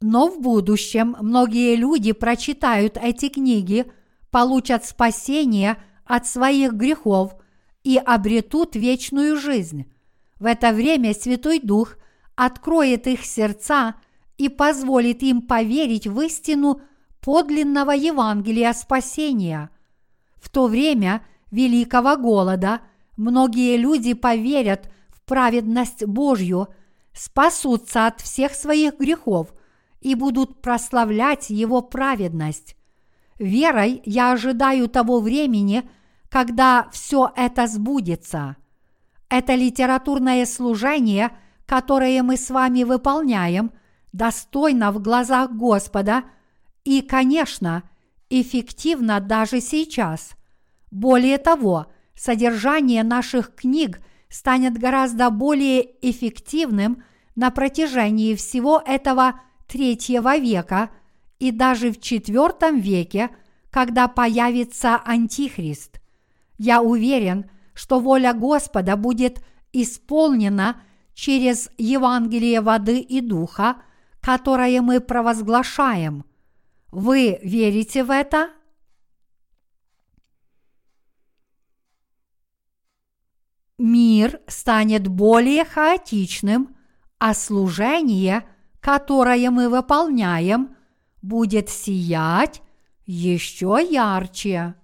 но 0.00 0.28
в 0.28 0.40
будущем 0.40 1.16
многие 1.20 1.76
люди 1.76 2.12
прочитают 2.12 2.98
эти 3.00 3.30
книги, 3.30 3.90
получат 4.30 4.84
спасение 4.84 5.78
от 6.04 6.26
своих 6.26 6.74
грехов 6.74 7.36
и 7.84 7.96
обретут 7.96 8.76
вечную 8.76 9.38
жизнь. 9.38 9.90
В 10.38 10.46
это 10.46 10.72
время 10.72 11.14
Святой 11.14 11.60
Дух 11.60 11.96
откроет 12.34 13.06
их 13.06 13.24
сердца 13.24 13.94
и 14.36 14.48
позволит 14.48 15.22
им 15.22 15.42
поверить 15.42 16.06
в 16.06 16.20
истину 16.20 16.80
подлинного 17.20 17.92
Евангелия 17.92 18.72
спасения. 18.72 19.70
В 20.36 20.50
то 20.50 20.66
время 20.66 21.24
великого 21.50 22.16
голода 22.16 22.80
многие 23.16 23.76
люди 23.76 24.12
поверят 24.12 24.90
праведность 25.26 26.04
Божью, 26.04 26.68
спасутся 27.12 28.06
от 28.06 28.20
всех 28.20 28.54
своих 28.54 28.98
грехов 28.98 29.52
и 30.00 30.14
будут 30.14 30.62
прославлять 30.62 31.50
Его 31.50 31.82
праведность. 31.82 32.76
Верой 33.38 34.02
я 34.04 34.32
ожидаю 34.32 34.88
того 34.88 35.20
времени, 35.20 35.88
когда 36.30 36.88
все 36.92 37.32
это 37.36 37.66
сбудется. 37.66 38.56
Это 39.28 39.54
литературное 39.54 40.46
служение, 40.46 41.30
которое 41.66 42.22
мы 42.22 42.36
с 42.36 42.50
вами 42.50 42.84
выполняем, 42.84 43.72
достойно 44.12 44.92
в 44.92 45.00
глазах 45.00 45.52
Господа 45.52 46.24
и, 46.84 47.02
конечно, 47.02 47.82
эффективно 48.30 49.20
даже 49.20 49.60
сейчас. 49.60 50.36
Более 50.90 51.38
того, 51.38 51.86
содержание 52.14 53.02
наших 53.02 53.54
книг– 53.54 54.00
станет 54.28 54.78
гораздо 54.78 55.30
более 55.30 55.88
эффективным 56.02 57.02
на 57.34 57.50
протяжении 57.50 58.34
всего 58.34 58.82
этого 58.84 59.40
третьего 59.66 60.36
века 60.38 60.90
и 61.38 61.50
даже 61.50 61.90
в 61.90 62.00
четвертом 62.00 62.78
веке, 62.78 63.30
когда 63.70 64.08
появится 64.08 64.96
Антихрист. 65.04 66.00
Я 66.58 66.80
уверен, 66.80 67.50
что 67.76 68.00
воля 68.00 68.32
Господа 68.32 68.96
будет 68.96 69.40
исполнена 69.72 70.82
через 71.14 71.70
Евангелие 71.78 72.60
воды 72.60 72.98
и 72.98 73.20
духа, 73.20 73.76
которое 74.20 74.80
мы 74.82 75.00
провозглашаем. 75.00 76.24
Вы 76.90 77.38
верите 77.44 78.02
в 78.02 78.10
это? 78.10 78.50
мир 83.78 84.40
станет 84.46 85.06
более 85.08 85.64
хаотичным, 85.64 86.76
а 87.18 87.34
служение, 87.34 88.44
которое 88.80 89.50
мы 89.50 89.68
выполняем, 89.68 90.76
будет 91.22 91.68
сиять 91.68 92.62
еще 93.06 93.78
ярче. 93.88 94.74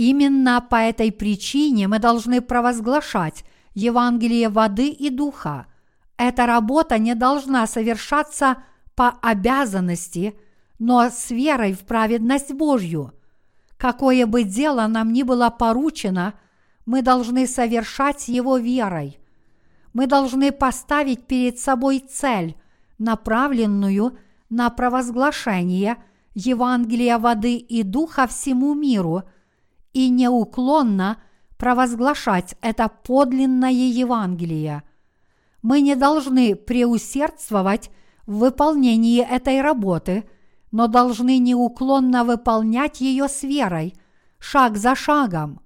Именно 0.00 0.66
по 0.68 0.76
этой 0.76 1.12
причине 1.12 1.86
мы 1.86 1.98
должны 1.98 2.40
провозглашать 2.40 3.44
Евангелие 3.74 4.48
воды 4.48 4.88
и 4.88 5.10
духа. 5.10 5.66
Эта 6.16 6.46
работа 6.46 6.98
не 6.98 7.14
должна 7.14 7.66
совершаться 7.66 8.56
по 8.94 9.10
обязанности, 9.22 10.38
но 10.78 11.10
с 11.10 11.30
верой 11.30 11.74
в 11.74 11.80
праведность 11.80 12.52
Божью– 12.52 13.12
Какое 13.80 14.26
бы 14.26 14.42
дело 14.42 14.86
нам 14.88 15.10
ни 15.10 15.22
было 15.22 15.48
поручено, 15.48 16.34
мы 16.84 17.00
должны 17.00 17.46
совершать 17.46 18.28
его 18.28 18.58
верой. 18.58 19.18
Мы 19.94 20.06
должны 20.06 20.52
поставить 20.52 21.26
перед 21.26 21.58
собой 21.58 22.00
цель, 22.00 22.56
направленную 22.98 24.18
на 24.50 24.68
провозглашение 24.68 25.96
Евангелия 26.34 27.18
воды 27.18 27.56
и 27.56 27.82
духа 27.82 28.26
всему 28.26 28.74
миру 28.74 29.22
и 29.92 30.08
неуклонно 30.08 31.18
провозглашать 31.56 32.54
это 32.62 32.88
подлинное 32.88 33.70
Евангелие. 33.70 34.82
Мы 35.62 35.82
не 35.82 35.94
должны 35.94 36.54
преусердствовать 36.56 37.90
в 38.26 38.38
выполнении 38.38 39.22
этой 39.22 39.60
работы, 39.60 40.24
но 40.70 40.86
должны 40.86 41.38
неуклонно 41.38 42.24
выполнять 42.24 43.00
ее 43.00 43.28
с 43.28 43.42
верой, 43.42 43.94
шаг 44.38 44.76
за 44.76 44.94
шагом. 44.94 45.60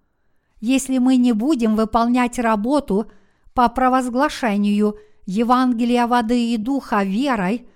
Если 0.60 0.98
мы 0.98 1.16
не 1.16 1.32
будем 1.32 1.76
выполнять 1.76 2.38
работу 2.38 3.10
по 3.52 3.68
провозглашению 3.68 4.96
Евангелия 5.26 6.06
воды 6.06 6.54
и 6.54 6.56
духа 6.56 7.04
верой, 7.04 7.68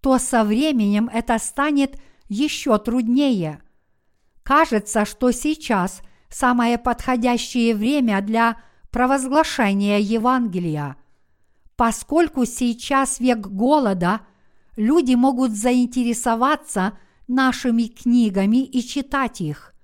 то 0.00 0.18
со 0.18 0.44
временем 0.44 1.08
это 1.12 1.38
станет 1.38 2.00
еще 2.28 2.76
труднее. 2.78 3.62
Кажется, 4.42 5.04
что 5.04 5.30
сейчас 5.30 6.02
самое 6.28 6.78
подходящее 6.78 7.74
время 7.74 8.20
для 8.20 8.56
провозглашения 8.90 9.98
Евангелия. 9.98 10.96
Поскольку 11.76 12.44
сейчас 12.44 13.20
век 13.20 13.46
голода, 13.46 14.20
люди 14.76 15.14
могут 15.14 15.52
заинтересоваться 15.52 16.98
нашими 17.28 17.84
книгами 17.84 18.64
и 18.64 18.82
читать 18.82 19.40
их. 19.40 19.74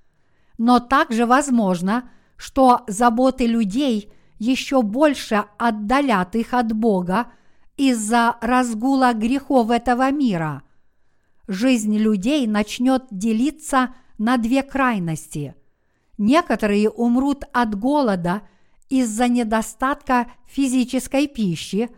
Но 0.58 0.80
также 0.80 1.24
возможно, 1.24 2.10
что 2.36 2.82
заботы 2.86 3.46
людей 3.46 4.12
еще 4.38 4.82
больше 4.82 5.44
отдалят 5.56 6.36
их 6.36 6.54
от 6.54 6.72
Бога 6.72 7.28
из-за 7.76 8.36
разгула 8.40 9.12
грехов 9.14 9.70
этого 9.70 10.10
мира. 10.10 10.62
Жизнь 11.46 11.96
людей 11.96 12.46
начнет 12.46 13.04
делиться 13.10 13.94
на 14.18 14.36
две 14.36 14.62
крайности. 14.62 15.54
Некоторые 16.18 16.90
умрут 16.90 17.44
от 17.52 17.78
голода 17.78 18.42
из-за 18.88 19.28
недостатка 19.28 20.30
физической 20.46 21.28
пищи, 21.28 21.88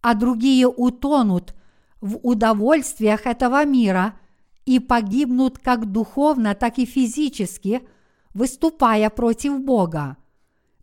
а 0.00 0.14
другие 0.14 0.68
утонут 0.68 1.54
в 2.00 2.18
удовольствиях 2.22 3.26
этого 3.26 3.64
мира 3.64 4.18
и 4.66 4.78
погибнут 4.78 5.58
как 5.58 5.90
духовно, 5.90 6.54
так 6.54 6.78
и 6.78 6.84
физически, 6.84 7.80
выступая 8.34 9.08
против 9.10 9.60
Бога. 9.60 10.16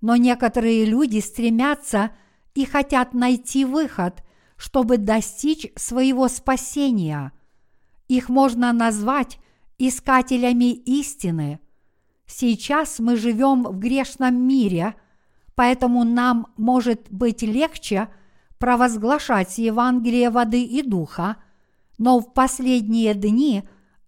Но 0.01 0.15
некоторые 0.15 0.85
люди 0.85 1.19
стремятся 1.19 2.11
и 2.55 2.65
хотят 2.65 3.13
найти 3.13 3.65
выход, 3.65 4.23
чтобы 4.55 4.97
достичь 4.97 5.71
своего 5.75 6.27
спасения. 6.27 7.31
Их 8.07 8.29
можно 8.29 8.73
назвать 8.73 9.39
искателями 9.79 10.73
истины. 10.73 11.59
Сейчас 12.27 12.99
мы 12.99 13.15
живем 13.15 13.63
в 13.63 13.79
грешном 13.79 14.35
мире, 14.35 14.93
поэтому 15.55 16.03
нам 16.03 16.47
может 16.57 17.07
быть 17.09 17.41
легче 17.41 18.09
провозглашать 18.59 19.57
Евангелие 19.57 20.29
воды 20.29 20.63
и 20.63 20.83
духа, 20.83 21.37
но 21.97 22.19
в 22.19 22.33
последние 22.33 23.13
дни 23.13 23.63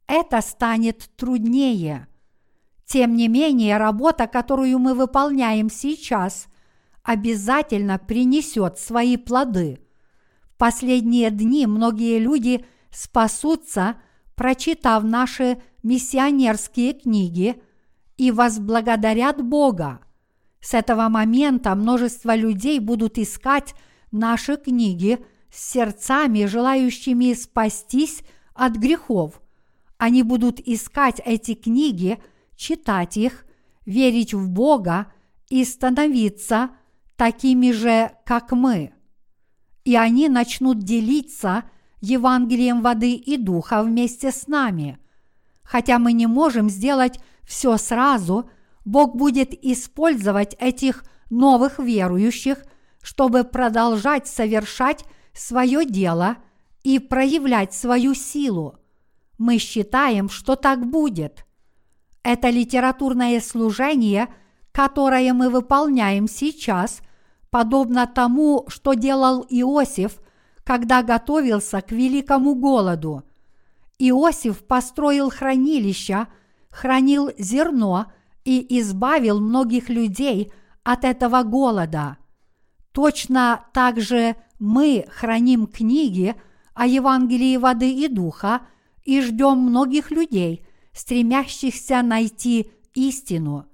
это 0.08 0.42
станет 0.42 1.10
труднее. 1.16 2.08
Тем 2.86 3.16
не 3.16 3.30
менее, 3.30 3.78
работа, 3.78 4.28
которую 4.28 4.78
мы 4.78 4.94
выполняем 4.94 5.70
сейчас, 5.72 6.48
обязательно 7.02 7.98
принесет 7.98 8.78
свои 8.78 9.16
плоды. 9.16 9.80
В 10.44 10.58
последние 10.58 11.32
дни 11.32 11.66
многие 11.66 12.20
люди 12.20 12.66
спасутся– 12.92 13.96
прочитав 14.36 15.04
наши 15.04 15.62
миссионерские 15.84 16.94
книги, 16.94 17.62
и 18.18 18.30
возблагодарят 18.30 19.44
Бога. 19.44 20.00
С 20.60 20.76
этого 20.76 21.10
момента 21.10 21.74
множество 21.74 22.36
людей 22.36 22.80
будут 22.80 23.18
искать 23.18 23.74
наши 24.12 24.58
книги 24.58 25.26
с 25.52 25.72
сердцами, 25.72 26.46
желающими 26.46 27.34
спастись 27.34 28.22
от 28.54 28.76
грехов. 28.76 29.42
Они 29.98 30.22
будут 30.22 30.60
искать 30.60 31.20
эти 31.26 31.56
книги, 31.56 32.20
читать 32.56 33.18
их, 33.18 33.46
верить 33.88 34.36
в 34.36 34.50
Бога 34.50 35.12
и 35.50 35.66
становиться 35.66 36.70
такими 37.16 37.72
же, 37.72 38.12
как 38.24 38.52
мы. 38.52 38.94
И 39.84 39.96
они 39.96 40.30
начнут 40.30 40.78
делиться– 40.78 41.64
Евангелием 42.02 42.82
воды 42.82 43.14
и 43.14 43.38
духа 43.38 43.84
вместе 43.84 44.32
с 44.32 44.48
нами. 44.48 44.98
Хотя 45.64 46.00
мы 46.00 46.14
не 46.14 46.26
можем 46.26 46.70
сделать 46.70 47.20
все 47.44 47.78
сразу, 47.78 48.50
Бог 48.84 49.16
будет 49.16 49.54
использовать 49.64 50.56
этих 50.60 51.06
новых 51.30 51.78
верующих, 51.78 52.58
чтобы 53.02 53.44
продолжать 53.44 54.28
совершать 54.28 55.06
свое 55.34 55.86
дело 55.86 56.38
и 56.84 56.98
проявлять 56.98 57.74
свою 57.74 58.16
силу. 58.16 58.80
Мы 59.38 59.60
считаем, 59.60 60.30
что 60.30 60.56
так 60.56 60.86
будет. 60.86 61.46
Это 62.24 62.50
литературное 62.50 63.40
служение, 63.40 64.28
которое 64.72 65.34
мы 65.34 65.50
выполняем 65.50 66.28
сейчас, 66.28 67.02
подобно 67.52 68.08
тому, 68.08 68.66
что 68.70 68.96
делал 68.96 69.46
Иосиф– 69.48 70.20
когда 70.64 71.04
готовился 71.04 71.82
к 71.82 71.92
великому 71.92 72.56
голоду. 72.56 73.24
Иосиф 74.00 74.66
построил 74.66 75.30
хранилища, 75.30 76.28
хранил 76.70 77.32
зерно 77.38 78.12
и 78.46 78.80
избавил 78.80 79.40
многих 79.40 79.90
людей 79.90 80.52
от 80.84 81.04
этого 81.04 81.44
голода. 81.44 82.18
Точно 82.92 83.66
так 83.74 84.00
же 84.00 84.36
мы 84.60 85.06
храним 85.10 85.68
книги 85.68 86.36
о 86.74 86.86
Евангелии 86.86 87.58
воды 87.58 87.92
и 87.92 88.08
духа 88.08 88.62
и 89.04 89.22
ждем 89.22 89.58
многих 89.58 90.12
людей, 90.12 90.66
стремящихся 90.94 92.02
найти 92.02 92.72
истину. 92.94 93.66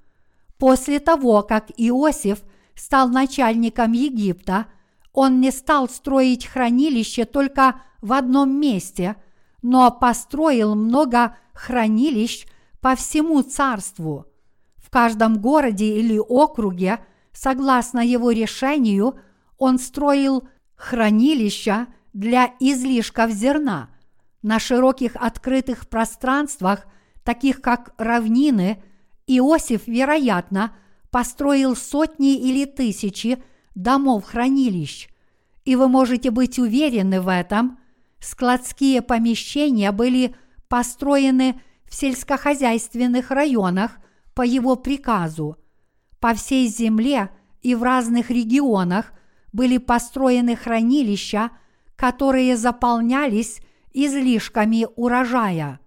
После 0.57 0.99
того, 0.99 1.41
как 1.43 1.71
Иосиф 1.77 2.43
стал 2.75 3.09
начальником 3.09 3.91
Египта– 3.91 4.67
он 5.17 5.41
не 5.41 5.49
стал 5.49 5.89
строить 5.89 6.45
хранилище 6.45 7.25
только 7.25 7.81
в 8.03 8.13
одном 8.13 8.61
месте, 8.61 9.15
но 9.63 9.89
построил 9.89 10.75
много 10.75 11.35
хранилищ 11.55 12.45
по 12.81 12.93
всему 12.95 13.41
царству. 13.41 14.27
В 14.75 14.91
каждом 14.91 15.41
городе 15.41 15.97
или 15.97 16.19
округе, 16.19 16.99
согласно 17.33 18.01
его 18.01 18.29
решению, 18.29 19.19
он 19.57 19.79
строил 19.79 20.47
хранилища 20.75 21.87
для 22.13 22.51
излишков 22.59 23.31
зерна. 23.31 23.89
На 24.43 24.59
широких 24.59 25.15
открытых 25.15 25.89
пространствах, 25.89 26.85
таких 27.23 27.61
как 27.61 27.95
равнины, 27.97 28.83
Иосиф, 29.25 29.87
вероятно, 29.87 30.75
построил 31.09 31.75
сотни 31.75 32.35
или 32.35 32.65
тысячи 32.65 33.41
домов-хранилищ. 33.77 35.07
И 35.63 35.75
вы 35.75 35.87
можете 35.87 36.31
быть 36.31 36.59
уверены 36.59 37.21
в 37.21 37.31
этом. 37.31 37.79
Складские 38.19 39.01
помещения 39.01 39.91
были 39.91 40.35
построены 40.67 41.61
в 41.85 41.93
сельскохозяйственных 41.93 43.31
районах 43.31 43.99
по 44.33 44.41
его 44.41 44.75
приказу. 44.75 45.57
По 46.19 46.33
всей 46.33 46.67
земле 46.67 47.29
и 47.61 47.75
в 47.75 47.83
разных 47.83 48.31
регионах 48.31 49.13
были 49.53 49.77
построены 49.77 50.55
хранилища, 50.55 51.51
которые 51.95 52.57
заполнялись 52.57 53.61
излишками 53.93 54.87
урожая. 54.95 55.79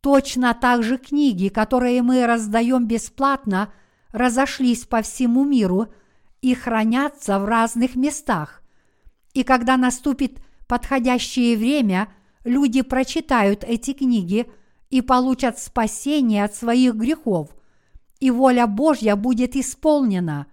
Точно 0.00 0.54
так 0.54 0.82
же 0.82 0.98
книги, 0.98 1.48
которые 1.48 2.02
мы 2.02 2.26
раздаем 2.26 2.86
бесплатно, 2.86 3.72
разошлись 4.12 4.84
по 4.84 5.02
всему 5.02 5.44
миру– 5.44 5.88
и 6.42 6.54
хранятся 6.54 7.38
в 7.38 7.46
разных 7.46 7.94
местах. 7.94 8.62
И 9.32 9.44
когда 9.44 9.76
наступит 9.76 10.42
подходящее 10.66 11.56
время, 11.56 12.12
люди 12.44 12.82
прочитают 12.82 13.64
эти 13.64 13.94
книги 13.94 14.50
и 14.90 15.00
получат 15.00 15.58
спасение 15.58 16.44
от 16.44 16.54
своих 16.54 16.94
грехов, 16.96 17.50
и 18.20 18.30
воля 18.30 18.66
Божья 18.66 19.16
будет 19.16 19.56
исполнена. 19.56 20.46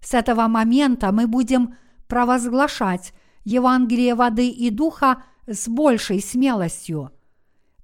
С 0.00 0.14
этого 0.14 0.46
момента 0.46 1.10
мы 1.10 1.26
будем 1.26 1.74
провозглашать 2.06 3.12
Евангелие 3.44 4.14
воды 4.14 4.48
и 4.48 4.70
духа 4.70 5.24
с 5.46 5.68
большей 5.68 6.22
смелостью. 6.22 7.10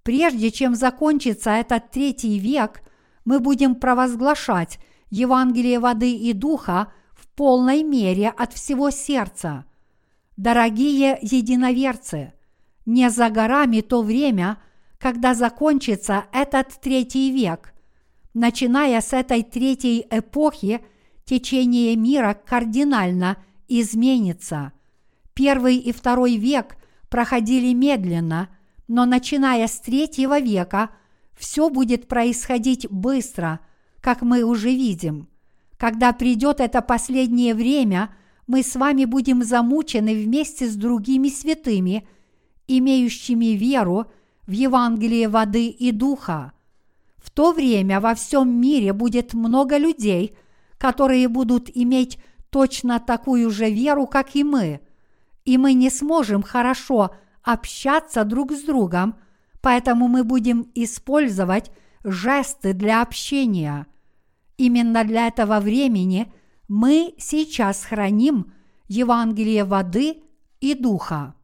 Прежде 0.02 0.50
чем 0.50 0.74
закончится 0.74 1.50
этот 1.50 1.90
третий 1.90 2.38
век, 2.38 2.82
мы 3.24 3.40
будем 3.40 3.74
провозглашать 3.74 4.78
Евангелие 5.08 5.80
воды 5.80 6.14
и 6.14 6.34
духа– 6.34 6.92
полной 7.36 7.82
мере 7.82 8.30
от 8.30 8.52
всего 8.54 8.90
сердца. 8.90 9.64
Дорогие 10.36 11.18
единоверцы, 11.22 12.32
не 12.86 13.10
за 13.10 13.30
горами 13.30 13.80
то 13.82 14.02
время, 14.02 14.58
когда 14.98 15.34
закончится 15.34 16.24
этот 16.32 16.68
третий 16.80 17.30
век. 17.30 17.74
Начиная 18.34 19.00
с 19.00 19.12
этой 19.12 19.42
третьей 19.42 20.06
эпохи, 20.10 20.80
течение 21.24 21.96
мира 21.96 22.34
кардинально 22.34 23.36
изменится. 23.68 24.72
Первый 25.34 25.76
и 25.76 25.92
второй 25.92 26.36
век 26.36 26.76
проходили 27.08 27.72
медленно, 27.72 28.48
но 28.88 29.04
начиная 29.04 29.66
с 29.66 29.80
третьего 29.80 30.40
века 30.40 30.90
все 31.36 31.68
будет 31.68 32.08
происходить 32.08 32.88
быстро, 32.90 33.60
как 34.00 34.22
мы 34.22 34.42
уже 34.42 34.70
видим. 34.70 35.28
Когда 35.78 36.12
придет 36.12 36.60
это 36.60 36.80
последнее 36.80 37.54
время, 37.54 38.14
мы 38.46 38.62
с 38.62 38.76
вами 38.76 39.04
будем 39.04 39.42
замучены 39.42 40.14
вместе 40.14 40.68
с 40.68 40.74
другими 40.74 41.28
святыми, 41.28 42.08
имеющими 42.66 43.56
веру 43.56 44.06
в 44.46 44.52
Евангелие 44.52 45.28
воды 45.28 45.68
и 45.68 45.92
духа. 45.92 46.52
В 47.18 47.30
то 47.30 47.52
время 47.52 48.00
во 48.00 48.14
всем 48.14 48.48
мире 48.60 48.92
будет 48.92 49.34
много 49.34 49.76
людей, 49.76 50.36
которые 50.78 51.28
будут 51.28 51.68
иметь 51.74 52.18
точно 52.50 53.00
такую 53.00 53.50
же 53.50 53.70
веру, 53.70 54.06
как 54.06 54.36
и 54.36 54.44
мы, 54.44 54.80
и 55.44 55.58
мы 55.58 55.74
не 55.74 55.90
сможем 55.90 56.42
хорошо 56.42 57.14
общаться 57.42 58.24
друг 58.24 58.52
с 58.52 58.62
другом, 58.62 59.16
поэтому 59.60 60.08
мы 60.08 60.24
будем 60.24 60.70
использовать 60.74 61.70
жесты 62.04 62.72
для 62.72 63.02
общения. 63.02 63.86
Именно 64.56 65.04
для 65.04 65.28
этого 65.28 65.60
времени 65.60 66.32
мы 66.68 67.14
сейчас 67.18 67.84
храним 67.84 68.54
Евангелие 68.88 69.64
воды 69.64 70.22
и 70.60 70.74
духа. 70.74 71.34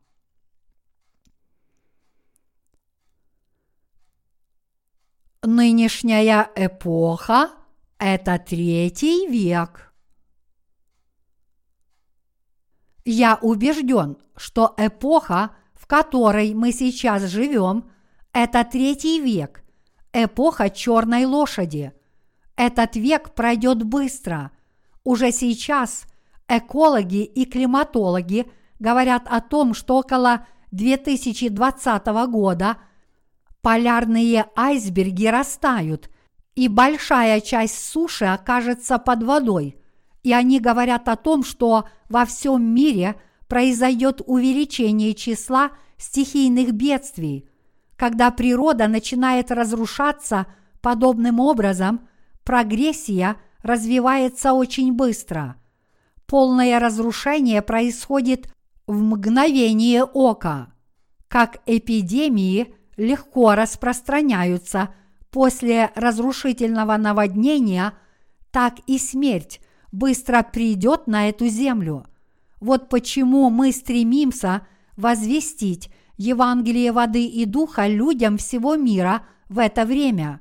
Нынешняя 5.43 6.49
эпоха– 6.55 7.51
это 7.99 8.39
третий 8.39 9.27
век. 9.29 9.93
Я 13.05 13.39
убежден, 13.43 14.17
что 14.37 14.73
эпоха, 14.77 15.57
в 15.75 15.87
которой 15.87 16.55
мы 16.55 16.71
сейчас 16.73 17.25
живем, 17.25 17.91
это 18.33 18.65
третий 18.65 19.21
век, 19.21 19.65
эпоха 20.13 20.71
черной 20.71 21.25
лошади. 21.25 21.93
Этот 22.63 22.95
век 22.95 23.35
пройдет 23.35 23.83
быстро. 23.83 24.53
Уже 25.03 25.33
сейчас 25.33 26.05
экологи 26.47 27.25
и 27.25 27.45
климатологи 27.45 28.47
говорят 28.79 29.25
о 29.27 29.41
том, 29.41 29.75
что 29.75 29.97
около 29.97 30.47
2020 30.71 32.07
года 32.31 32.77
полярные 33.63 34.47
айсберги 34.55 35.27
растают, 35.27 36.09
и 36.55 36.69
большая 36.69 37.41
часть 37.41 37.85
суши 37.85 38.27
окажется 38.27 38.99
под 38.99 39.25
водой. 39.25 39.77
И 40.23 40.33
они 40.33 40.61
говорят 40.61 41.09
о 41.09 41.17
том, 41.17 41.43
что 41.43 41.89
во 42.09 42.25
всем 42.25 42.63
мире 42.63 43.17
произойдет 43.49 44.23
увеличение 44.25 45.15
числа 45.15 45.73
стихийных 45.99 46.71
бедствий. 46.75 47.49
Когда 47.97 48.31
природа 48.31 48.87
начинает 48.87 49.51
разрушаться 49.51 50.47
подобным 50.81 51.41
образом, 51.41 52.07
прогрессия 52.45 53.37
развивается 53.63 54.53
очень 54.53 54.93
быстро. 54.93 55.57
Полное 56.27 56.79
разрушение 56.79 57.63
происходит 57.63 58.53
в 58.87 59.01
мгновение 59.03 60.05
ока. 60.05 60.73
Как 61.29 61.63
эпидемии 61.67 62.75
легко 62.97 63.55
распространяются 63.55 64.95
после 65.31 65.91
разрушительного 65.95 66.97
наводнения, 66.97 67.95
так 68.51 68.75
и 68.87 68.99
смерть 68.99 69.61
быстро 69.93 70.43
придет 70.43 71.07
на 71.07 71.29
эту 71.29 71.49
землю. 71.49 72.07
Вот 72.61 72.89
почему 72.89 73.51
мы 73.51 73.73
стремимся 73.73 74.67
возвестить 74.97 75.91
Евангелие 76.17 76.93
воды 76.93 77.25
и 77.25 77.45
духа 77.45 77.87
людям 77.87 78.37
всего 78.37 78.77
мира 78.77 79.23
в 79.49 79.59
это 79.59 79.85
время. 79.85 80.41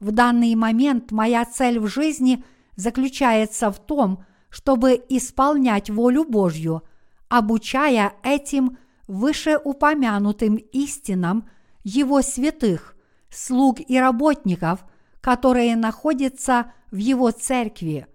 В 0.00 0.12
данный 0.12 0.54
момент 0.54 1.10
моя 1.10 1.44
цель 1.44 1.78
в 1.80 1.88
жизни 1.88 2.44
заключается 2.76 3.70
в 3.70 3.78
том, 3.78 4.24
чтобы 4.48 5.02
исполнять 5.08 5.90
волю 5.90 6.24
Божью, 6.24 6.82
обучая 7.28 8.14
этим 8.22 8.78
вышеупомянутым 9.06 10.56
истинам 10.56 11.48
Его 11.82 12.22
святых, 12.22 12.96
слуг 13.30 13.78
и 13.80 13.98
работников, 13.98 14.84
которые 15.20 15.76
находятся 15.76 16.72
в 16.90 16.96
Его 16.96 17.30
церкви. 17.30 18.06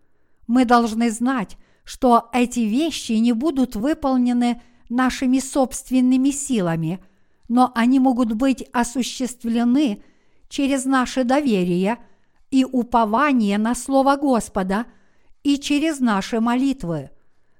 Мы 0.47 0.65
должны 0.65 1.11
знать, 1.11 1.57
что 1.83 2.29
эти 2.31 2.61
вещи 2.61 3.13
не 3.13 3.33
будут 3.33 3.75
выполнены 3.75 4.61
нашими 4.89 5.39
собственными 5.39 6.29
силами, 6.31 7.03
но 7.49 7.71
они 7.75 7.99
могут 7.99 8.33
быть 8.33 8.67
осуществлены 8.71 10.03
через 10.53 10.85
наше 10.85 11.23
доверие 11.23 11.97
и 12.51 12.63
упование 12.63 13.57
на 13.57 13.73
Слово 13.73 14.17
Господа 14.17 14.85
и 15.41 15.57
через 15.57 15.99
наши 15.99 16.39
молитвы. 16.39 17.09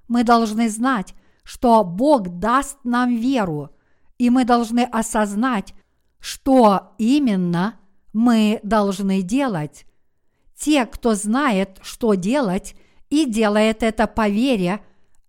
Мы 0.08 0.24
должны 0.24 0.70
знать, 0.70 1.16
что 1.44 1.84
Бог 1.84 2.38
даст 2.38 2.78
нам 2.84 3.16
веру, 3.16 3.72
и 4.20 4.30
мы 4.30 4.46
должны 4.46 4.82
осознать, 4.82 5.74
что 6.20 6.94
именно 7.00 7.80
мы 8.14 8.60
должны 8.62 9.24
делать. 9.24 9.88
Те, 10.56 10.86
кто 10.86 11.16
знает, 11.16 11.80
что 11.82 12.14
делать, 12.14 12.76
и 13.10 13.26
делает 13.26 13.82
это 13.82 14.06
по 14.06 14.30
вере, 14.30 14.82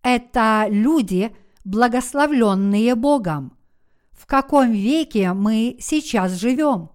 это 0.02 0.66
люди, 0.68 1.34
благословленные 1.64 2.94
Богом. 2.94 3.56
В 4.12 4.26
каком 4.26 4.70
веке 4.70 5.32
мы 5.32 5.78
сейчас 5.80 6.32
живем? 6.32 6.90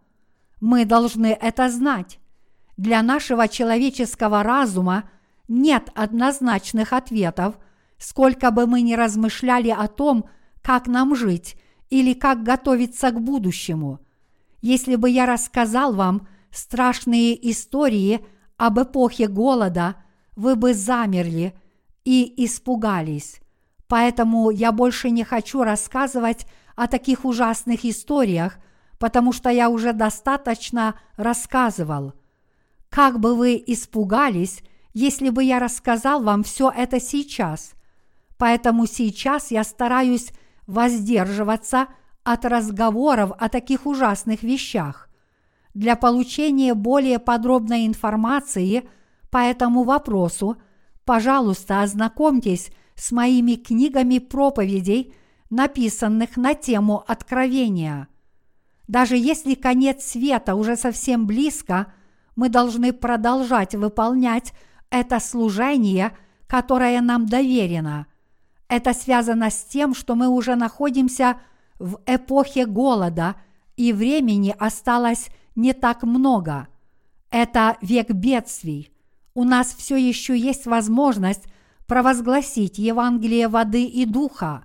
Мы 0.60 0.86
должны 0.86 1.28
это 1.28 1.70
знать. 1.70 2.20
Для 2.78 3.02
нашего 3.02 3.48
человеческого 3.48 4.44
разума 4.44 5.10
нет 5.48 5.90
однозначных 5.96 6.94
ответов, 6.94 7.58
сколько 7.98 8.52
бы 8.52 8.68
мы 8.68 8.82
ни 8.82 8.94
размышляли 8.94 9.70
о 9.70 9.88
том, 9.88 10.30
как 10.62 10.88
нам 10.88 11.16
жить 11.16 11.56
или 11.90 12.14
как 12.14 12.44
готовиться 12.44 13.12
к 13.12 13.20
будущему. 13.20 14.00
Если 14.62 14.96
бы 14.96 15.10
я 15.10 15.26
рассказал 15.26 15.94
вам 15.94 16.28
страшные 16.52 17.52
истории 17.52 18.26
об 18.58 18.80
эпохе 18.80 19.28
голода, 19.28 19.96
вы 20.36 20.56
бы 20.56 20.74
замерли 20.74 21.54
и 22.04 22.46
испугались. 22.46 23.42
Поэтому 23.88 24.52
я 24.52 24.72
больше 24.72 25.10
не 25.10 25.24
хочу 25.24 25.64
рассказывать 25.64 26.46
о 26.76 26.88
таких 26.88 27.26
ужасных 27.26 27.86
историях, 27.86 28.60
потому 29.00 29.32
что 29.32 29.50
я 29.50 29.70
уже 29.70 29.94
достаточно 29.94 30.96
рассказывал. 31.16 32.14
Как 32.90 33.20
бы 33.20 33.36
вы 33.36 33.64
испугались, 33.66 34.62
если 34.94 35.30
бы 35.30 35.44
я 35.44 35.60
рассказал 35.60 36.22
вам 36.22 36.44
все 36.44 36.70
это 36.70 37.00
сейчас? 37.00 37.72
Поэтому 38.38 38.86
сейчас 38.86 39.52
я 39.52 39.64
стараюсь 39.64 40.32
воздерживаться 40.68 41.88
от 42.24 42.46
разговоров 42.46 43.32
о 43.40 43.50
таких 43.50 43.86
ужасных 43.86 44.44
вещах. 44.44 45.10
Для 45.74 45.96
получения 45.96 46.74
более 46.74 47.20
подробной 47.20 47.88
информации 47.88 48.88
по 49.30 49.38
этому 49.38 49.84
вопросу, 49.84 50.58
пожалуйста, 51.06 51.82
ознакомьтесь 51.82 52.72
с 52.96 53.12
моими 53.12 53.54
книгами 53.54 54.20
проповедей, 54.20 55.14
написанных 55.50 56.36
на 56.36 56.54
тему 56.54 57.04
откровения. 57.08 58.09
Даже 58.90 59.16
если 59.16 59.54
конец 59.54 60.04
света 60.04 60.56
уже 60.56 60.76
совсем 60.76 61.28
близко, 61.28 61.94
мы 62.36 62.50
должны 62.50 62.92
продолжать 62.92 63.76
выполнять 63.76 64.52
это 64.90 65.20
служение, 65.20 66.18
которое 66.48 67.00
нам 67.02 67.28
доверено. 67.28 68.08
Это 68.68 68.96
связано 68.96 69.52
с 69.52 69.64
тем, 69.64 69.94
что 69.94 70.16
мы 70.16 70.28
уже 70.28 70.56
находимся 70.56 71.40
в 71.78 72.00
эпохе 72.08 72.66
голода, 72.66 73.36
и 73.78 73.94
времени 73.94 74.56
осталось 74.58 75.28
не 75.56 75.74
так 75.74 76.02
много. 76.02 76.68
Это 77.30 77.78
век 77.82 78.10
бедствий. 78.10 78.92
У 79.36 79.44
нас 79.44 79.68
все 79.68 79.98
еще 79.98 80.36
есть 80.36 80.66
возможность 80.66 81.44
провозгласить 81.86 82.80
Евангелие 82.80 83.50
воды 83.50 83.84
и 83.84 84.06
духа. 84.06 84.64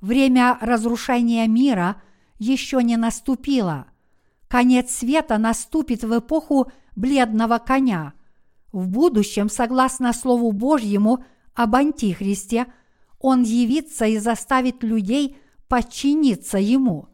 Время 0.00 0.56
разрушения 0.62 1.46
мира 1.46 2.00
еще 2.40 2.82
не 2.82 2.96
наступило. 2.96 3.86
Конец 4.48 4.90
света 4.90 5.38
наступит 5.38 6.02
в 6.02 6.18
эпоху 6.18 6.72
бледного 6.96 7.58
коня. 7.58 8.14
В 8.72 8.88
будущем, 8.88 9.48
согласно 9.48 10.12
Слову 10.12 10.50
Божьему 10.50 11.24
об 11.54 11.76
Антихристе, 11.76 12.66
он 13.20 13.42
явится 13.42 14.06
и 14.06 14.18
заставит 14.18 14.82
людей 14.82 15.36
подчиниться 15.68 16.58
ему. 16.58 17.08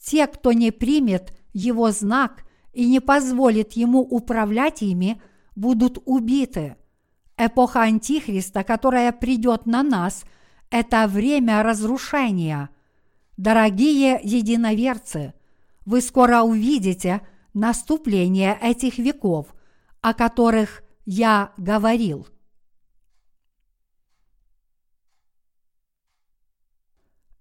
Те, 0.00 0.26
кто 0.26 0.52
не 0.52 0.72
примет 0.72 1.32
его 1.52 1.90
знак 1.92 2.44
и 2.72 2.88
не 2.88 3.00
позволит 3.00 3.74
ему 3.74 4.00
управлять 4.00 4.82
ими, 4.82 5.20
будут 5.54 5.98
убиты. 6.06 6.76
Эпоха 7.36 7.82
Антихриста, 7.82 8.64
которая 8.64 9.12
придет 9.12 9.66
на 9.66 9.82
нас, 9.82 10.24
это 10.70 11.06
время 11.06 11.62
разрушения. 11.62 12.70
Дорогие 13.42 14.20
единоверцы, 14.22 15.34
вы 15.84 16.00
скоро 16.00 16.42
увидите 16.42 17.26
наступление 17.54 18.56
этих 18.62 18.98
веков, 18.98 19.52
о 20.00 20.14
которых 20.14 20.84
я 21.06 21.52
говорил. 21.56 22.28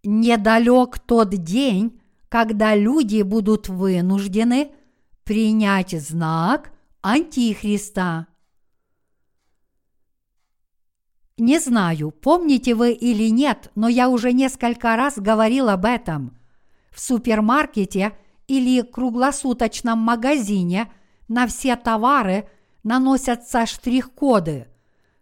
Недалек 0.03 0.97
тот 0.97 1.29
день, 1.29 2.01
когда 2.29 2.75
люди 2.75 3.21
будут 3.21 3.69
вынуждены 3.69 4.71
принять 5.23 5.91
знак 5.91 6.73
Антихриста. 7.01 8.25
Не 11.41 11.57
знаю, 11.57 12.11
помните 12.11 12.75
вы 12.75 12.91
или 12.91 13.31
нет, 13.31 13.71
но 13.73 13.87
я 13.87 14.09
уже 14.09 14.31
несколько 14.31 14.95
раз 14.95 15.17
говорил 15.17 15.69
об 15.69 15.85
этом. 15.85 16.37
В 16.91 17.01
супермаркете 17.01 18.15
или 18.47 18.83
круглосуточном 18.83 19.97
магазине 19.97 20.91
на 21.27 21.47
все 21.47 21.75
товары 21.77 22.47
наносятся 22.83 23.65
штрих-коды. 23.65 24.67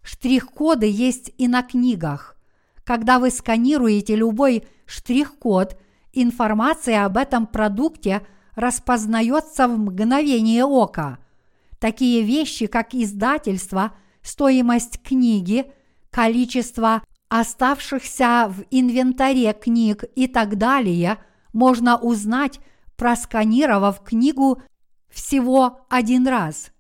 Штрих-коды 0.02 0.88
есть 0.88 1.32
и 1.38 1.48
на 1.48 1.64
книгах. 1.64 2.36
Когда 2.84 3.18
вы 3.18 3.30
сканируете 3.32 4.18
любой 4.18 4.68
штрих-код, 4.88 5.80
информация 6.12 7.06
об 7.06 7.16
этом 7.16 7.48
продукте 7.48 8.28
распознается 8.56 9.70
в 9.70 9.80
мгновение 9.80 10.66
ока. 10.66 11.20
Такие 11.80 12.24
вещи, 12.24 12.68
как 12.68 12.94
издательство, 12.94 13.94
стоимость 14.22 15.02
книги, 15.02 15.72
количество 16.12 17.04
оставшихся 17.30 18.48
в 18.50 18.64
инвентаре 18.72 19.54
книг 19.54 20.04
и 20.16 20.28
так 20.28 20.58
далее, 20.58 21.18
можно 21.54 21.98
узнать, 21.98 22.60
просканировав 22.96 24.02
книгу 24.04 24.62
всего 25.10 25.86
один 25.90 26.28
раз. 26.28 26.72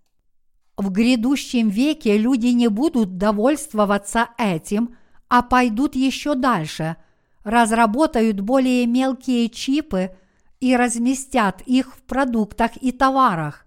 В 0.77 0.91
грядущем 0.91 1.69
веке 1.69 2.17
люди 2.17 2.47
не 2.47 2.67
будут 2.67 3.17
довольствоваться 3.17 4.29
этим, 4.37 4.95
а 5.27 5.41
пойдут 5.41 5.95
еще 5.95 6.35
дальше, 6.35 6.95
разработают 7.43 8.39
более 8.39 8.85
мелкие 8.85 9.49
чипы 9.49 10.15
и 10.59 10.75
разместят 10.75 11.61
их 11.65 11.95
в 11.95 12.01
продуктах 12.03 12.71
и 12.81 12.91
товарах. 12.91 13.65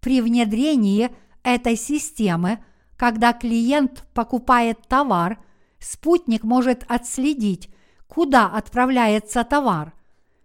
При 0.00 0.20
внедрении 0.20 1.10
этой 1.42 1.76
системы, 1.76 2.64
когда 3.04 3.34
клиент 3.34 4.02
покупает 4.14 4.78
товар, 4.88 5.38
спутник 5.78 6.42
может 6.42 6.86
отследить, 6.88 7.68
куда 8.06 8.46
отправляется 8.46 9.44
товар. 9.44 9.92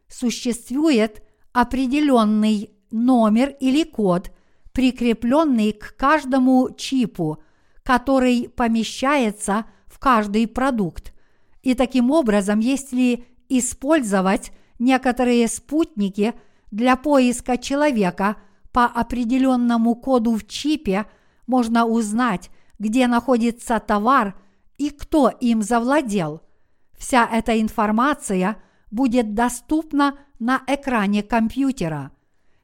Существует 0.09 1.23
определенный 1.53 2.71
номер 2.91 3.55
или 3.61 3.85
код, 3.85 4.33
прикрепленный 4.73 5.71
к 5.71 5.95
каждому 5.95 6.69
чипу, 6.75 7.41
который 7.81 8.49
помещается 8.49 9.63
в 9.85 9.97
каждый 9.97 10.45
продукт. 10.45 11.13
И 11.63 11.75
таким 11.75 12.11
образом, 12.11 12.59
если 12.59 13.25
использовать 13.47 14.51
некоторые 14.79 15.47
спутники 15.47 16.33
для 16.71 16.97
поиска 16.97 17.57
человека 17.57 18.35
по 18.73 18.83
определенному 18.83 19.95
коду 19.95 20.35
в 20.35 20.45
чипе, 20.45 21.05
можно 21.49 21.85
узнать, 21.85 22.51
где 22.77 23.07
находится 23.07 23.79
товар 23.79 24.39
и 24.77 24.91
кто 24.91 25.29
им 25.29 25.63
завладел. 25.63 26.41
Вся 26.97 27.27
эта 27.27 27.59
информация 27.59 28.57
будет 28.91 29.33
доступна 29.33 30.19
на 30.37 30.61
экране 30.67 31.23
компьютера. 31.23 32.11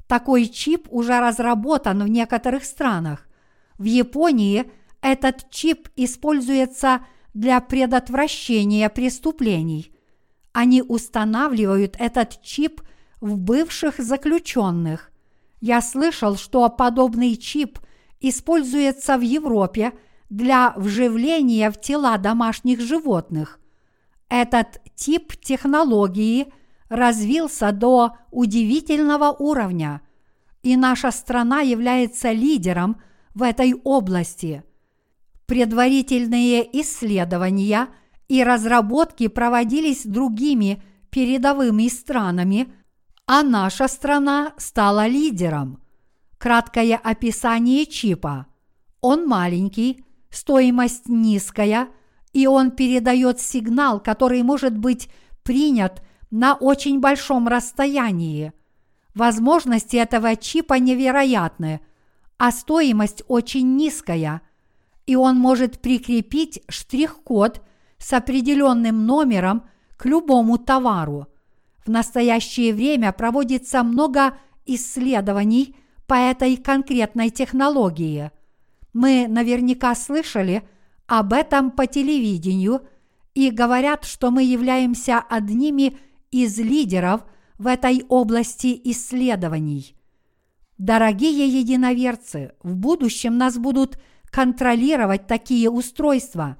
Такой 0.08 0.46
чип 0.46 0.88
уже 0.92 1.20
разработан 1.20 2.04
в 2.04 2.08
некоторых 2.08 2.64
странах. 2.64 3.28
В 3.80 3.86
Японии 3.86 4.72
этот 5.02 5.50
чип 5.50 5.90
используется 5.96 7.04
для 7.34 7.60
предотвращения 7.62 8.88
преступлений. 8.90 9.92
Они 10.54 10.84
устанавливают 10.84 11.96
этот 11.98 12.40
чип 12.44 12.82
в 13.20 13.36
бывших 13.36 13.98
заключенных. 13.98 15.12
Я 15.60 15.82
слышал, 15.82 16.36
что 16.38 16.70
подобный 16.70 17.36
чип 17.36 17.80
используется 18.30 19.18
в 19.18 19.22
Европе 19.22 19.94
для 20.30 20.74
вживления 20.76 21.72
в 21.72 21.80
тела 21.80 22.18
домашних 22.18 22.82
животных. 22.82 23.60
Этот 24.30 24.82
тип 24.96 25.36
технологии 25.36 26.48
развился 26.90 27.72
до 27.72 28.18
удивительного 28.32 29.32
уровня, 29.32 30.02
и 30.64 30.76
наша 30.76 31.12
страна 31.12 31.62
является 31.62 32.32
лидером 32.32 33.02
в 33.34 33.44
этой 33.44 33.74
области– 33.74 34.64
Предварительные 35.46 36.68
исследования 36.82 37.90
и 38.28 38.44
разработки 38.44 39.28
проводились 39.28 40.06
другими 40.06 40.82
передовыми 41.12 41.88
странами, 41.88 42.74
а 43.28 43.44
наша 43.44 43.88
страна 43.88 44.54
стала 44.58 45.06
лидером. 45.06 45.84
Краткое 46.46 46.98
описание 46.98 47.88
чипа. 47.88 48.46
Он 49.02 49.26
маленький, 49.26 50.06
стоимость 50.30 51.10
низкая, 51.10 51.88
и 52.34 52.46
он 52.46 52.70
передает 52.70 53.42
сигнал, 53.42 54.00
который 54.00 54.44
может 54.44 54.78
быть 54.78 55.10
принят 55.42 56.04
на 56.30 56.54
очень 56.54 57.00
большом 57.00 57.48
расстоянии. 57.48 58.54
Возможности 59.16 59.96
этого 59.96 60.36
чипа 60.36 60.76
невероятны, 60.76 61.80
а 62.38 62.52
стоимость 62.52 63.24
очень 63.28 63.76
низкая– 63.76 64.44
и 65.08 65.16
он 65.16 65.38
может 65.38 65.82
прикрепить 65.82 66.62
штрих-код 66.70 67.64
с 67.98 68.14
определенным 68.14 69.08
номером 69.08 69.64
к 69.98 70.06
любому 70.06 70.60
товару. 70.60 71.26
В 71.84 71.90
настоящее 71.90 72.72
время 72.72 73.14
проводится 73.14 73.82
много 73.82 74.38
исследований 74.68 75.76
по 76.08 76.16
этой 76.16 76.58
конкретной 76.58 77.30
технологии. 77.30 78.32
Мы 78.94 79.28
наверняка 79.28 79.96
слышали 79.96 80.68
об 81.08 81.34
этом 81.34 81.72
по 81.72 81.88
телевидению 81.88 82.88
и 83.34 83.52
говорят, 83.52 84.06
что 84.06 84.32
мы 84.32 84.44
являемся 84.44 85.20
одними 85.20 85.98
из 86.32 86.58
лидеров 86.58 87.26
в 87.58 87.68
этой 87.68 88.06
области 88.10 88.80
исследований. 88.86 89.96
Дорогие 90.78 91.48
единоверцы, 91.48 92.54
в 92.62 92.76
будущем 92.76 93.38
нас 93.38 93.58
будут– 93.58 94.00
контролировать 94.36 95.28
такие 95.28 95.70
устройства. 95.70 96.58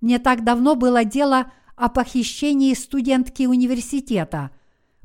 Не 0.00 0.18
так 0.18 0.44
давно 0.44 0.76
было 0.76 1.04
дело 1.04 1.52
о 1.76 1.90
похищении 1.90 2.72
студентки 2.72 3.42
университета. 3.42 4.50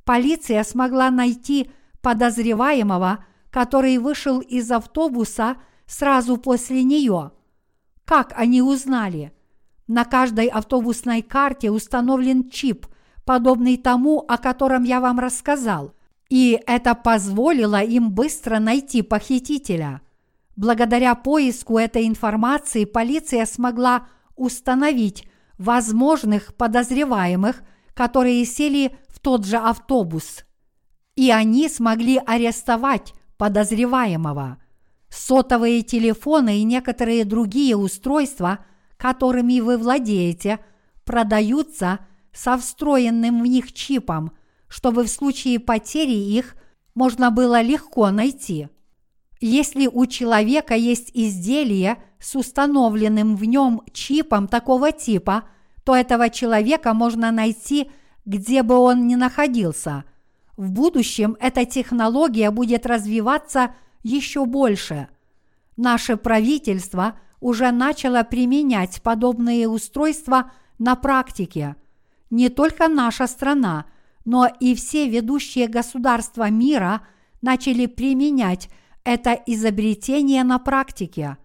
Полиция 0.05 0.63
смогла 0.63 1.11
найти 1.11 1.69
подозреваемого, 2.01 3.25
который 3.53 3.97
вышел 3.99 4.41
из 4.41 4.69
автобуса 4.71 5.55
сразу 5.85 6.35
после 6.35 6.83
нее. 6.83 7.31
Как 8.03 8.33
они 8.35 8.61
узнали? 8.61 9.31
На 9.87 10.03
каждой 10.03 10.47
автобусной 10.47 11.21
карте 11.21 11.71
установлен 11.71 12.49
чип, 12.49 12.87
подобный 13.23 13.77
тому, 13.77 14.25
о 14.27 14.37
котором 14.37 14.83
я 14.83 14.99
вам 14.99 15.19
рассказал, 15.19 15.93
и 16.29 16.59
это 16.67 16.95
позволило 16.95 17.81
им 17.81 18.11
быстро 18.11 18.59
найти 18.59 19.01
похитителя– 19.01 20.01
Благодаря 20.55 21.15
поиску 21.15 21.77
этой 21.77 22.07
информации 22.07 22.85
полиция 22.85 23.45
смогла 23.45 24.07
установить 24.35 25.27
возможных 25.57 26.55
подозреваемых, 26.55 27.63
которые 27.93 28.45
сели 28.45 28.95
в 29.07 29.19
тот 29.19 29.45
же 29.45 29.57
автобус. 29.57 30.45
И 31.15 31.31
они 31.31 31.69
смогли 31.69 32.21
арестовать 32.23 33.13
подозреваемого. 33.37 34.57
Сотовые 35.09 35.81
телефоны 35.83 36.59
и 36.59 36.63
некоторые 36.63 37.25
другие 37.25 37.75
устройства, 37.75 38.59
которыми 38.97 39.59
вы 39.59 39.77
владеете, 39.77 40.59
продаются 41.05 41.99
со 42.31 42.57
встроенным 42.57 43.41
в 43.41 43.45
них 43.45 43.73
чипом, 43.73 44.31
чтобы 44.67 45.03
в 45.03 45.09
случае 45.09 45.59
потери 45.59 46.15
их 46.15 46.55
можно 46.95 47.31
было 47.31 47.61
легко 47.61 48.09
найти. 48.11 48.69
Если 49.39 49.87
у 49.87 50.05
человека 50.05 50.73
есть 50.75 51.11
изделие 51.13 52.01
с 52.19 52.35
установленным 52.35 53.35
в 53.35 53.43
нем 53.43 53.81
чипом 53.91 54.47
такого 54.47 54.91
типа, 54.91 55.43
то 55.83 55.95
этого 55.95 56.29
человека 56.29 56.93
можно 56.93 57.31
найти, 57.31 57.91
где 58.25 58.63
бы 58.63 58.75
он 58.75 59.05
ни 59.07 59.15
находился. 59.15 60.05
В 60.57 60.71
будущем 60.71 61.35
эта 61.39 61.65
технология 61.65 62.51
будет 62.51 62.85
развиваться 62.85 63.75
еще 64.03 64.45
больше. 64.45 65.07
Наше 65.77 66.17
правительство 66.17 67.19
уже 67.39 67.71
начало 67.71 68.23
применять 68.23 69.01
подобные 69.01 69.67
устройства 69.67 70.51
на 70.77 70.95
практике. 70.95 71.75
Не 72.29 72.49
только 72.49 72.87
наша 72.87 73.27
страна, 73.27 73.85
но 74.25 74.47
и 74.59 74.75
все 74.75 75.09
ведущие 75.09 75.67
государства 75.67 76.49
мира 76.49 77.01
начали 77.41 77.85
применять 77.87 78.69
это 79.03 79.33
изобретение 79.33 80.43
на 80.43 80.59
практике. 80.59 81.37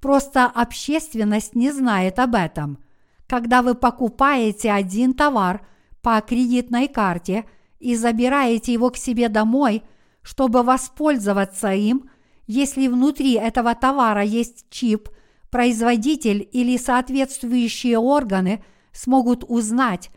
Просто 0.00 0.46
общественность 0.46 1.54
не 1.54 1.70
знает 1.70 2.18
об 2.18 2.34
этом. 2.34 2.78
Когда 3.26 3.62
вы 3.62 3.74
покупаете 3.74 4.72
один 4.72 5.12
товар 5.12 5.66
по 6.02 6.20
кредитной 6.20 6.88
карте 6.88 7.44
и 7.78 7.96
забираете 7.96 8.72
его 8.72 8.90
к 8.90 8.96
себе 8.96 9.28
домой, 9.28 9.82
чтобы 10.22 10.62
воспользоваться 10.62 11.72
им, 11.72 12.10
если 12.46 12.88
внутри 12.88 13.34
этого 13.34 13.74
товара 13.74 14.22
есть 14.22 14.66
чип, 14.70 15.08
производитель 15.50 16.48
или 16.52 16.76
соответствующие 16.76 17.98
органы 17.98 18.64
смогут 18.92 19.44
узнать, 19.46 20.10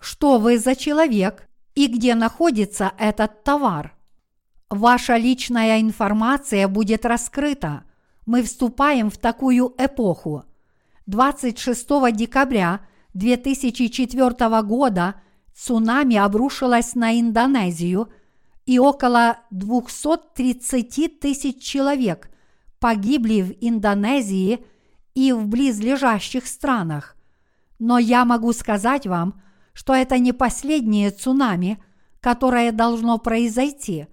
что 0.00 0.38
вы 0.38 0.58
за 0.58 0.74
человек 0.74 1.48
и 1.74 1.86
где 1.86 2.14
находится 2.14 2.92
этот 2.98 3.44
товар. 3.44 3.96
Ваша 4.70 5.16
личная 5.16 5.80
информация 5.80 6.66
будет 6.66 7.04
раскрыта. 7.04 7.84
Мы 8.26 8.42
вступаем 8.42 9.10
в 9.10 9.18
такую 9.18 9.74
эпоху. 9.78 10.44
26 11.06 11.88
декабря 12.12 12.80
2004 13.14 14.62
года 14.62 15.16
цунами 15.54 16.16
обрушилось 16.16 16.94
на 16.94 17.18
Индонезию, 17.18 18.08
и 18.66 18.78
около 18.78 19.38
230 19.50 21.20
тысяч 21.20 21.62
человек 21.62 22.30
погибли 22.78 23.42
в 23.42 23.52
Индонезии 23.60 24.64
и 25.14 25.32
в 25.32 25.46
близлежащих 25.46 26.46
странах. 26.46 27.16
Но 27.78 27.98
я 27.98 28.24
могу 28.24 28.52
сказать 28.52 29.06
вам, 29.06 29.42
что 29.72 29.94
это 29.94 30.18
не 30.18 30.32
последнее 30.32 31.10
цунами, 31.10 31.82
которое 32.20 32.72
должно 32.72 33.18
произойти. 33.18 34.06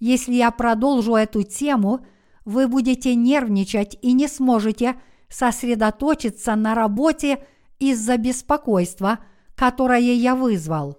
Если 0.00 0.34
я 0.34 0.50
продолжу 0.50 1.14
эту 1.14 1.42
тему, 1.42 2.04
вы 2.44 2.68
будете 2.68 3.14
нервничать 3.14 3.96
и 4.02 4.12
не 4.12 4.28
сможете 4.28 4.96
сосредоточиться 5.28 6.54
на 6.54 6.74
работе 6.74 7.44
из-за 7.78 8.16
беспокойства, 8.16 9.18
которое 9.56 10.14
я 10.14 10.36
вызвал. 10.36 10.98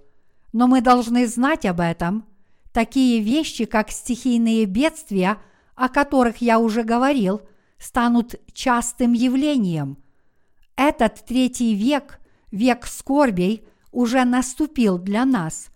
Но 0.51 0.67
мы 0.67 0.81
должны 0.81 1.25
знать 1.27 1.65
об 1.65 1.79
этом. 1.79 2.25
Такие 2.73 3.21
вещи, 3.21 3.63
как 3.65 3.89
стихийные 3.91 4.65
бедствия, 4.65 5.37
о 5.75 5.87
которых 5.87 6.41
я 6.41 6.59
уже 6.59 6.83
говорил, 6.83 7.41
станут 7.77 8.35
частым 8.51 9.13
явлением. 9.13 9.97
Этот 10.75 11.25
третий 11.25 11.73
век, 11.73 12.19
век 12.51 12.85
скорбей– 12.85 13.65
уже 13.97 14.25
наступил 14.25 14.99
для 14.99 15.25
нас. 15.25 15.69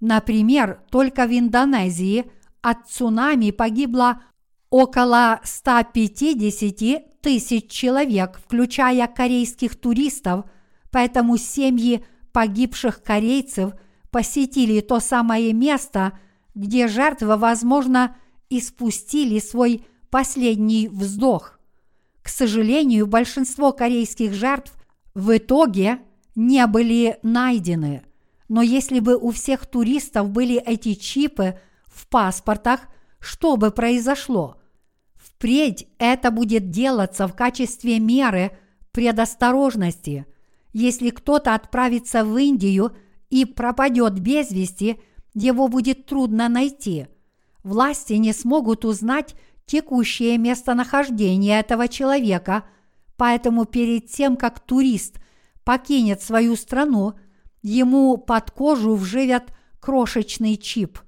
Например, 0.00 0.80
только 0.90 1.26
в 1.26 1.38
Индонезии 1.38 2.30
от 2.62 2.88
цунами 2.88 3.50
погибло 3.50 4.22
около 4.70 5.38
150 5.44 7.20
тысяч 7.20 7.70
человек, 7.70 8.40
включая 8.42 9.06
корейских 9.06 9.76
туристов, 9.78 10.46
поэтому 10.92 11.36
семьи 11.36 12.04
погибших 12.32 13.02
корейцев 13.02 13.72
посетили 14.10 14.80
то 14.80 15.00
самое 15.00 15.52
место, 15.52 16.18
где 16.54 16.86
жертвы, 16.86 17.36
возможно, 17.36 18.16
испустили 18.50 19.38
свой 19.40 19.84
последний 20.10 20.88
вздох. 20.88 21.58
К 22.22 22.28
сожалению, 22.28 23.06
большинство 23.06 23.72
корейских 23.72 24.32
жертв 24.34 24.74
в 25.14 25.36
итоге 25.36 25.98
не 26.34 26.66
были 26.66 27.18
найдены. 27.22 28.02
Но 28.48 28.62
если 28.62 29.00
бы 29.00 29.16
у 29.16 29.30
всех 29.30 29.66
туристов 29.66 30.28
были 30.30 30.56
эти 30.56 30.94
чипы 30.94 31.58
в 31.86 32.06
паспортах, 32.08 32.80
что 33.18 33.56
бы 33.56 33.70
произошло? 33.70 34.60
Впредь 35.14 35.86
это 35.98 36.30
будет 36.30 36.70
делаться 36.70 37.26
в 37.26 37.34
качестве 37.34 37.98
меры 37.98 38.50
предосторожности. 38.92 40.26
Если 40.72 41.10
кто-то 41.10 41.54
отправится 41.54 42.24
в 42.24 42.36
Индию 42.36 42.96
и 43.30 43.44
пропадет 43.44 44.18
без 44.18 44.50
вести, 44.50 45.00
его 45.34 45.68
будет 45.68 46.06
трудно 46.06 46.48
найти. 46.48 47.06
Власти 47.62 48.14
не 48.14 48.32
смогут 48.32 48.84
узнать 48.84 49.34
текущее 49.66 50.38
местонахождение 50.38 51.60
этого 51.60 51.88
человека, 51.88 52.64
поэтому 53.16 53.64
перед 53.64 54.08
тем, 54.08 54.36
как 54.36 54.60
турист 54.60 55.16
покинет 55.64 56.22
свою 56.22 56.56
страну, 56.56 57.14
ему 57.62 58.16
под 58.16 58.50
кожу 58.50 58.94
вживят 58.94 59.54
крошечный 59.80 60.56
чип, 60.56 60.98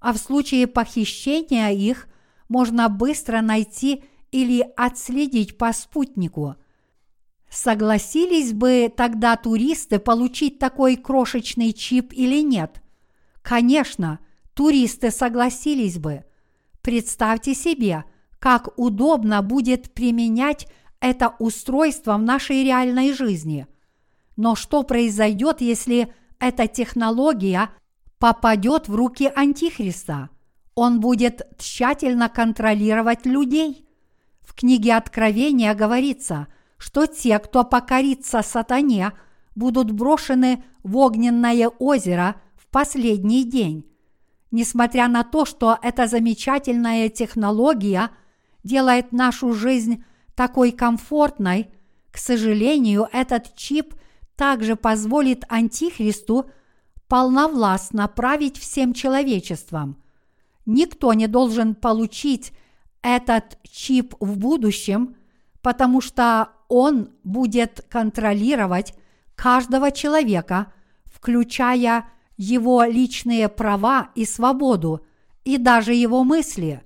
а 0.00 0.12
в 0.12 0.18
случае 0.18 0.66
похищения 0.66 1.70
их 1.70 2.08
можно 2.48 2.88
быстро 2.88 3.40
найти 3.40 4.04
или 4.30 4.66
отследить 4.76 5.56
по 5.56 5.72
спутнику. 5.72 6.56
Согласились 7.52 8.54
бы 8.54 8.90
тогда 8.96 9.36
туристы 9.36 9.98
получить 9.98 10.58
такой 10.58 10.96
крошечный 10.96 11.74
чип 11.74 12.14
или 12.14 12.42
нет? 12.42 12.80
Конечно, 13.42 14.20
туристы 14.54 15.10
согласились 15.10 15.98
бы. 15.98 16.24
Представьте 16.80 17.54
себе, 17.54 18.04
как 18.38 18.70
удобно 18.78 19.42
будет 19.42 19.92
применять 19.92 20.66
это 20.98 21.34
устройство 21.38 22.16
в 22.16 22.22
нашей 22.22 22.64
реальной 22.64 23.12
жизни. 23.12 23.66
Но 24.36 24.54
что 24.54 24.82
произойдет, 24.82 25.60
если 25.60 26.10
эта 26.38 26.66
технология 26.66 27.68
попадет 28.18 28.88
в 28.88 28.94
руки 28.94 29.30
Антихриста? 29.36 30.30
Он 30.74 31.00
будет 31.00 31.42
тщательно 31.58 32.30
контролировать 32.30 33.26
людей. 33.26 33.86
В 34.40 34.54
книге 34.54 34.94
Откровения 34.94 35.74
говорится, 35.74 36.46
что 36.82 37.06
те, 37.06 37.38
кто 37.38 37.62
покорится 37.62 38.42
сатане, 38.42 39.12
будут 39.54 39.92
брошены 39.92 40.64
в 40.82 40.96
огненное 40.96 41.68
озеро 41.68 42.34
в 42.56 42.66
последний 42.66 43.44
день. 43.44 43.86
Несмотря 44.50 45.06
на 45.06 45.22
то, 45.22 45.44
что 45.44 45.78
эта 45.80 46.08
замечательная 46.08 47.08
технология 47.08 48.10
делает 48.64 49.12
нашу 49.12 49.52
жизнь 49.52 50.02
такой 50.34 50.72
комфортной, 50.72 51.70
к 52.10 52.18
сожалению, 52.18 53.06
этот 53.12 53.54
чип 53.54 53.94
также 54.34 54.74
позволит 54.74 55.44
Антихристу 55.48 56.50
полновластно 57.06 58.08
править 58.08 58.58
всем 58.58 58.92
человечеством. 58.92 60.02
Никто 60.66 61.12
не 61.12 61.28
должен 61.28 61.76
получить 61.76 62.52
этот 63.02 63.56
чип 63.70 64.16
в 64.18 64.36
будущем, 64.36 65.14
потому 65.60 66.00
что 66.00 66.48
он 66.72 67.10
будет 67.22 67.84
контролировать 67.90 68.94
каждого 69.34 69.90
человека, 69.90 70.72
включая 71.04 72.08
его 72.38 72.82
личные 72.84 73.50
права 73.50 74.10
и 74.14 74.24
свободу, 74.24 75.04
и 75.44 75.58
даже 75.58 75.92
его 75.92 76.24
мысли. 76.24 76.82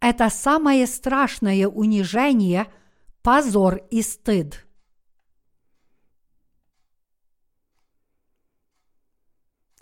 Это 0.00 0.30
самое 0.30 0.84
страшное 0.88 1.68
унижение, 1.68 2.66
позор 3.22 3.82
и 3.92 4.02
стыд. 4.02 4.66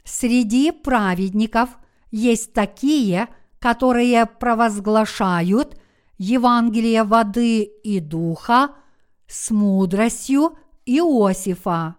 Среди 0.05 0.73
праведников 0.73 1.71
есть 2.11 2.53
такие, 2.53 3.29
которые 3.61 4.27
провозглашают 4.27 5.81
Евангелие 6.19 7.05
воды 7.05 7.63
и 7.63 8.01
духа 8.01 8.75
с 9.29 9.51
мудростью 9.51 10.59
Иосифа. 10.87 11.97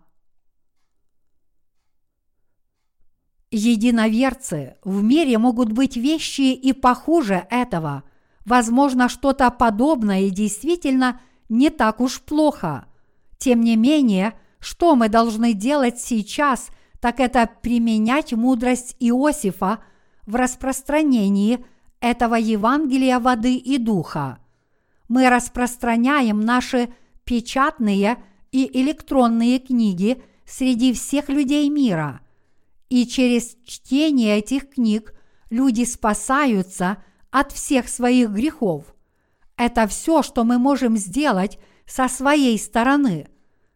Единоверцы, 3.52 4.76
в 4.84 5.02
мире 5.02 5.38
могут 5.38 5.72
быть 5.72 5.96
вещи 5.96 6.54
и 6.54 6.74
похуже 6.74 7.48
этого. 7.50 8.04
Возможно, 8.46 9.08
что-то 9.08 9.50
подобное 9.50 10.30
действительно 10.30 11.22
не 11.48 11.70
так 11.70 12.02
уж 12.02 12.22
плохо. 12.22 12.88
Тем 13.38 13.62
не 13.62 13.78
менее, 13.78 14.38
что 14.60 14.96
мы 14.96 15.08
должны 15.08 15.54
делать 15.54 16.00
сейчас– 16.00 16.68
так 17.00 17.20
это 17.20 17.50
применять 17.62 18.34
мудрость 18.34 18.96
Иосифа 19.00 19.80
в 20.26 20.36
распространении 20.36 21.66
этого 22.02 22.36
Евангелия 22.36 23.20
воды 23.20 23.56
и 23.56 23.78
духа. 23.78 24.40
Мы 25.08 25.30
распространяем 25.30 26.42
наши 26.42 26.94
печатные 27.30 28.18
и 28.52 28.82
электронные 28.82 29.60
книги 29.60 30.20
среди 30.48 30.94
всех 30.94 31.30
людей 31.30 31.70
мира. 31.70 32.22
И 32.90 33.06
через 33.06 33.56
чтение 33.66 34.40
этих 34.40 34.72
книг 34.72 35.14
люди 35.52 35.84
спасаются 35.84 37.04
от 37.30 37.52
всех 37.52 37.88
своих 37.88 38.32
грехов. 38.32 38.96
Это 39.58 39.86
все, 39.86 40.24
что 40.24 40.44
мы 40.44 40.58
можем 40.58 40.98
сделать 40.98 41.60
со 41.86 42.08
своей 42.08 42.58
стороны. 42.58 43.28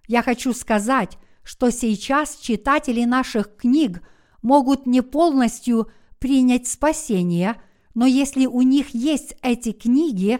Я 0.07 0.23
хочу 0.23 0.51
сказать, 0.51 1.19
что 1.43 1.69
сейчас 1.69 2.38
читатели 2.38 3.03
наших 3.03 3.55
книг 3.55 4.01
могут 4.41 4.88
не 4.88 5.01
полностью 5.01 5.91
принять 6.17 6.67
спасение, 6.67 7.61
но 7.93 8.07
если 8.07 8.47
у 8.47 8.63
них 8.63 8.95
есть 8.95 9.35
эти 9.43 9.73
книги, 9.73 10.39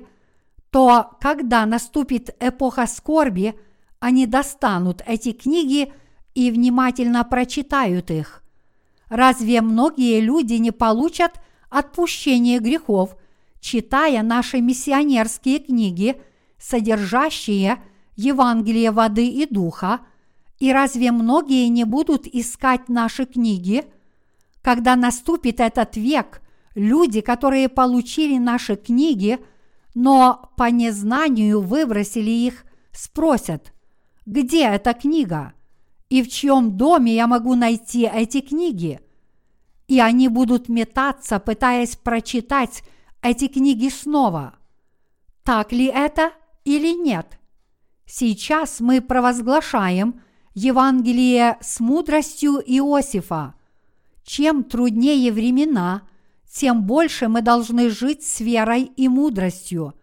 то 0.74 1.18
когда 1.22 1.68
наступит 1.68 2.36
эпоха 2.40 2.88
скорби, 2.88 3.54
они 4.00 4.26
достанут 4.26 5.04
эти 5.06 5.32
книги 5.32 5.94
и 6.34 6.50
внимательно 6.50 7.24
прочитают 7.24 8.10
их. 8.10 8.44
Разве 9.08 9.62
многие 9.62 10.20
люди 10.20 10.56
не 10.56 10.72
получат 10.72 11.40
отпущение 11.70 12.58
грехов, 12.58 13.16
читая 13.60 14.24
наши 14.24 14.62
миссионерские 14.62 15.60
книги, 15.60 16.20
содержащие 16.58 17.78
Евангелие 18.16 18.90
воды 18.90 19.28
и 19.28 19.46
духа, 19.46 20.00
и 20.58 20.74
разве 20.74 21.12
многие 21.12 21.68
не 21.68 21.84
будут 21.84 22.26
искать 22.26 22.90
наши 22.90 23.26
книги? 23.26 23.86
Когда 24.64 24.96
наступит 24.96 25.60
этот 25.60 25.98
век, 25.98 26.42
люди, 26.74 27.22
которые 27.22 27.70
получили 27.70 28.40
наши 28.40 28.76
книги, 28.76 29.38
но 29.94 30.52
по 30.58 30.70
незнанию 30.70 31.62
выбросили 31.62 32.32
их, 32.32 32.66
спросят, 32.92 33.74
где 34.26 34.66
эта 34.66 34.94
книга? 34.94 35.54
И 36.10 36.22
в 36.22 36.30
чьем 36.30 36.78
доме 36.78 37.16
я 37.16 37.28
могу 37.28 37.56
найти 37.56 38.10
эти 38.12 38.42
книги? 38.42 39.00
и 39.88 40.00
они 40.00 40.28
будут 40.28 40.70
метаться, 40.70 41.40
пытаясь 41.40 41.96
прочитать 41.96 42.84
эти 43.22 43.48
книги 43.48 43.90
снова. 43.90 44.56
Так 45.44 45.72
ли 45.72 45.86
это 45.86 46.32
или 46.64 46.94
нет? 46.94 47.40
Сейчас 48.06 48.80
мы 48.80 49.02
провозглашаем 49.02 50.22
Евангелие 50.54 51.58
с 51.62 51.80
мудростью 51.80 52.62
Иосифа. 52.66 53.56
Чем 54.24 54.64
труднее 54.64 55.32
времена, 55.32 56.04
тем 56.56 56.84
больше 56.84 57.28
мы 57.28 57.42
должны 57.42 57.90
жить 57.90 58.24
с 58.24 58.40
верой 58.40 58.84
и 58.84 59.08
мудростью. 59.08 59.94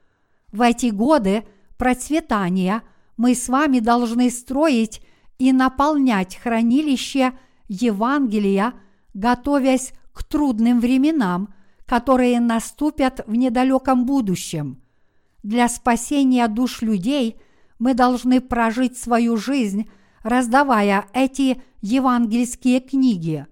В 0.53 0.63
эти 0.63 0.87
годы 0.87 1.45
процветания 1.77 2.83
мы 3.17 3.35
с 3.35 3.49
вами 3.49 3.81
должны 3.81 4.31
строить 4.31 5.01
и 5.39 5.53
наполнять 5.53 6.37
хранилище 6.37 7.33
Евангелия– 7.69 8.75
готовясь 9.15 9.93
к 10.13 10.25
трудным 10.25 10.81
временам, 10.81 11.55
которые 11.87 12.41
наступят 12.41 13.25
в 13.27 13.35
недалеком 13.35 14.07
будущем. 14.07 14.81
Для 15.43 15.69
спасения 15.69 16.47
душ 16.49 16.83
людей 16.83 17.41
мы 17.79 17.95
должны 17.95 18.41
прожить 18.41 18.99
свою 18.99 19.37
жизнь, 19.37 19.91
раздавая 20.23 21.07
эти 21.13 21.63
евангельские 21.81 22.81
книги. 22.81 23.47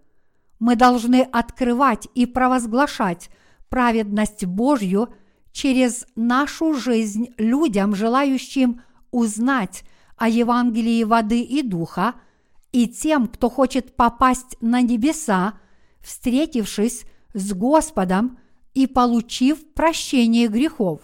Мы 0.58 0.76
должны 0.76 1.22
открывать 1.22 2.08
и 2.14 2.26
провозглашать 2.26 3.30
праведность 3.68 4.44
Божью 4.44 5.08
через 5.52 6.06
нашу 6.16 6.74
жизнь 6.74 7.34
людям, 7.36 7.94
желающим 7.94 8.82
узнать 9.10 9.84
о 10.16 10.28
Евангелии 10.28 11.04
воды 11.04 11.40
и 11.42 11.62
духа– 11.62 12.14
и 12.72 12.86
тем, 12.86 13.26
кто 13.26 13.48
хочет 13.48 13.96
попасть 13.96 14.56
на 14.60 14.80
небеса, 14.80 15.54
встретившись 16.00 17.04
с 17.34 17.52
Господом 17.52 18.38
и 18.74 18.86
получив 18.86 19.72
прощение 19.72 20.48
грехов. 20.48 21.00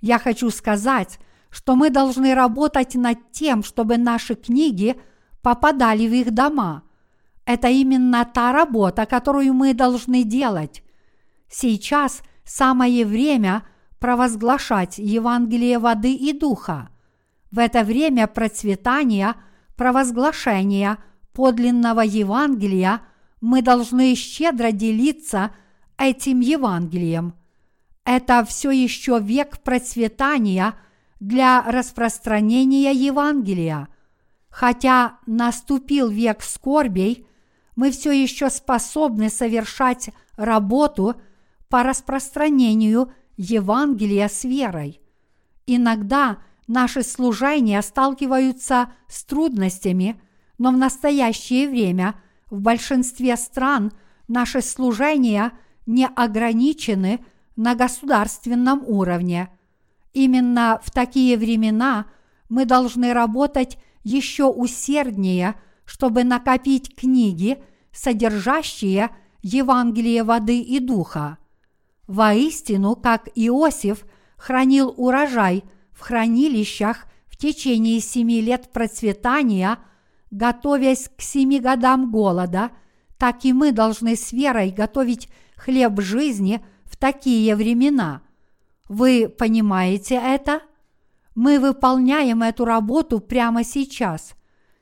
Я 0.00 0.18
хочу 0.18 0.50
сказать, 0.50 1.18
что 1.50 1.76
мы 1.76 1.90
должны 1.90 2.34
работать 2.34 2.94
над 2.94 3.32
тем, 3.32 3.62
чтобы 3.62 3.96
наши 3.96 4.34
книги 4.34 5.00
попадали 5.42 6.06
в 6.06 6.12
их 6.12 6.32
дома. 6.32 6.82
Это 7.48 7.68
именно 7.68 8.26
та 8.26 8.52
работа, 8.52 9.06
которую 9.06 9.54
мы 9.54 9.72
должны 9.72 10.22
делать. 10.22 10.82
Сейчас 11.48 12.20
самое 12.44 13.06
время 13.06 13.62
провозглашать 13.98 14.98
Евангелие 14.98 15.78
воды 15.78 16.12
и 16.12 16.34
духа. 16.38 16.90
В 17.50 17.58
это 17.58 17.84
время 17.84 18.26
процветания– 18.26 19.34
провозглашения 19.78 20.98
подлинного 21.32 22.00
Евангелия 22.00 23.00
мы 23.40 23.62
должны 23.62 24.14
щедро 24.14 24.70
делиться 24.72 25.52
этим 25.96 26.40
Евангелием. 26.40 27.32
Это 28.04 28.44
все 28.44 28.72
еще 28.72 29.20
век 29.20 29.60
процветания 29.62 30.74
для 31.18 31.62
распространения 31.62 32.92
Евангелия. 32.92 33.88
Хотя 34.50 35.18
наступил 35.26 36.08
век 36.10 36.42
скорбей, 36.42 37.26
мы 37.78 37.90
все 37.90 38.12
еще 38.12 38.50
способны 38.50 39.30
совершать 39.30 40.10
работу 40.36 41.14
по 41.68 41.82
распространению 41.82 43.10
Евангелия 43.36 44.28
с 44.28 44.44
верой. 44.44 45.00
Иногда 45.66 46.38
Наши 46.68 47.02
служения 47.02 47.80
сталкиваются 47.80 48.92
с 49.08 49.24
трудностями, 49.24 50.20
но 50.58 50.70
в 50.70 50.76
настоящее 50.76 51.66
время 51.66 52.14
в 52.50 52.60
большинстве 52.60 53.38
стран 53.38 53.90
наши 54.28 54.60
служения 54.60 55.52
не 55.86 56.06
ограничены 56.06 57.24
на 57.56 57.74
государственном 57.74 58.84
уровне. 58.86 59.48
Именно 60.12 60.78
в 60.82 60.90
такие 60.90 61.38
времена 61.38 62.04
мы 62.50 62.66
должны 62.66 63.14
работать 63.14 63.78
еще 64.04 64.44
усерднее, 64.44 65.54
чтобы 65.88 66.22
накопить 66.22 66.94
книги, 66.94 67.58
содержащие 67.92 69.10
Евангелие 69.40 70.22
воды 70.22 70.60
и 70.60 70.78
духа. 70.78 71.38
Воистину, 72.06 72.94
как 72.94 73.28
Иосиф 73.34 74.06
хранил 74.36 74.94
урожай– 74.96 75.64
в 75.98 76.00
хранилищах 76.00 77.06
в 77.26 77.36
течение 77.36 78.00
семи 78.00 78.40
лет 78.40 78.70
процветания, 78.72 79.78
готовясь 80.30 81.10
к 81.16 81.20
семи 81.20 81.58
годам 81.58 82.12
голода, 82.12 82.70
так 83.16 83.44
и 83.44 83.52
мы 83.52 83.72
должны 83.72 84.14
с 84.14 84.32
верой 84.32 84.70
готовить 84.70 85.28
хлеб 85.56 86.00
жизни 86.00 86.64
в 86.84 86.96
такие 86.96 87.56
времена. 87.56 88.22
Вы 88.88 89.28
понимаете 89.28 90.14
это? 90.14 90.60
Мы 91.34 91.58
выполняем 91.58 92.42
эту 92.42 92.64
работу 92.64 93.18
прямо 93.18 93.64
сейчас. 93.64 94.34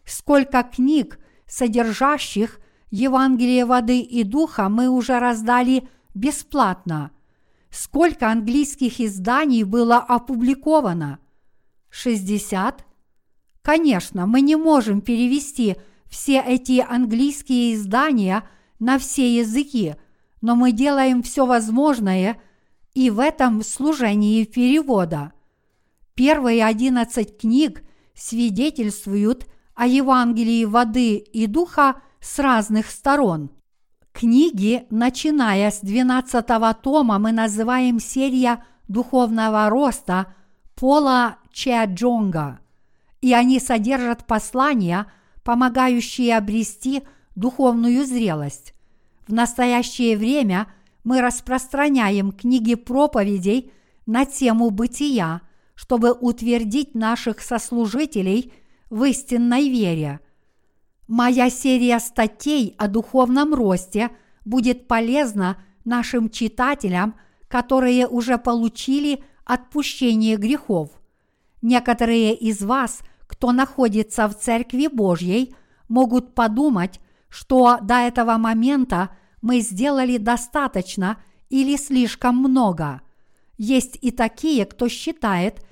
Сколько 0.07 0.63
книг, 0.63 1.19
содержащих 1.47 2.61
Евангелие 2.91 3.67
воды 3.67 4.01
и 4.01 4.25
духа, 4.25 4.71
мы 4.71 4.89
уже 4.89 5.19
раздали 5.19 5.87
бесплатно– 6.15 7.11
Сколько 7.79 8.31
английских 8.31 9.01
изданий 9.03 9.63
было 9.63 9.99
опубликовано? 9.99 11.19
60? 11.91 12.87
Конечно, 13.61 14.27
мы 14.27 14.41
не 14.41 14.57
можем 14.57 15.03
перевести 15.03 15.77
все 16.07 16.41
эти 16.41 16.81
английские 16.81 17.75
издания 17.75 18.49
на 18.79 18.99
все 18.99 19.37
языки, 19.37 19.97
но 20.41 20.57
мы 20.57 20.73
делаем 20.73 21.23
все 21.23 21.45
возможное 21.45 22.41
и 22.95 23.11
в 23.11 23.19
этом 23.19 23.63
служении 23.63 24.45
перевода. 24.45 25.33
Первые 26.15 26.65
одиннадцать 26.65 27.39
книг 27.39 27.83
свидетельствуют 28.15 29.47
о 29.77 29.87
Евангелии 29.87 30.65
воды 30.65 31.17
и 31.17 31.47
духа 31.47 32.03
с 32.21 32.41
разных 32.41 32.91
сторон– 32.91 33.51
Книги, 34.19 34.87
начиная 34.89 35.71
с 35.71 35.81
12 35.81 36.47
тома, 36.81 37.19
мы 37.19 37.33
называем 37.33 38.01
серия 38.01 38.65
духовного 38.89 39.69
роста 39.69 40.33
Пола 40.75 41.37
Чеджонга, 41.53 42.61
и 43.21 43.35
они 43.35 43.61
содержат 43.61 44.25
послания, 44.27 45.13
помогающие 45.45 46.35
обрести 46.35 47.03
духовную 47.35 48.07
зрелость. 48.07 48.73
В 49.29 49.35
настоящее 49.35 50.17
время 50.17 50.69
мы 51.05 51.21
распространяем 51.21 52.33
книги 52.33 52.75
проповедей 52.75 53.71
на 54.07 54.25
тему 54.25 54.71
бытия, 54.71 55.43
чтобы 55.75 56.13
утвердить 56.13 56.95
наших 56.95 57.43
сослужителей 57.43 58.55
в 58.91 59.05
истинной 59.05 59.69
вере– 59.69 60.21
Моя 61.09 61.51
серия 61.51 62.01
статей 62.01 62.75
о 62.79 62.89
духовном 62.89 63.55
росте 63.55 64.11
будет 64.45 64.89
полезна 64.89 65.57
нашим 65.85 66.31
читателям, 66.31 67.15
которые 67.47 68.09
уже 68.09 68.39
получили 68.39 69.23
отпущение 69.45 70.37
грехов. 70.37 70.91
Некоторые 71.63 72.35
из 72.35 72.61
вас, 72.63 73.03
кто 73.29 73.53
находится 73.53 74.27
в 74.27 74.35
Церкви 74.35 74.89
Божьей, 74.89 75.55
могут 75.89 76.35
подумать, 76.35 77.01
что 77.29 77.79
до 77.81 77.95
этого 77.99 78.37
момента 78.37 79.11
мы 79.43 79.61
сделали 79.61 80.17
достаточно 80.17 81.19
или 81.51 81.77
слишком 81.77 82.37
много. 82.37 83.01
Есть 83.59 83.97
и 84.03 84.11
такие, 84.11 84.67
кто 84.67 84.89
считает, 84.89 85.65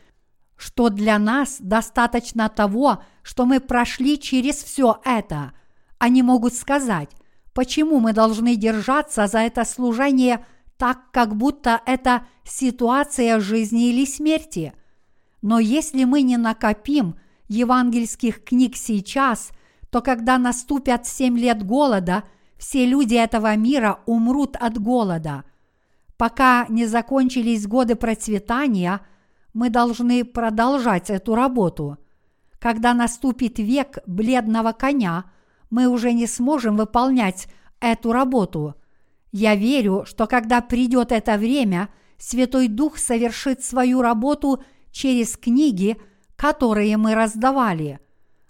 что 0.57 0.89
для 0.89 1.19
нас 1.19 1.57
достаточно 1.61 2.49
того, 2.49 3.03
что 3.23 3.45
мы 3.45 3.61
прошли 3.61 4.19
через 4.19 4.57
все 4.57 5.01
это. 5.05 5.53
Они 5.99 6.23
могут 6.23 6.55
сказать, 6.55 7.11
почему 7.53 8.01
мы 8.01 8.13
должны 8.13 8.57
держаться 8.57 9.27
за 9.27 9.39
это 9.39 9.65
служение 9.65 10.45
так, 10.77 11.11
как 11.13 11.37
будто 11.37 11.81
это 11.87 12.27
ситуация 12.45 13.41
жизни 13.41 13.89
или 13.89 14.05
смерти. 14.05 14.73
Но 15.43 15.59
если 15.59 16.05
мы 16.05 16.23
не 16.23 16.37
накопим 16.37 17.17
евангельских 17.49 18.45
книг 18.45 18.77
сейчас, 18.77 19.51
то 19.91 20.01
когда 20.01 20.39
наступят 20.39 21.07
семь 21.07 21.39
лет 21.39 21.65
голода, 21.65 22.25
все 22.59 22.87
люди 22.87 23.15
этого 23.15 23.55
мира 23.57 24.01
умрут 24.07 24.57
от 24.57 24.79
голода. 24.81 25.45
Пока 26.17 26.67
не 26.69 26.87
закончились 26.87 27.67
годы 27.67 27.95
процветания, 27.95 29.01
мы 29.55 29.71
должны 29.71 30.25
продолжать 30.25 31.09
эту 31.09 31.35
работу. 31.35 31.97
Когда 32.59 32.93
наступит 32.93 33.59
век 33.59 33.99
бледного 34.07 34.73
коня, 34.73 35.25
мы 35.71 35.87
уже 35.87 36.13
не 36.13 36.27
сможем 36.27 36.77
выполнять 36.77 37.49
эту 37.81 38.13
работу. 38.13 38.75
Я 39.33 39.55
верю, 39.55 40.05
что 40.07 40.27
когда 40.27 40.61
придет 40.61 41.13
это 41.13 41.37
время, 41.39 41.89
Святой 42.19 42.69
Дух 42.69 42.99
совершит 42.99 43.65
свою 43.65 44.03
работу 44.03 44.63
через 44.91 45.37
книги, 45.37 45.97
которые 46.37 46.97
мы 46.97 47.15
раздавали. 47.15 48.01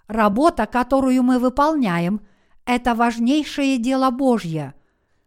Работа, 0.07 0.65
которую 0.65 1.23
мы 1.23 1.39
выполняем, 1.39 2.21
это 2.65 2.95
важнейшее 2.95 3.77
дело 3.77 4.11
Божье. 4.11 4.73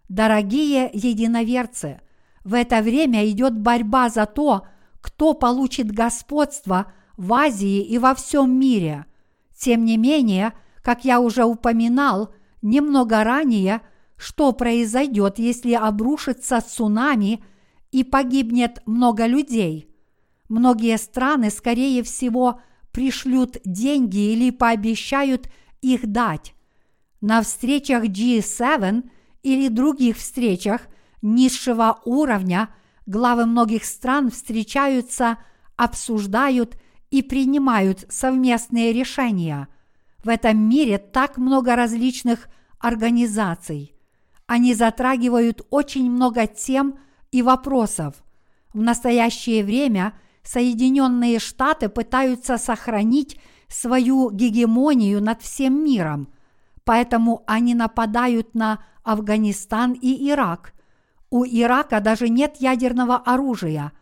Дорогие 0.08 0.90
единоверцы, 0.92 2.00
в 2.44 2.54
это 2.54 2.80
время 2.80 3.28
идет 3.28 3.58
борьба 3.58 4.08
за 4.08 4.26
то, 4.26 4.66
кто 5.00 5.34
получит 5.34 5.90
господство 5.90 6.92
в 7.16 7.32
Азии 7.32 7.82
и 7.82 7.98
во 7.98 8.14
всем 8.14 8.58
мире. 8.58 9.06
Тем 9.56 9.84
не 9.84 9.96
менее, 9.96 10.52
как 10.82 11.04
я 11.04 11.20
уже 11.20 11.44
упоминал 11.44 12.32
немного 12.62 13.24
ранее, 13.24 13.82
что 14.16 14.52
произойдет, 14.52 15.38
если 15.38 15.72
обрушится 15.72 16.60
цунами 16.60 17.42
и 17.92 18.04
погибнет 18.04 18.82
много 18.86 19.26
людей. 19.26 19.88
Многие 20.48 20.96
страны, 20.98 21.50
скорее 21.50 22.02
всего, 22.02 22.60
пришлют 22.90 23.58
деньги 23.64 24.32
или 24.32 24.50
пообещают 24.50 25.48
их 25.82 26.06
дать. 26.06 26.54
На 27.20 27.42
встречах 27.42 28.04
G7 28.04 29.08
или 29.42 29.68
других 29.68 30.16
встречах 30.16 30.82
низшего 31.22 32.00
уровня 32.04 32.70
главы 33.08 33.46
многих 33.46 33.84
стран 33.84 34.30
встречаются, 34.30 35.38
обсуждают 35.76 36.76
и 37.10 37.22
принимают 37.22 38.04
совместные 38.10 38.92
решения. 38.92 39.68
В 40.22 40.28
этом 40.28 40.58
мире 40.68 40.98
так 40.98 41.38
много 41.38 41.74
различных 41.74 42.48
организаций. 42.78 43.94
Они 44.46 44.74
затрагивают 44.74 45.66
очень 45.70 46.10
много 46.10 46.46
тем 46.46 46.98
и 47.32 47.40
вопросов. 47.42 48.14
В 48.74 48.80
настоящее 48.80 49.64
время 49.64 50.12
Соединенные 50.42 51.38
Штаты 51.38 51.88
пытаются 51.88 52.58
сохранить 52.58 53.40
свою 53.68 54.30
гегемонию 54.30 55.22
над 55.22 55.40
всем 55.42 55.82
миром, 55.82 56.28
поэтому 56.84 57.42
они 57.46 57.74
нападают 57.74 58.54
на 58.54 58.84
Афганистан 59.02 59.92
и 59.92 60.28
Ирак. 60.30 60.74
У 61.30 61.44
Ирака 61.44 62.00
даже 62.00 62.28
нет 62.28 62.56
ядерного 62.58 63.16
оружия, 63.16 63.92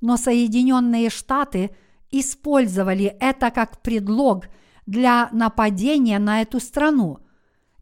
но 0.00 0.16
Соединенные 0.16 1.08
Штаты 1.08 1.70
использовали 2.10 3.16
это 3.20 3.50
как 3.50 3.80
предлог 3.80 4.46
для 4.86 5.28
нападения 5.32 6.18
на 6.18 6.42
эту 6.42 6.60
страну. 6.60 7.20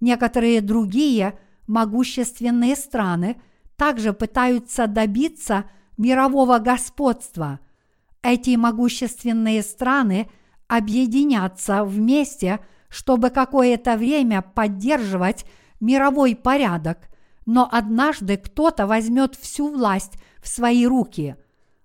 Некоторые 0.00 0.60
другие 0.60 1.38
могущественные 1.66 2.76
страны 2.76 3.40
также 3.76 4.12
пытаются 4.12 4.86
добиться 4.86 5.64
мирового 5.98 6.58
господства. 6.58 7.60
Эти 8.22 8.54
могущественные 8.54 9.62
страны 9.62 10.28
объединятся 10.68 11.84
вместе, 11.84 12.60
чтобы 12.88 13.30
какое-то 13.30 13.96
время 13.96 14.42
поддерживать 14.42 15.44
мировой 15.80 16.36
порядок, 16.36 17.08
но 17.46 17.68
однажды 17.70 18.36
кто-то 18.36 18.86
возьмет 18.86 19.34
всю 19.34 19.68
власть 19.68 20.14
в 20.40 20.48
свои 20.48 20.86
руки. 20.86 21.36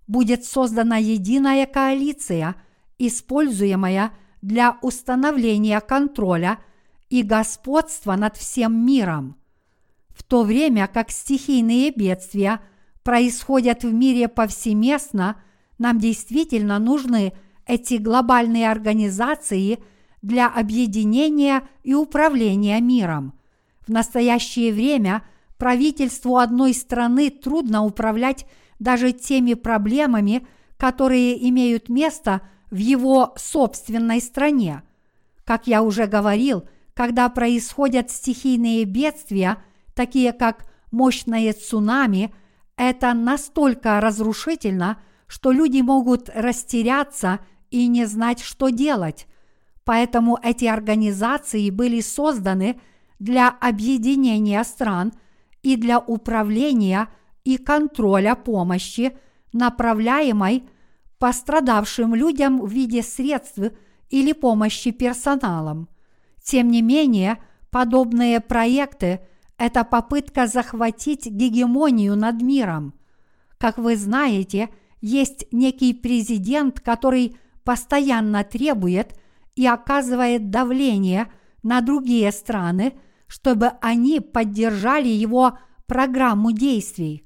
Будет 0.08 0.46
создана 0.46 0.98
единая 0.98 1.66
коалиция, 1.66 2.56
используемая 2.98 4.12
для 4.42 4.78
установления 4.82 5.80
контроля 5.82 6.60
и 7.10 7.24
господства 7.24 8.16
над 8.16 8.38
всем 8.38 8.86
миром. 8.86 9.38
В 10.10 10.24
то 10.24 10.44
время 10.44 10.88
как 10.88 11.12
стихийные 11.12 11.92
бедствия 11.92 12.62
происходят 13.04 13.84
в 13.84 13.94
мире 13.94 14.28
повсеместно, 14.28 15.42
нам 15.78 16.00
действительно 16.00 16.80
нужны 16.80 17.34
эти 17.66 17.96
глобальные 17.96 18.70
организации 18.70 19.80
для 20.22 20.48
объединения 20.48 21.68
и 21.84 21.94
управления 21.94 22.82
миром. 22.82 23.34
В 23.86 23.90
настоящее 23.90 24.74
время 24.74 25.24
правительству 25.58 26.38
одной 26.38 26.74
страны 26.74 27.30
трудно 27.30 27.84
управлять 27.84 28.46
даже 28.80 29.12
теми 29.12 29.54
проблемами, 29.54 30.48
которые 30.78 31.48
имеют 31.50 31.90
место 31.90 32.42
в 32.70 32.78
его 32.78 33.34
собственной 33.38 34.22
стране. 34.22 34.84
Как 35.44 35.68
я 35.68 35.82
уже 35.82 36.06
говорил, 36.06 36.68
когда 36.94 37.30
происходят 37.30 38.12
стихийные 38.12 38.84
бедствия, 38.86 39.58
такие 39.96 40.34
как 40.34 40.66
мощное 40.92 41.54
цунами, 41.54 42.34
это 42.76 43.14
настолько 43.14 44.00
разрушительно, 44.00 45.02
что 45.28 45.52
люди 45.52 45.82
могут 45.82 46.30
растеряться 46.34 47.40
и 47.72 47.88
не 47.88 48.06
знать, 48.06 48.40
что 48.40 48.70
делать. 48.70 49.28
Поэтому 49.84 50.38
эти 50.42 50.66
организации 50.66 51.70
были 51.70 52.02
созданы– 52.02 52.80
для 53.20 53.50
объединения 53.50 54.64
стран 54.64 55.14
и 55.64 55.76
для 55.76 56.00
управления 56.00 57.10
и 57.44 57.58
контроля 57.58 58.36
помощи, 58.36 59.18
направляемой 59.54 60.64
пострадавшим 61.20 62.14
людям 62.14 62.62
в 62.62 62.70
виде 62.70 63.02
средств 63.02 63.60
или 64.10 64.34
помощи 64.34 64.92
персоналом. 64.92 65.90
Тем 66.44 66.70
не 66.70 66.82
менее, 66.82 67.38
подобные 67.72 68.40
проекты– 68.40 69.22
это 69.58 69.84
попытка 69.84 70.48
захватить 70.48 71.26
гегемонию 71.26 72.16
над 72.16 72.42
миром. 72.42 72.94
Как 73.58 73.78
вы 73.78 73.96
знаете, 73.96 74.70
есть 75.02 75.48
некий 75.52 75.94
президент, 75.94 76.80
который 76.80 77.38
постоянно 77.64 78.44
требует 78.44 79.20
и 79.56 79.66
оказывает 79.66 80.50
давление 80.50 81.32
на 81.64 81.82
другие 81.82 82.32
страны– 82.32 82.94
чтобы 83.28 83.74
они 83.82 84.20
поддержали 84.20 85.10
его 85.10 85.60
программу 85.86 86.52
действий. 86.52 87.26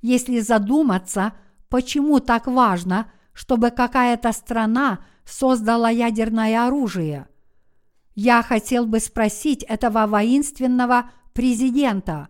Если 0.00 0.40
задуматься, 0.40 1.32
почему 1.68 2.20
так 2.20 2.46
важно, 2.46 3.10
чтобы 3.32 3.70
какая-то 3.70 4.32
страна 4.32 5.04
создала 5.24 5.90
ядерное 5.90 6.66
оружие. 6.66 7.26
Я 8.14 8.42
хотел 8.42 8.86
бы 8.86 9.00
спросить 9.00 9.62
этого 9.62 10.06
воинственного 10.06 11.10
президента. 11.32 12.28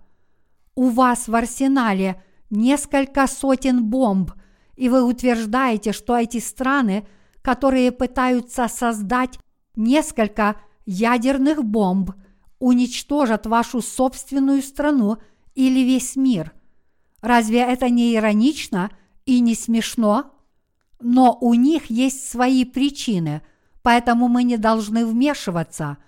У 0.75 0.89
вас 0.91 1.27
в 1.29 1.35
арсенале 1.35 2.23
несколько 2.51 3.27
сотен 3.27 3.85
бомб, 3.85 4.33
и 4.77 4.89
вы 4.89 5.03
утверждаете, 5.03 5.93
что 5.93 6.17
эти 6.17 6.39
страны, 6.39 7.07
которые 7.43 7.91
пытаются 7.91 8.69
создать 8.69 9.39
несколько 9.75 10.57
ядерных 10.87 11.65
бомб, 11.65 12.13
уничтожат 12.63 13.45
вашу 13.47 13.83
собственную 13.83 14.63
страну 14.63 15.19
или 15.57 15.81
весь 15.81 16.15
мир. 16.15 16.53
Разве 17.21 17.59
это 17.59 17.91
не 17.91 18.15
иронично 18.15 18.91
и 19.27 19.41
не 19.41 19.57
смешно? 19.57 20.31
Но 21.01 21.37
у 21.41 21.55
них 21.55 21.87
есть 21.87 22.31
свои 22.31 22.65
причины, 22.65 23.43
поэтому 23.83 24.29
мы 24.29 24.45
не 24.45 24.59
должны 24.59 25.05
вмешиваться. 25.05 25.99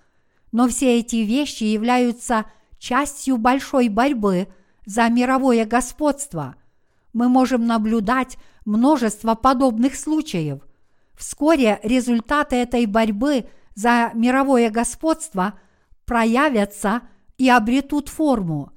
Но 0.53 0.69
все 0.69 1.01
эти 1.01 1.17
вещи 1.17 1.65
являются 1.65 2.47
частью 2.79 3.37
большой 3.37 3.89
борьбы 3.89 4.47
за 4.87 5.09
мировое 5.09 5.67
господство. 5.67 6.55
Мы 7.13 7.29
можем 7.29 7.67
наблюдать 7.67 8.39
множество 8.65 9.35
подобных 9.35 9.97
случаев. 9.97 10.61
Вскоре 11.17 11.81
результаты 11.83 12.55
этой 12.55 12.87
борьбы 12.87 13.47
за 13.75 14.13
мировое 14.15 14.71
господство– 14.71 15.59
проявятся 16.07 17.03
и 17.39 17.49
обретут 17.49 18.09
форму. 18.09 18.73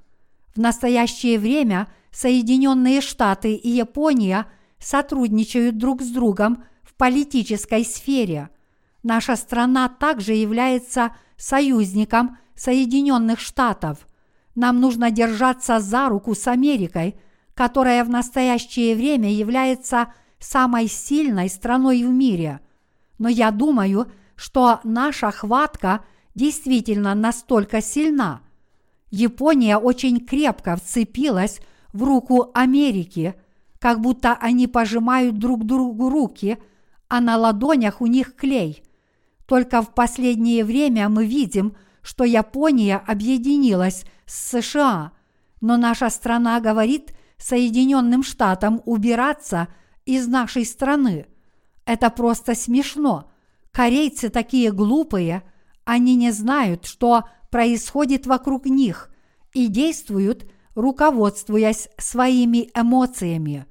В 0.54 0.58
настоящее 0.58 1.38
время 1.38 1.88
Соединенные 2.10 3.00
Штаты 3.00 3.54
и 3.54 3.68
Япония 3.70 4.46
сотрудничают 4.78 5.78
друг 5.78 6.02
с 6.02 6.10
другом 6.10 6.64
в 6.82 6.94
политической 6.94 7.84
сфере. 7.84 8.50
Наша 9.02 9.36
страна 9.36 9.88
также 9.88 10.32
является 10.34 11.14
союзником 11.36 12.38
Соединенных 12.54 13.38
Штатов. 13.38 14.06
Нам 14.54 14.80
нужно 14.80 15.10
держаться 15.10 15.78
за 15.78 16.08
руку 16.08 16.34
с 16.34 16.48
Америкой, 16.48 17.14
которая 17.54 18.04
в 18.04 18.08
настоящее 18.08 18.96
время 18.96 19.32
является 19.32 20.12
самой 20.40 20.88
сильной 20.88 21.48
страной 21.48 22.02
в 22.02 22.10
мире. 22.10 22.60
Но 23.18 23.28
я 23.28 23.50
думаю, 23.50 24.10
что 24.34 24.80
наша 24.84 25.30
хватка 25.30 26.04
действительно 26.38 27.14
настолько 27.14 27.82
сильна. 27.82 28.40
Япония 29.10 29.76
очень 29.76 30.24
крепко 30.24 30.76
вцепилась 30.76 31.60
в 31.92 32.04
руку 32.04 32.50
Америки, 32.54 33.34
как 33.80 34.00
будто 34.00 34.34
они 34.40 34.68
пожимают 34.68 35.38
друг 35.38 35.64
другу 35.64 36.08
руки, 36.08 36.58
а 37.08 37.20
на 37.20 37.36
ладонях 37.36 38.00
у 38.00 38.06
них 38.06 38.36
клей. 38.36 38.82
Только 39.46 39.82
в 39.82 39.94
последнее 39.94 40.64
время 40.64 41.08
мы 41.08 41.26
видим, 41.26 41.76
что 42.02 42.24
Япония 42.24 42.98
объединилась 42.98 44.04
с 44.24 44.60
США, 44.60 45.12
но 45.60 45.76
наша 45.76 46.08
страна 46.08 46.60
говорит 46.60 47.14
Соединенным 47.38 48.22
Штатам 48.22 48.80
убираться 48.84 49.68
из 50.04 50.28
нашей 50.28 50.64
страны. 50.64 51.26
Это 51.84 52.10
просто 52.10 52.54
смешно. 52.54 53.30
Корейцы 53.72 54.28
такие 54.28 54.70
глупые, 54.70 55.42
они 55.88 56.14
не 56.14 56.30
знают, 56.30 56.86
что 56.86 57.24
происходит 57.50 58.26
вокруг 58.26 58.66
них 58.66 59.10
и 59.52 59.66
действуют– 59.66 60.48
руководствуясь 60.78 61.88
своими 61.98 62.70
эмоциями. 62.72 63.66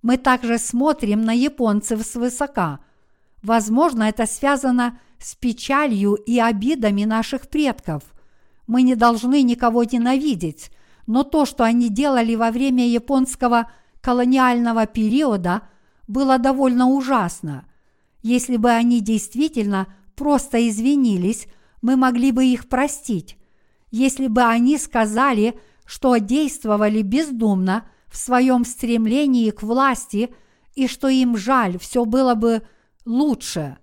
Мы 0.00 0.16
также 0.16 0.58
смотрим 0.58 1.22
на 1.22 1.32
японцев 1.32 2.06
свысока. 2.06 2.78
Возможно, 3.42 4.04
это 4.04 4.26
связано 4.26 5.00
с 5.18 5.34
печалью 5.34 6.14
и 6.14 6.38
обидами 6.38 7.02
наших 7.02 7.48
предков. 7.48 8.04
Мы 8.68 8.82
не 8.82 8.94
должны 8.94 9.42
никого 9.42 9.82
ненавидеть, 9.82 10.70
но 11.08 11.24
то, 11.24 11.46
что 11.46 11.64
они 11.64 11.88
делали 11.88 12.36
во 12.36 12.52
время 12.52 12.86
японского 12.86 13.68
колониального 14.00 14.86
периода, 14.86 15.62
было 16.06 16.38
довольно 16.38 16.86
ужасно. 16.86 17.66
Если 18.22 18.56
бы 18.56 18.70
они 18.70 19.00
действительно 19.00 19.88
просто 20.16 20.68
извинились, 20.68 21.46
мы 21.82 21.96
могли 21.96 22.32
бы 22.32 22.44
их 22.44 22.68
простить. 22.68 23.38
Если 23.90 24.26
бы 24.26 24.42
они 24.42 24.78
сказали, 24.78 25.58
что 25.84 26.16
действовали 26.16 27.02
бездумно 27.02 27.88
в 28.08 28.16
своем 28.16 28.64
стремлении 28.64 29.50
к 29.50 29.62
власти 29.62 30.34
и 30.74 30.88
что 30.88 31.08
им 31.08 31.36
жаль, 31.36 31.78
все 31.78 32.04
было 32.04 32.34
бы 32.34 32.66
лучше. 33.04 33.78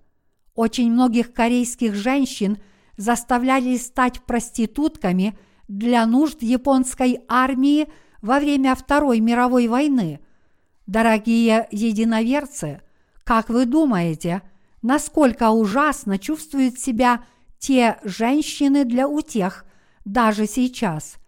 Очень 0.54 0.92
многих 0.92 1.32
корейских 1.32 1.94
женщин 1.94 2.58
заставляли 2.96 3.76
стать 3.76 4.22
проститутками 4.22 5.36
для 5.66 6.06
нужд 6.06 6.42
японской 6.42 7.20
армии 7.26 7.88
во 8.22 8.38
время 8.38 8.74
Второй 8.74 9.20
мировой 9.20 9.66
войны. 9.66 10.20
Дорогие 10.86 11.66
единоверцы, 11.70 12.82
как 13.24 13.48
вы 13.48 13.64
думаете, 13.64 14.42
насколько 14.84 15.50
ужасно 15.50 16.16
чувствуют 16.20 16.78
себя 16.78 17.24
те 17.58 17.98
женщины 18.04 18.84
для 18.84 19.08
утех 19.08 19.64
даже 20.04 20.46
сейчас– 20.46 21.16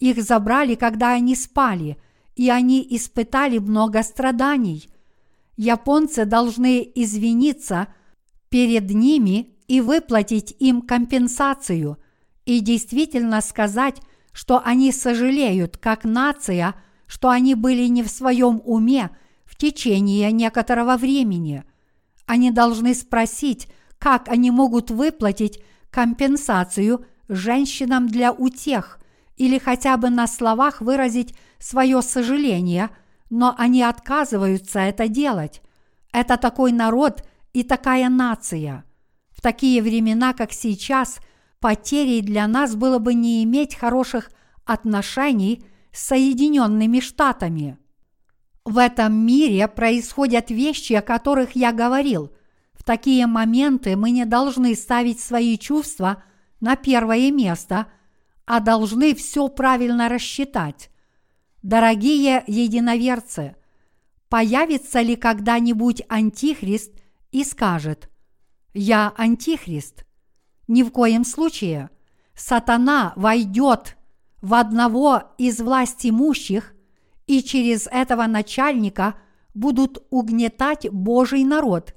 их 0.00 0.22
забрали, 0.22 0.74
когда 0.74 1.12
они 1.12 1.36
спали, 1.36 1.98
и 2.34 2.48
они 2.48 2.84
испытали 2.90 3.58
много 3.58 4.02
страданий. 4.02 4.88
Японцы 5.56 6.24
должны 6.24 6.90
извиниться 6.94 7.88
перед 8.48 8.90
ними 8.90 9.54
и 9.68 9.82
выплатить 9.82 10.56
им 10.58 10.80
компенсацию, 10.80 11.98
и 12.46 12.60
действительно 12.60 13.42
сказать, 13.42 14.00
что 14.32 14.62
они 14.64 14.90
сожалеют, 14.90 15.76
как 15.76 16.04
нация, 16.04 16.74
что 17.06 17.28
они 17.28 17.54
были 17.54 17.86
не 17.88 18.02
в 18.02 18.08
своем 18.08 18.62
уме 18.64 19.10
в 19.44 19.56
течение 19.56 20.32
некоторого 20.32 20.96
времени. 20.96 21.64
Они 22.30 22.52
должны 22.52 22.94
спросить, 22.94 23.66
как 23.98 24.28
они 24.28 24.52
могут 24.52 24.92
выплатить 24.92 25.60
компенсацию 25.90 27.04
женщинам 27.28 28.06
для 28.06 28.30
утех, 28.30 29.00
или 29.36 29.58
хотя 29.58 29.96
бы 29.96 30.10
на 30.10 30.28
словах 30.28 30.80
выразить 30.80 31.34
свое 31.58 32.00
сожаление, 32.02 32.90
но 33.30 33.52
они 33.58 33.82
отказываются 33.82 34.78
это 34.78 35.08
делать. 35.08 35.60
Это 36.12 36.36
такой 36.36 36.70
народ 36.70 37.28
и 37.52 37.64
такая 37.64 38.08
нация. 38.08 38.84
В 39.30 39.40
такие 39.40 39.82
времена, 39.82 40.32
как 40.32 40.52
сейчас, 40.52 41.18
потерей 41.58 42.22
для 42.22 42.46
нас 42.46 42.76
было 42.76 43.00
бы 43.00 43.12
не 43.12 43.42
иметь 43.42 43.74
хороших 43.74 44.30
отношений 44.64 45.64
с 45.90 46.06
Соединенными 46.06 47.00
Штатами. 47.00 47.76
В 48.64 48.78
этом 48.78 49.14
мире 49.14 49.68
происходят 49.68 50.50
вещи, 50.50 50.94
о 50.94 51.02
которых 51.02 51.56
я 51.56 51.72
говорил. 51.72 52.32
В 52.72 52.84
такие 52.84 53.26
моменты 53.26 53.96
мы 53.96 54.10
не 54.10 54.24
должны 54.24 54.74
ставить 54.74 55.20
свои 55.20 55.58
чувства 55.58 56.22
на 56.60 56.76
первое 56.76 57.30
место– 57.30 57.86
а 58.50 58.58
должны 58.58 59.14
все 59.14 59.46
правильно 59.46 60.08
рассчитать. 60.08 60.90
Дорогие 61.62 62.42
единоверцы, 62.48 63.54
появится 64.28 65.02
ли 65.02 65.14
когда-нибудь 65.14 66.02
антихрист 66.08 66.92
и 67.30 67.44
скажет 67.44 68.10
«Я 68.74 69.14
антихрист»? 69.16 70.04
Ни 70.66 70.82
в 70.82 70.90
коем 70.90 71.24
случае. 71.24 71.90
Сатана 72.34 73.12
войдет 73.14 73.96
в 74.42 74.54
одного 74.54 75.22
из 75.38 75.60
власть 75.60 76.04
имущих, 76.04 76.74
и 77.30 77.44
через 77.44 77.86
этого 77.86 78.26
начальника 78.26 79.14
будут 79.54 80.04
угнетать 80.10 80.90
Божий 80.90 81.44
народ 81.44 81.94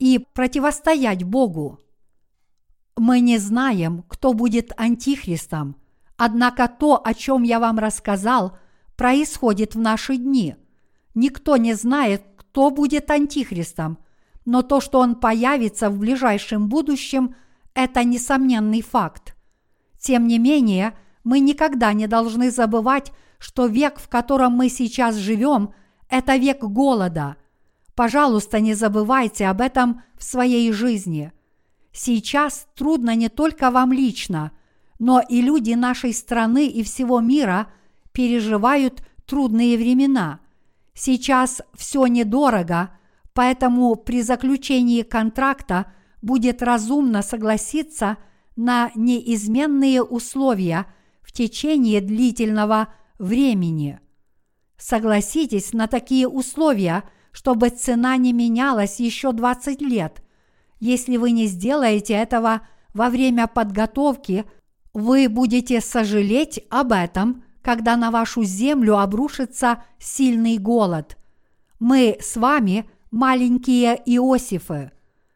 и 0.00 0.18
противостоять 0.18 1.22
Богу. 1.22 1.78
Мы 2.96 3.20
не 3.20 3.38
знаем, 3.38 4.04
кто 4.08 4.32
будет 4.32 4.72
антихристом, 4.76 5.76
Однако 6.24 6.68
то, 6.68 7.00
о 7.04 7.14
чем 7.14 7.42
я 7.42 7.58
вам 7.58 7.78
рассказал, 7.78 8.56
происходит 8.96 9.74
в 9.74 9.80
наши 9.80 10.16
дни. 10.16 10.56
Никто 11.14 11.56
не 11.56 11.74
знает, 11.74 12.22
кто 12.36 12.70
будет 12.70 13.10
антихристом, 13.10 13.98
но 14.44 14.62
то, 14.62 14.80
что 14.80 15.00
он 15.00 15.16
появится 15.16 15.90
в 15.90 15.98
ближайшем 15.98 16.68
будущем, 16.68 17.34
это 17.74 18.04
несомненный 18.04 18.82
факт. 18.82 19.36
Тем 19.98 20.26
не 20.26 20.38
менее, 20.38 20.96
мы 21.24 21.40
никогда 21.40 21.92
не 21.92 22.06
должны 22.06 22.50
забывать, 22.50 23.12
что 23.42 23.66
век, 23.66 23.98
в 23.98 24.08
котором 24.08 24.52
мы 24.52 24.68
сейчас 24.68 25.16
живем, 25.16 25.74
это 26.08 26.36
век 26.36 26.62
голода. 26.62 27.36
Пожалуйста, 27.94 28.60
не 28.60 28.74
забывайте 28.74 29.46
об 29.46 29.60
этом 29.60 30.02
в 30.16 30.24
своей 30.24 30.72
жизни. 30.72 31.32
Сейчас 31.92 32.66
трудно 32.74 33.14
не 33.14 33.28
только 33.28 33.70
вам 33.70 33.92
лично– 33.92 34.52
но 35.02 35.20
и 35.20 35.40
люди 35.40 35.72
нашей 35.72 36.14
страны 36.14 36.68
и 36.68 36.84
всего 36.84 37.18
мира 37.18 37.66
переживают 38.12 39.02
трудные 39.26 39.76
времена. 39.76 40.38
Сейчас 40.94 41.60
все 41.74 42.06
недорого, 42.06 42.90
поэтому 43.34 43.96
при 43.96 44.22
заключении 44.22 45.02
контракта 45.02 45.86
будет 46.22 46.62
разумно 46.62 47.22
согласиться 47.22 48.16
на 48.54 48.92
неизменные 48.94 50.04
условия 50.04 50.86
в 51.20 51.32
течение 51.32 52.00
длительного 52.00 52.94
времени. 53.22 54.00
Согласитесь 54.76 55.72
на 55.72 55.86
такие 55.86 56.28
условия, 56.28 57.04
чтобы 57.30 57.70
цена 57.70 58.16
не 58.16 58.32
менялась 58.32 59.00
еще 59.00 59.32
20 59.32 59.80
лет. 59.80 60.22
Если 60.80 61.16
вы 61.16 61.30
не 61.30 61.46
сделаете 61.46 62.14
этого 62.14 62.62
во 62.92 63.08
время 63.08 63.46
подготовки 63.46 64.44
вы 64.92 65.28
будете 65.28 65.80
сожалеть 65.80 66.60
об 66.68 66.92
этом, 66.92 67.44
когда 67.62 67.96
на 67.96 68.10
вашу 68.10 68.42
землю 68.42 68.98
обрушится 68.98 69.84
сильный 69.98 70.58
голод. 70.58 71.16
Мы 71.78 72.18
с 72.20 72.36
вами 72.36 72.90
маленькие 73.10 74.02
Иосифы. 74.04 74.90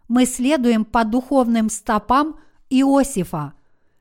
Мы 0.08 0.26
следуем 0.26 0.84
по 0.84 1.04
духовным 1.04 1.70
стопам 1.70 2.36
Иосифа. 2.68 3.54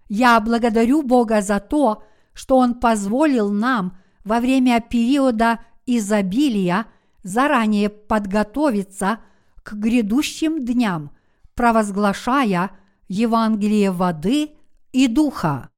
Я 0.10 0.40
благодарю 0.40 1.04
Бога 1.04 1.42
за 1.42 1.60
то, 1.60 2.04
что 2.36 2.58
Он 2.58 2.76
позволил 2.76 3.50
нам 3.50 3.98
во 4.24 4.40
время 4.40 4.80
периода 4.82 5.60
изобилия 5.88 6.86
заранее 7.24 7.90
подготовиться 7.90 9.20
к 9.64 9.74
грядущим 9.74 10.64
дням, 10.64 11.10
провозглашая 11.56 12.70
Евангелие 13.08 13.90
воды 13.90 14.52
и 14.92 15.08
духа. 15.08 15.70